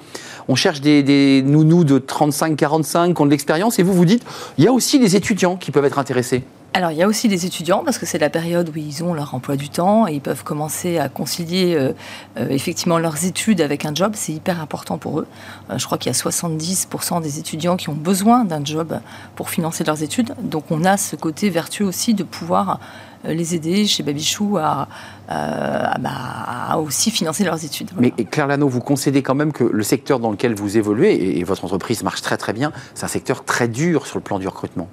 on 0.47 0.55
cherche 0.55 0.81
des, 0.81 1.03
des 1.03 1.43
nounous 1.43 1.83
de 1.83 1.99
35-45 1.99 3.13
qui 3.13 3.21
ont 3.21 3.25
de 3.25 3.31
l'expérience, 3.31 3.79
et 3.79 3.83
vous 3.83 3.93
vous 3.93 4.05
dites, 4.05 4.25
il 4.57 4.63
y 4.63 4.67
a 4.67 4.71
aussi 4.71 4.99
des 4.99 5.15
étudiants 5.15 5.55
qui 5.55 5.71
peuvent 5.71 5.85
être 5.85 5.99
intéressés 5.99 6.43
alors, 6.79 6.91
il 6.93 6.97
y 6.97 7.03
a 7.03 7.07
aussi 7.07 7.27
les 7.27 7.45
étudiants, 7.45 7.83
parce 7.83 7.97
que 7.97 8.05
c'est 8.05 8.19
la 8.19 8.29
période 8.29 8.69
où 8.69 8.77
ils 8.77 9.03
ont 9.03 9.13
leur 9.13 9.35
emploi 9.35 9.57
du 9.57 9.67
temps 9.67 10.07
et 10.07 10.13
ils 10.13 10.21
peuvent 10.21 10.45
commencer 10.45 10.97
à 10.97 11.09
concilier 11.09 11.75
euh, 11.75 11.91
euh, 12.37 12.47
effectivement 12.47 12.99
leurs 12.99 13.25
études 13.25 13.59
avec 13.59 13.83
un 13.83 13.93
job. 13.93 14.13
C'est 14.15 14.31
hyper 14.31 14.61
important 14.61 14.97
pour 14.97 15.19
eux. 15.19 15.27
Euh, 15.69 15.77
je 15.77 15.85
crois 15.85 15.97
qu'il 15.97 16.09
y 16.09 16.15
a 16.15 16.17
70% 16.17 17.21
des 17.21 17.37
étudiants 17.37 17.75
qui 17.75 17.89
ont 17.89 17.95
besoin 17.95 18.45
d'un 18.45 18.63
job 18.63 18.97
pour 19.35 19.49
financer 19.49 19.83
leurs 19.83 20.03
études. 20.03 20.33
Donc, 20.41 20.71
on 20.71 20.85
a 20.85 20.95
ce 20.95 21.17
côté 21.17 21.49
vertueux 21.49 21.83
aussi 21.83 22.13
de 22.13 22.23
pouvoir 22.23 22.79
les 23.25 23.55
aider 23.55 23.85
chez 23.85 24.01
Babichou 24.01 24.57
à, 24.57 24.87
bah, 25.27 26.77
aussi 26.77 27.11
financer 27.11 27.43
leurs 27.43 27.65
études. 27.65 27.91
Mais 27.99 28.11
Claire 28.11 28.47
Lano, 28.47 28.69
vous 28.69 28.79
concédez 28.79 29.21
quand 29.21 29.35
même 29.35 29.51
que 29.51 29.65
le 29.65 29.83
secteur 29.83 30.21
dans 30.21 30.31
lequel 30.31 30.55
vous 30.55 30.77
évoluez, 30.77 31.13
et, 31.13 31.39
et 31.39 31.43
votre 31.43 31.65
entreprise 31.65 32.03
marche 32.03 32.21
très 32.21 32.37
très 32.37 32.53
bien, 32.53 32.71
c'est 32.95 33.03
un 33.03 33.09
secteur 33.09 33.43
très 33.43 33.67
dur 33.67 34.07
sur 34.07 34.17
le 34.17 34.23
plan 34.23 34.39
du 34.39 34.47
recrutement. 34.47 34.87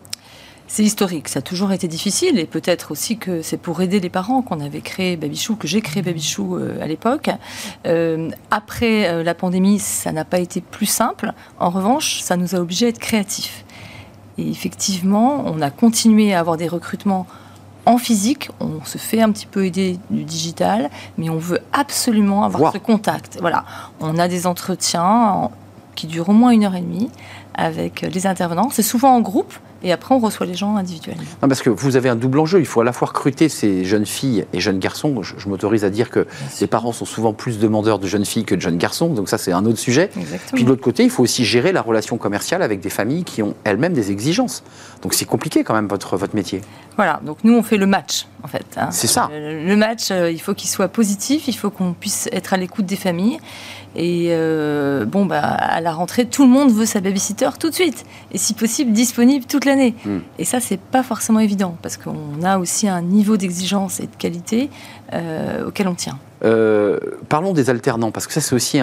C'est 0.68 0.82
historique, 0.82 1.28
ça 1.28 1.38
a 1.38 1.42
toujours 1.42 1.70
été 1.70 1.86
difficile 1.86 2.38
et 2.38 2.44
peut-être 2.44 2.90
aussi 2.90 3.18
que 3.18 3.40
c'est 3.40 3.56
pour 3.56 3.80
aider 3.82 4.00
les 4.00 4.10
parents 4.10 4.42
qu'on 4.42 4.60
avait 4.60 4.80
créé 4.80 5.16
Babichou, 5.16 5.54
que 5.54 5.68
j'ai 5.68 5.80
créé 5.80 6.02
Babichou 6.02 6.56
euh, 6.56 6.82
à 6.82 6.86
l'époque. 6.86 7.30
Euh, 7.86 8.30
après 8.50 9.08
euh, 9.08 9.22
la 9.22 9.34
pandémie, 9.34 9.78
ça 9.78 10.10
n'a 10.10 10.24
pas 10.24 10.40
été 10.40 10.60
plus 10.60 10.86
simple. 10.86 11.32
En 11.60 11.70
revanche, 11.70 12.20
ça 12.20 12.36
nous 12.36 12.56
a 12.56 12.58
obligés 12.58 12.86
à 12.86 12.88
être 12.88 12.98
créatifs. 12.98 13.64
Et 14.38 14.50
effectivement, 14.50 15.44
on 15.46 15.62
a 15.62 15.70
continué 15.70 16.34
à 16.34 16.40
avoir 16.40 16.56
des 16.56 16.68
recrutements 16.68 17.26
en 17.86 17.98
physique, 17.98 18.50
on 18.58 18.84
se 18.84 18.98
fait 18.98 19.22
un 19.22 19.30
petit 19.30 19.46
peu 19.46 19.64
aider 19.64 20.00
du 20.10 20.24
digital, 20.24 20.90
mais 21.16 21.30
on 21.30 21.38
veut 21.38 21.60
absolument 21.72 22.42
avoir 22.42 22.72
ce 22.72 22.78
contact. 22.78 23.38
Voilà, 23.40 23.64
on 24.00 24.18
a 24.18 24.26
des 24.26 24.48
entretiens 24.48 25.50
qui 25.94 26.08
durent 26.08 26.28
au 26.28 26.32
moins 26.32 26.50
une 26.50 26.64
heure 26.64 26.74
et 26.74 26.80
demie 26.80 27.10
avec 27.54 28.00
les 28.00 28.26
intervenants. 28.26 28.70
C'est 28.70 28.82
souvent 28.82 29.14
en 29.14 29.20
groupe, 29.20 29.54
et 29.82 29.92
après, 29.92 30.14
on 30.14 30.18
reçoit 30.18 30.46
les 30.46 30.54
gens 30.54 30.76
individuellement. 30.76 31.24
parce 31.40 31.62
que 31.62 31.70
vous 31.70 31.96
avez 31.96 32.08
un 32.08 32.16
double 32.16 32.38
enjeu. 32.38 32.60
Il 32.60 32.66
faut 32.66 32.80
à 32.80 32.84
la 32.84 32.92
fois 32.92 33.08
recruter 33.08 33.48
ces 33.48 33.84
jeunes 33.84 34.06
filles 34.06 34.46
et 34.52 34.60
jeunes 34.60 34.78
garçons. 34.78 35.22
Je, 35.22 35.48
m'autorise 35.48 35.84
à 35.84 35.90
dire 35.90 36.10
que 36.10 36.26
les 36.60 36.66
parents 36.66 36.92
sont 36.92 37.04
souvent 37.04 37.32
plus 37.32 37.58
demandeurs 37.58 37.98
de 37.98 38.06
jeunes 38.06 38.24
filles 38.24 38.44
que 38.44 38.54
de 38.54 38.60
jeunes 38.60 38.78
garçons. 38.78 39.08
Donc 39.08 39.28
ça, 39.28 39.38
c'est 39.38 39.52
un 39.52 39.64
autre 39.66 39.78
sujet. 39.78 40.10
Puis 40.54 40.64
de 40.64 40.68
l'autre 40.68 40.82
côté, 40.82 41.04
il 41.04 41.10
faut 41.10 41.22
aussi 41.22 41.44
gérer 41.44 41.72
la 41.72 41.82
relation 41.82 42.16
commerciale 42.16 42.62
avec 42.62 42.80
des 42.80 42.90
familles 42.90 43.24
qui 43.24 43.42
ont 43.42 43.54
elles-mêmes 43.64 43.92
des 43.92 44.10
exigences. 44.10 44.62
Donc 45.02 45.14
c'est 45.14 45.24
compliqué 45.24 45.62
quand 45.62 45.74
même 45.74 45.88
votre, 45.88 46.16
votre 46.16 46.34
métier. 46.34 46.62
Voilà, 46.96 47.20
donc 47.24 47.38
nous 47.44 47.54
on 47.54 47.62
fait 47.62 47.76
le 47.76 47.86
match 47.86 48.26
en 48.42 48.48
fait. 48.48 48.64
Hein. 48.76 48.90
C'est 48.90 49.06
ça. 49.06 49.28
Le, 49.32 49.76
match, 49.76 50.10
euh, 50.10 50.30
il 50.30 50.40
faut 50.40 50.54
qu'il 50.54 50.70
soit 50.70 50.88
positif, 50.88 51.46
il 51.48 51.52
faut 51.52 51.68
qu'on 51.68 51.92
puisse 51.92 52.28
être 52.32 52.54
à 52.54 52.56
l'écoute 52.56 52.86
des 52.86 52.96
familles. 52.96 53.38
Et 53.96 54.28
euh, 54.30 55.06
bon, 55.06 55.24
bah, 55.24 55.40
à 55.40 55.80
la 55.80 55.92
rentrée, 55.92 56.26
tout 56.26 56.44
le 56.44 56.50
monde 56.50 56.70
veut 56.70 56.84
sa 56.84 57.00
babysitter 57.00 57.48
tout 57.58 57.70
de 57.70 57.74
suite. 57.74 58.04
Et 58.30 58.38
si 58.38 58.52
possible, 58.52 58.92
disponible 58.92 59.46
toute 59.46 59.64
l'année. 59.64 59.94
Hmm. 60.04 60.18
Et 60.38 60.44
ça, 60.44 60.60
c'est 60.60 60.78
pas 60.78 61.02
forcément 61.02 61.40
évident 61.40 61.76
parce 61.82 61.96
qu'on 61.96 62.42
a 62.44 62.58
aussi 62.58 62.88
un 62.88 63.00
niveau 63.00 63.36
d'exigence 63.38 64.00
et 64.00 64.06
de 64.06 64.16
qualité 64.16 64.68
euh, 65.14 65.66
auquel 65.66 65.88
on 65.88 65.94
tient. 65.94 66.18
Euh, 66.44 66.98
parlons 67.28 67.52
des 67.52 67.70
alternants, 67.70 68.10
parce 68.10 68.26
que 68.26 68.32
ça 68.32 68.40
c'est 68.40 68.54
aussi 68.54 68.80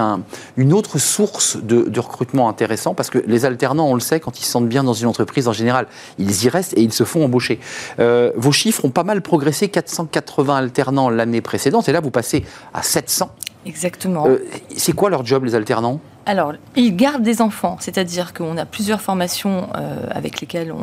une 0.57 0.73
autre 0.73 0.97
source 0.97 1.57
de, 1.57 1.99
recrutement 1.99 2.49
intéressant, 2.49 2.93
parce 2.93 3.09
que 3.09 3.19
les 3.27 3.45
alternants, 3.45 3.87
on 3.87 3.93
le 3.93 3.99
sait, 3.99 4.19
quand 4.19 4.39
ils 4.39 4.43
se 4.43 4.51
sentent 4.51 4.67
bien 4.67 4.83
dans 4.83 4.93
une 4.93 5.07
entreprise, 5.07 5.47
en 5.47 5.53
général, 5.53 5.87
ils 6.17 6.45
y 6.45 6.49
restent 6.49 6.73
et 6.77 6.81
ils 6.81 6.93
se 6.93 7.03
font 7.03 7.23
embaucher. 7.23 7.59
Euh, 7.99 8.31
vos 8.35 8.51
chiffres 8.51 8.83
ont 8.85 8.89
pas 8.89 9.03
mal 9.03 9.21
progressé, 9.21 9.69
480 9.69 10.55
alternants 10.55 11.09
l'année 11.09 11.41
précédente, 11.41 11.87
et 11.89 11.91
là 11.91 11.99
vous 11.99 12.11
passez 12.11 12.43
à 12.73 12.81
700. 12.81 13.29
Exactement. 13.65 14.27
c'est 14.75 14.93
quoi 14.93 15.09
leur 15.09 15.25
job, 15.25 15.45
les 15.45 15.55
alternants? 15.55 15.99
Alors, 16.25 16.53
ils 16.75 16.95
gardent 16.95 17.23
des 17.23 17.41
enfants, 17.41 17.77
c'est-à-dire 17.79 18.33
qu'on 18.33 18.57
a 18.57 18.65
plusieurs 18.65 19.01
formations 19.01 19.67
avec 20.09 20.39
lesquelles 20.39 20.73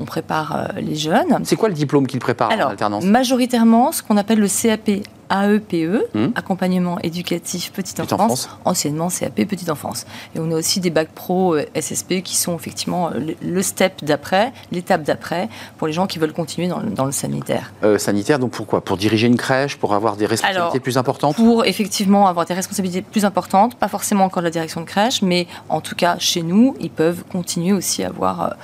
on, 0.00 0.04
prépare 0.04 0.68
les 0.76 0.94
jeunes. 0.94 1.40
C'est 1.44 1.56
quoi 1.56 1.68
le 1.68 1.74
diplôme 1.74 2.06
qu'ils 2.06 2.20
préparent 2.20 2.50
en 2.50 2.70
alternance? 2.70 3.04
Majoritairement, 3.04 3.92
ce 3.92 4.02
qu'on 4.02 4.16
appelle 4.16 4.40
le 4.40 4.48
CAP 4.48 5.02
AEPE, 5.30 5.74
e, 5.74 6.06
hmm. 6.14 6.32
accompagnement 6.34 6.98
éducatif 7.00 7.72
petite, 7.72 8.00
enfance, 8.00 8.48
anciennement 8.64 9.08
CAP 9.08 9.44
petite 9.46 9.70
enfance. 9.70 10.06
Et 10.34 10.40
on 10.40 10.50
a 10.50 10.54
aussi 10.54 10.80
des 10.80 10.90
bacs 10.90 11.10
pro 11.10 11.54
euh, 11.54 11.64
SSP 11.78 12.22
qui 12.22 12.36
sont 12.36 12.56
effectivement 12.56 13.10
euh, 13.10 13.34
le, 13.42 13.62
step 13.62 14.04
d'après, 14.04 14.52
l'étape 14.72 15.02
d'après, 15.02 15.48
pour 15.76 15.86
les 15.86 15.92
gens 15.92 16.06
qui 16.06 16.18
veulent 16.18 16.32
continuer 16.32 16.68
dans 16.68 17.04
le, 17.04 17.12
sanitaire. 17.12 17.72
Euh, 17.84 17.98
sanitaire, 17.98 18.38
donc 18.38 18.52
pourquoi? 18.52 18.80
Pour 18.80 18.96
diriger 18.96 19.26
une 19.26 19.36
crèche, 19.36 19.76
pour 19.76 19.94
avoir 19.94 20.16
des 20.16 20.26
responsabilités 20.26 20.80
plus 20.80 20.98
importantes? 20.98 21.36
Pour 21.36 21.64
effectivement 21.64 22.26
avoir 22.26 22.46
des 22.46 22.54
responsabilités 22.54 23.02
plus 23.02 23.24
importantes, 23.24 23.74
pas 23.76 23.88
forcément 23.88 24.24
encore 24.24 24.42
de 24.42 24.46
la 24.46 24.50
direction 24.50 24.80
de 24.80 24.86
crèche, 24.86 25.22
mais 25.22 25.46
en 25.68 25.80
tout 25.80 25.94
cas 25.94 26.18
chez 26.18 26.42
nous, 26.42 26.76
ils 26.80 26.90
peuvent 26.90 27.24
continuer 27.30 27.72
aussi 27.72 28.02
à 28.02 28.08
avoir 28.08 28.54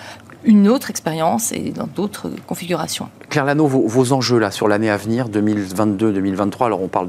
une 0.44 0.68
autre 0.68 0.90
expérience 0.90 1.52
et 1.52 1.70
dans 1.70 1.86
d'autres 1.86 2.30
configurations. 2.46 3.08
Claire 3.28 3.44
Lano, 3.44 3.66
vos, 3.66 4.12
enjeux 4.12 4.38
là 4.38 4.50
sur 4.50 4.68
l'année 4.68 4.90
à 4.90 4.96
venir, 4.96 5.28
2022-2023, 5.28 6.66
alors 6.66 6.82
on 6.82 6.88
parle 6.88 7.08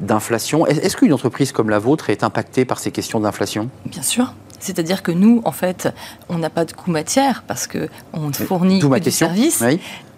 d'inflation. 0.00 0.66
Est-ce 0.66 0.96
qu'une 0.96 1.12
entreprise 1.12 1.52
comme 1.52 1.70
la 1.70 1.78
vôtre 1.78 2.10
est 2.10 2.24
impactée 2.24 2.64
par 2.64 2.78
ces 2.78 2.90
questions 2.90 3.20
d'inflation? 3.20 3.70
Bien 3.86 4.02
sûr. 4.02 4.32
C'est-à-dire 4.60 5.02
que 5.02 5.10
nous, 5.10 5.40
en 5.44 5.52
fait, 5.52 5.88
on 6.28 6.38
n'a 6.38 6.50
pas 6.50 6.66
de 6.66 6.72
coût 6.72 6.90
matière 6.90 7.44
parce 7.46 7.66
qu'on 7.66 8.32
fournit 8.32 8.78
Tout 8.78 8.94
du 8.94 9.10
service. 9.10 9.64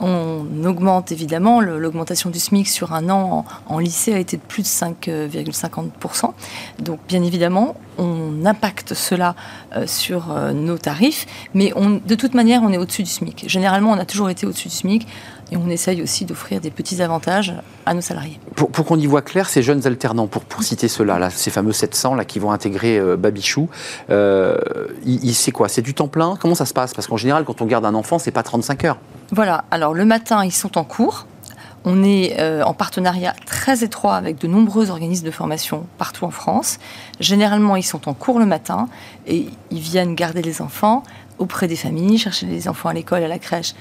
On 0.00 0.44
augmente 0.64 1.12
évidemment 1.12 1.60
l'augmentation 1.60 2.28
du 2.28 2.40
SMIC 2.40 2.68
sur 2.68 2.92
un 2.92 3.08
an 3.08 3.44
en, 3.66 3.78
lycée 3.78 4.12
a 4.12 4.18
été 4.18 4.36
de 4.36 4.42
plus 4.42 4.62
de 4.62 4.66
5,50%. 4.66 6.32
Donc 6.80 6.98
bien 7.06 7.22
évidemment, 7.22 7.76
on 7.98 8.44
impacte 8.44 8.94
cela 8.94 9.34
euh, 9.76 9.86
sur 9.86 10.30
euh, 10.30 10.52
nos 10.52 10.78
tarifs, 10.78 11.26
mais 11.54 11.72
on, 11.76 12.00
de 12.04 12.14
toute 12.14 12.34
manière, 12.34 12.62
on 12.62 12.72
est 12.72 12.78
au-dessus 12.78 13.02
du 13.02 13.10
SMIC. 13.10 13.44
Généralement, 13.48 13.90
on 13.92 13.98
a 13.98 14.04
toujours 14.04 14.30
été 14.30 14.46
au-dessus 14.46 14.68
du 14.68 14.74
SMIC. 14.74 15.06
Et 15.52 15.56
on 15.58 15.68
essaye 15.68 16.00
aussi 16.00 16.24
d'offrir 16.24 16.62
des 16.62 16.70
petits 16.70 17.02
avantages 17.02 17.52
à 17.84 17.92
nos 17.92 18.00
salariés. 18.00 18.40
Pour, 18.56 18.70
qu'on 18.86 18.98
y 18.98 19.04
voit 19.04 19.20
clair, 19.20 19.50
ces 19.50 19.62
jeunes 19.62 19.86
alternants, 19.86 20.26
pour, 20.26 20.44
pour 20.44 20.62
citer 20.62 20.88
ceux-là, 20.88 21.18
là, 21.18 21.28
ces 21.28 21.50
fameux 21.50 21.72
700 21.72 22.14
là, 22.14 22.24
qui 22.24 22.38
vont 22.38 22.52
intégrer 22.52 22.98
euh, 22.98 23.18
Babichou, 23.18 23.68
euh, 24.08 24.56
c'est 25.34 25.52
quoi? 25.52 25.68
C'est 25.68 25.82
du 25.82 25.92
temps 25.92 26.08
plein? 26.08 26.36
Comment 26.40 26.54
ça 26.54 26.64
se 26.64 26.72
passe? 26.72 26.94
Parce 26.94 27.06
qu'en 27.06 27.18
général, 27.18 27.44
quand 27.44 27.60
on 27.60 27.66
garde 27.66 27.84
un 27.84 27.92
enfant, 27.92 28.18
c'est 28.18 28.30
pas 28.30 28.42
35 28.42 28.84
heures. 28.86 28.98
Voilà, 29.30 29.64
alors 29.70 29.92
le 29.92 30.06
matin, 30.06 30.42
ils 30.42 30.52
sont 30.52 30.78
en 30.78 30.84
cours. 30.84 31.26
On 31.84 32.04
est 32.04 32.38
euh, 32.38 32.62
en 32.62 32.74
partenariat 32.74 33.34
très 33.44 33.82
étroit 33.82 34.14
avec 34.14 34.38
de 34.38 34.46
nombreux 34.46 34.90
organismes 34.90 35.26
de 35.26 35.30
formation 35.30 35.86
partout 35.98 36.24
en 36.24 36.30
France. 36.30 36.78
Généralement, 37.18 37.76
ils 37.76 37.82
sont 37.82 38.08
en 38.08 38.14
cours 38.14 38.38
le 38.38 38.46
matin 38.46 38.88
et 39.26 39.46
ils 39.70 39.80
viennent 39.80 40.14
garder 40.14 40.42
les 40.42 40.62
enfants 40.62 41.02
auprès 41.38 41.66
des 41.66 41.76
familles, 41.76 42.18
chercher 42.18 42.46
les 42.46 42.68
enfants 42.68 42.88
à 42.88 42.92
l'école, 42.92 43.24
à 43.24 43.28
la 43.28 43.38
crèche 43.38 43.74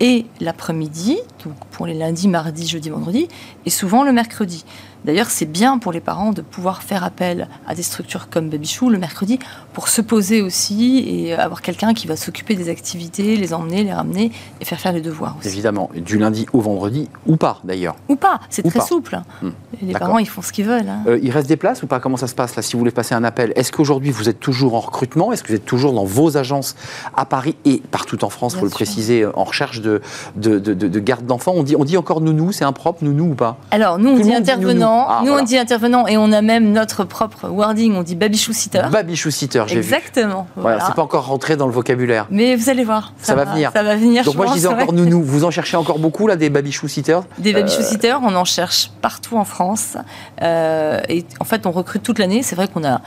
et 0.00 0.26
l'après-midi, 0.40 1.18
donc 1.44 1.54
pour 1.72 1.86
les 1.86 1.94
lundis, 1.94 2.28
mardis, 2.28 2.68
jeudi, 2.68 2.90
vendredi, 2.90 3.28
et 3.66 3.70
souvent 3.70 4.04
le 4.04 4.12
mercredi. 4.12 4.64
D'ailleurs, 5.04 5.30
c'est 5.30 5.46
bien 5.46 5.78
pour 5.78 5.92
les 5.92 6.00
parents 6.00 6.32
de 6.32 6.42
pouvoir 6.42 6.82
faire 6.82 7.04
appel 7.04 7.48
à 7.66 7.74
des 7.74 7.82
structures 7.82 8.28
comme 8.28 8.48
Babychou 8.48 8.90
le 8.90 8.98
mercredi 8.98 9.38
pour 9.72 9.88
se 9.88 10.00
poser 10.00 10.42
aussi 10.42 11.04
et 11.06 11.34
avoir 11.34 11.62
quelqu'un 11.62 11.94
qui 11.94 12.06
va 12.06 12.16
s'occuper 12.16 12.54
des 12.54 12.68
activités, 12.68 13.36
les 13.36 13.54
emmener, 13.54 13.84
les 13.84 13.92
ramener 13.92 14.32
et 14.60 14.64
faire 14.64 14.80
faire 14.80 14.92
les 14.92 15.00
devoirs 15.00 15.36
aussi. 15.38 15.48
Évidemment, 15.48 15.90
du 15.94 16.18
lundi 16.18 16.46
au 16.52 16.60
vendredi 16.60 17.08
ou 17.26 17.36
pas 17.36 17.60
d'ailleurs. 17.64 17.96
Ou 18.08 18.16
pas, 18.16 18.40
c'est 18.50 18.62
très 18.62 18.80
souple. 18.80 19.20
Hmm. 19.42 19.50
Les 19.82 19.92
parents, 19.92 20.18
ils 20.18 20.28
font 20.28 20.42
ce 20.42 20.52
qu'ils 20.52 20.66
veulent. 20.66 20.88
Hein. 20.88 21.02
Euh, 21.06 21.18
il 21.22 21.30
reste 21.30 21.48
des 21.48 21.56
places 21.56 21.82
ou 21.82 21.86
pas? 21.86 22.00
Comment 22.00 22.16
ça 22.16 22.26
se 22.26 22.34
passe 22.34 22.56
là 22.56 22.62
Si 22.62 22.72
vous 22.72 22.80
voulez 22.80 22.90
passer 22.90 23.14
un 23.14 23.24
appel, 23.24 23.52
est-ce 23.56 23.72
qu'aujourd'hui 23.72 24.10
vous 24.10 24.28
êtes 24.28 24.40
toujours 24.40 24.74
en 24.74 24.80
recrutement? 24.80 25.32
Est-ce 25.32 25.42
que 25.42 25.48
vous 25.48 25.54
êtes 25.54 25.66
toujours 25.66 25.92
dans 25.92 26.04
vos 26.04 26.36
agences 26.36 26.74
à 27.16 27.24
Paris 27.24 27.56
et 27.64 27.82
partout 27.90 28.24
en 28.24 28.30
France, 28.30 28.54
il 28.54 28.60
faut 28.60 28.64
le 28.64 28.70
préciser, 28.70 29.26
en 29.26 29.44
recherche 29.44 29.80
de, 29.80 30.00
de, 30.36 30.58
de, 30.58 30.98
garde 31.00 31.24
d'enfants? 31.24 31.52
On 31.54 31.62
dit, 31.62 31.76
on 31.76 31.84
dit 31.84 31.96
encore 31.96 32.20
nounou, 32.20 32.52
c'est 32.52 32.64
impropre 32.64 33.04
nounou 33.04 33.30
ou 33.30 33.34
pas? 33.34 33.58
Alors 33.70 33.98
nous 33.98 34.10
on 34.10 34.18
dit 34.18 34.34
intervenant. 34.34 34.87
Ah, 34.88 35.22
nous, 35.24 35.32
on 35.32 35.42
dit 35.42 35.58
intervenant 35.58 36.06
et 36.06 36.16
on 36.16 36.32
a 36.32 36.42
même 36.42 36.72
notre 36.72 37.04
propre 37.04 37.48
wording, 37.48 37.94
on 37.94 38.02
dit 38.02 38.14
babichou 38.14 38.52
sitter. 38.52 38.82
Babichou 38.90 39.30
sitter, 39.30 39.64
j'ai 39.66 39.80
vu. 39.80 39.80
Exactement. 39.80 40.46
Voilà, 40.56 40.84
c'est 40.86 40.94
pas 40.94 41.02
encore 41.02 41.26
rentré 41.26 41.56
dans 41.56 41.66
le 41.66 41.72
vocabulaire. 41.72 42.26
Mais 42.30 42.56
vous 42.56 42.68
allez 42.70 42.84
voir. 42.84 43.12
Ça, 43.20 43.34
va, 43.34 43.44
venir. 43.44 43.70
Ça 43.72 43.82
va 43.82 43.96
venir. 43.96 44.24
Donc 44.24 44.36
moi, 44.36 44.46
je 44.46 44.52
disais 44.52 44.68
encore 44.68 44.92
nounou. 44.92 45.22
Vous 45.22 45.44
en 45.44 45.50
cherchez 45.50 45.76
encore 45.76 45.98
beaucoup, 45.98 46.26
là, 46.26 46.36
des 46.36 46.50
babichou 46.50 46.88
sitters 46.88 47.20
Des 47.38 47.52
babichou 47.52 47.80
euh, 47.80 47.84
sitters, 47.84 48.18
on 48.22 48.34
en 48.34 48.44
cherche 48.44 48.90
partout 49.02 49.36
en 49.36 49.44
France. 49.44 49.96
Euh, 50.42 51.00
et 51.08 51.24
en 51.40 51.44
fait, 51.44 51.66
on 51.66 51.70
recrute 51.70 52.02
toute 52.02 52.18
l'année. 52.18 52.42
C'est 52.42 52.56
vrai 52.56 52.68
qu'on 52.68 52.84
a 52.84 53.00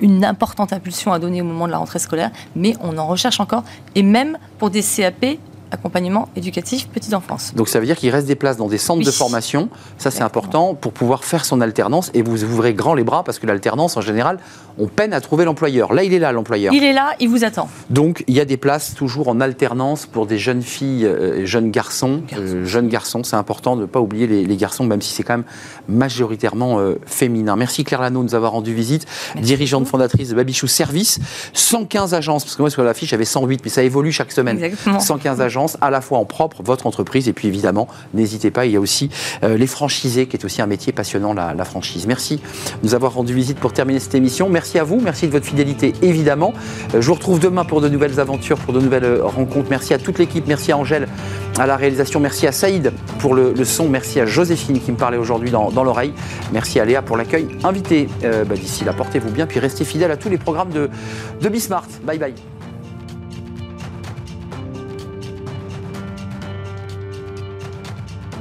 une 0.00 0.24
importante 0.24 0.72
impulsion 0.72 1.12
à 1.12 1.18
donner 1.18 1.42
au 1.42 1.44
moment 1.44 1.66
de 1.66 1.72
la 1.72 1.78
rentrée 1.78 1.98
scolaire, 1.98 2.30
mais 2.54 2.74
on 2.80 2.98
en 2.98 3.06
recherche 3.06 3.40
encore, 3.40 3.64
et 3.94 4.02
même 4.02 4.38
pour 4.58 4.70
des 4.70 4.82
CAP 4.82 5.38
accompagnement 5.70 6.28
éducatif 6.36 6.88
petite 6.88 7.14
enfance. 7.14 7.54
Donc 7.54 7.68
ça 7.68 7.80
veut 7.80 7.86
dire 7.86 7.96
qu'il 7.96 8.10
reste 8.10 8.26
des 8.26 8.34
places 8.34 8.56
dans 8.56 8.68
des 8.68 8.78
centres 8.78 9.04
de 9.04 9.10
formation, 9.10 9.68
ça 9.98 10.10
c'est 10.10 10.22
important 10.22 10.74
pour 10.74 10.92
pouvoir 10.92 11.24
faire 11.24 11.44
son 11.44 11.60
alternance. 11.60 12.10
Et 12.14 12.22
vous 12.22 12.44
ouvrez 12.44 12.74
grand 12.74 12.94
les 12.94 13.04
bras 13.04 13.24
parce 13.24 13.38
que 13.38 13.46
l'alternance 13.46 13.96
en 13.96 14.00
général, 14.00 14.38
on 14.78 14.86
peine 14.86 15.12
à 15.12 15.20
trouver 15.20 15.44
l'employeur. 15.44 15.92
Là 15.92 16.04
il 16.04 16.12
est 16.12 16.18
là 16.18 16.32
l'employeur. 16.32 16.72
Il 16.72 16.84
est 16.84 16.92
là, 16.92 17.14
il 17.20 17.28
vous 17.28 17.44
attend. 17.44 17.68
Donc 17.90 18.24
il 18.26 18.34
y 18.34 18.40
a 18.40 18.44
des 18.44 18.56
places 18.56 18.94
toujours 18.94 19.28
en 19.28 19.40
alternance 19.40 20.06
pour 20.06 20.26
des 20.26 20.38
jeunes 20.38 20.62
filles 20.62 21.04
et 21.04 21.46
jeunes 21.46 21.70
garçons. 21.70 22.22
Euh, 22.36 22.64
jeunes 22.64 22.88
garçons, 22.88 23.22
c'est 23.24 23.36
important 23.36 23.76
de 23.76 23.82
ne 23.82 23.86
pas 23.86 24.00
oublier 24.00 24.26
les, 24.26 24.56
garçons 24.56 24.84
même 24.84 25.00
si 25.02 25.12
c'est 25.12 25.22
quand 25.22 25.34
même 25.34 25.44
majoritairement 25.88 26.80
euh, 26.80 26.98
féminin. 27.06 27.56
Merci 27.56 27.84
Claire 27.84 28.00
Lano 28.00 28.20
de 28.20 28.24
nous 28.24 28.34
avoir 28.34 28.52
rendu 28.52 28.74
visite, 28.74 29.06
dirigeante 29.40 29.86
fondatrice 29.86 30.30
de 30.30 30.34
Babichou 30.34 30.66
Service, 30.66 31.20
115 31.52 32.14
agences, 32.14 32.44
parce 32.44 32.56
que 32.56 32.62
moi 32.62 32.70
sur 32.70 32.82
la 32.82 32.94
fiche 32.94 33.10
j'avais 33.10 33.24
108 33.24 33.60
mais 33.64 33.70
ça 33.70 33.82
évolue 33.82 34.12
chaque 34.12 34.32
semaine. 34.32 34.62
Exactement. 34.62 35.00
115 35.00 35.40
agences 35.40 35.76
à 35.80 35.90
la 35.90 36.00
fois 36.00 36.18
en 36.18 36.24
propre, 36.24 36.62
votre 36.62 36.86
entreprise, 36.86 37.28
et 37.28 37.32
puis 37.32 37.48
évidemment, 37.48 37.88
n'hésitez 38.14 38.50
pas, 38.50 38.66
il 38.66 38.72
y 38.72 38.76
a 38.76 38.80
aussi 38.80 39.10
euh, 39.42 39.56
les 39.56 39.66
franchisés, 39.66 40.26
qui 40.26 40.36
est 40.36 40.44
aussi 40.44 40.62
un 40.62 40.66
métier 40.66 40.92
passionnant, 40.92 41.32
la, 41.32 41.64
franchise. 41.64 42.06
Merci 42.06 42.36
de 42.36 42.42
nous 42.82 42.94
avoir 42.94 43.14
rendu 43.14 43.34
visite 43.34 43.58
pour 43.58 43.72
terminer 43.72 44.00
cette 44.00 44.14
émission. 44.14 44.48
Merci 44.48 44.67
à 44.76 44.84
vous, 44.84 45.00
merci 45.00 45.26
de 45.26 45.32
votre 45.32 45.46
fidélité, 45.46 45.94
évidemment. 46.02 46.52
Euh, 46.94 47.00
je 47.00 47.06
vous 47.06 47.14
retrouve 47.14 47.38
demain 47.38 47.64
pour 47.64 47.80
de 47.80 47.88
nouvelles 47.88 48.20
aventures, 48.20 48.58
pour 48.58 48.74
de 48.74 48.80
nouvelles 48.80 49.04
euh, 49.04 49.24
rencontres. 49.24 49.68
Merci 49.70 49.94
à 49.94 49.98
toute 49.98 50.18
l'équipe, 50.18 50.46
merci 50.48 50.72
à 50.72 50.76
Angèle 50.76 51.06
à 51.58 51.66
la 51.66 51.76
réalisation, 51.76 52.20
merci 52.20 52.46
à 52.46 52.52
Saïd 52.52 52.92
pour 53.18 53.34
le, 53.34 53.54
son, 53.64 53.88
merci 53.88 54.20
à 54.20 54.26
Joséphine 54.26 54.80
qui 54.80 54.92
me 54.92 54.96
parlait 54.96 55.16
aujourd'hui 55.16 55.50
dans, 55.50 55.70
l'oreille, 55.82 56.12
merci 56.52 56.78
à 56.78 56.84
Léa 56.84 57.02
pour 57.02 57.16
l'accueil 57.16 57.48
invité. 57.64 58.08
Bah, 58.22 58.54
d'ici 58.54 58.84
là, 58.84 58.92
portez-vous 58.92 59.30
bien, 59.30 59.46
puis 59.46 59.58
restez 59.58 59.84
fidèles 59.84 60.12
à 60.12 60.16
tous 60.16 60.28
les 60.28 60.38
programmes 60.38 60.70
de, 60.70 60.88
de 61.40 61.48
Bismart. 61.48 61.88
Bye 62.04 62.18
bye. 62.18 62.34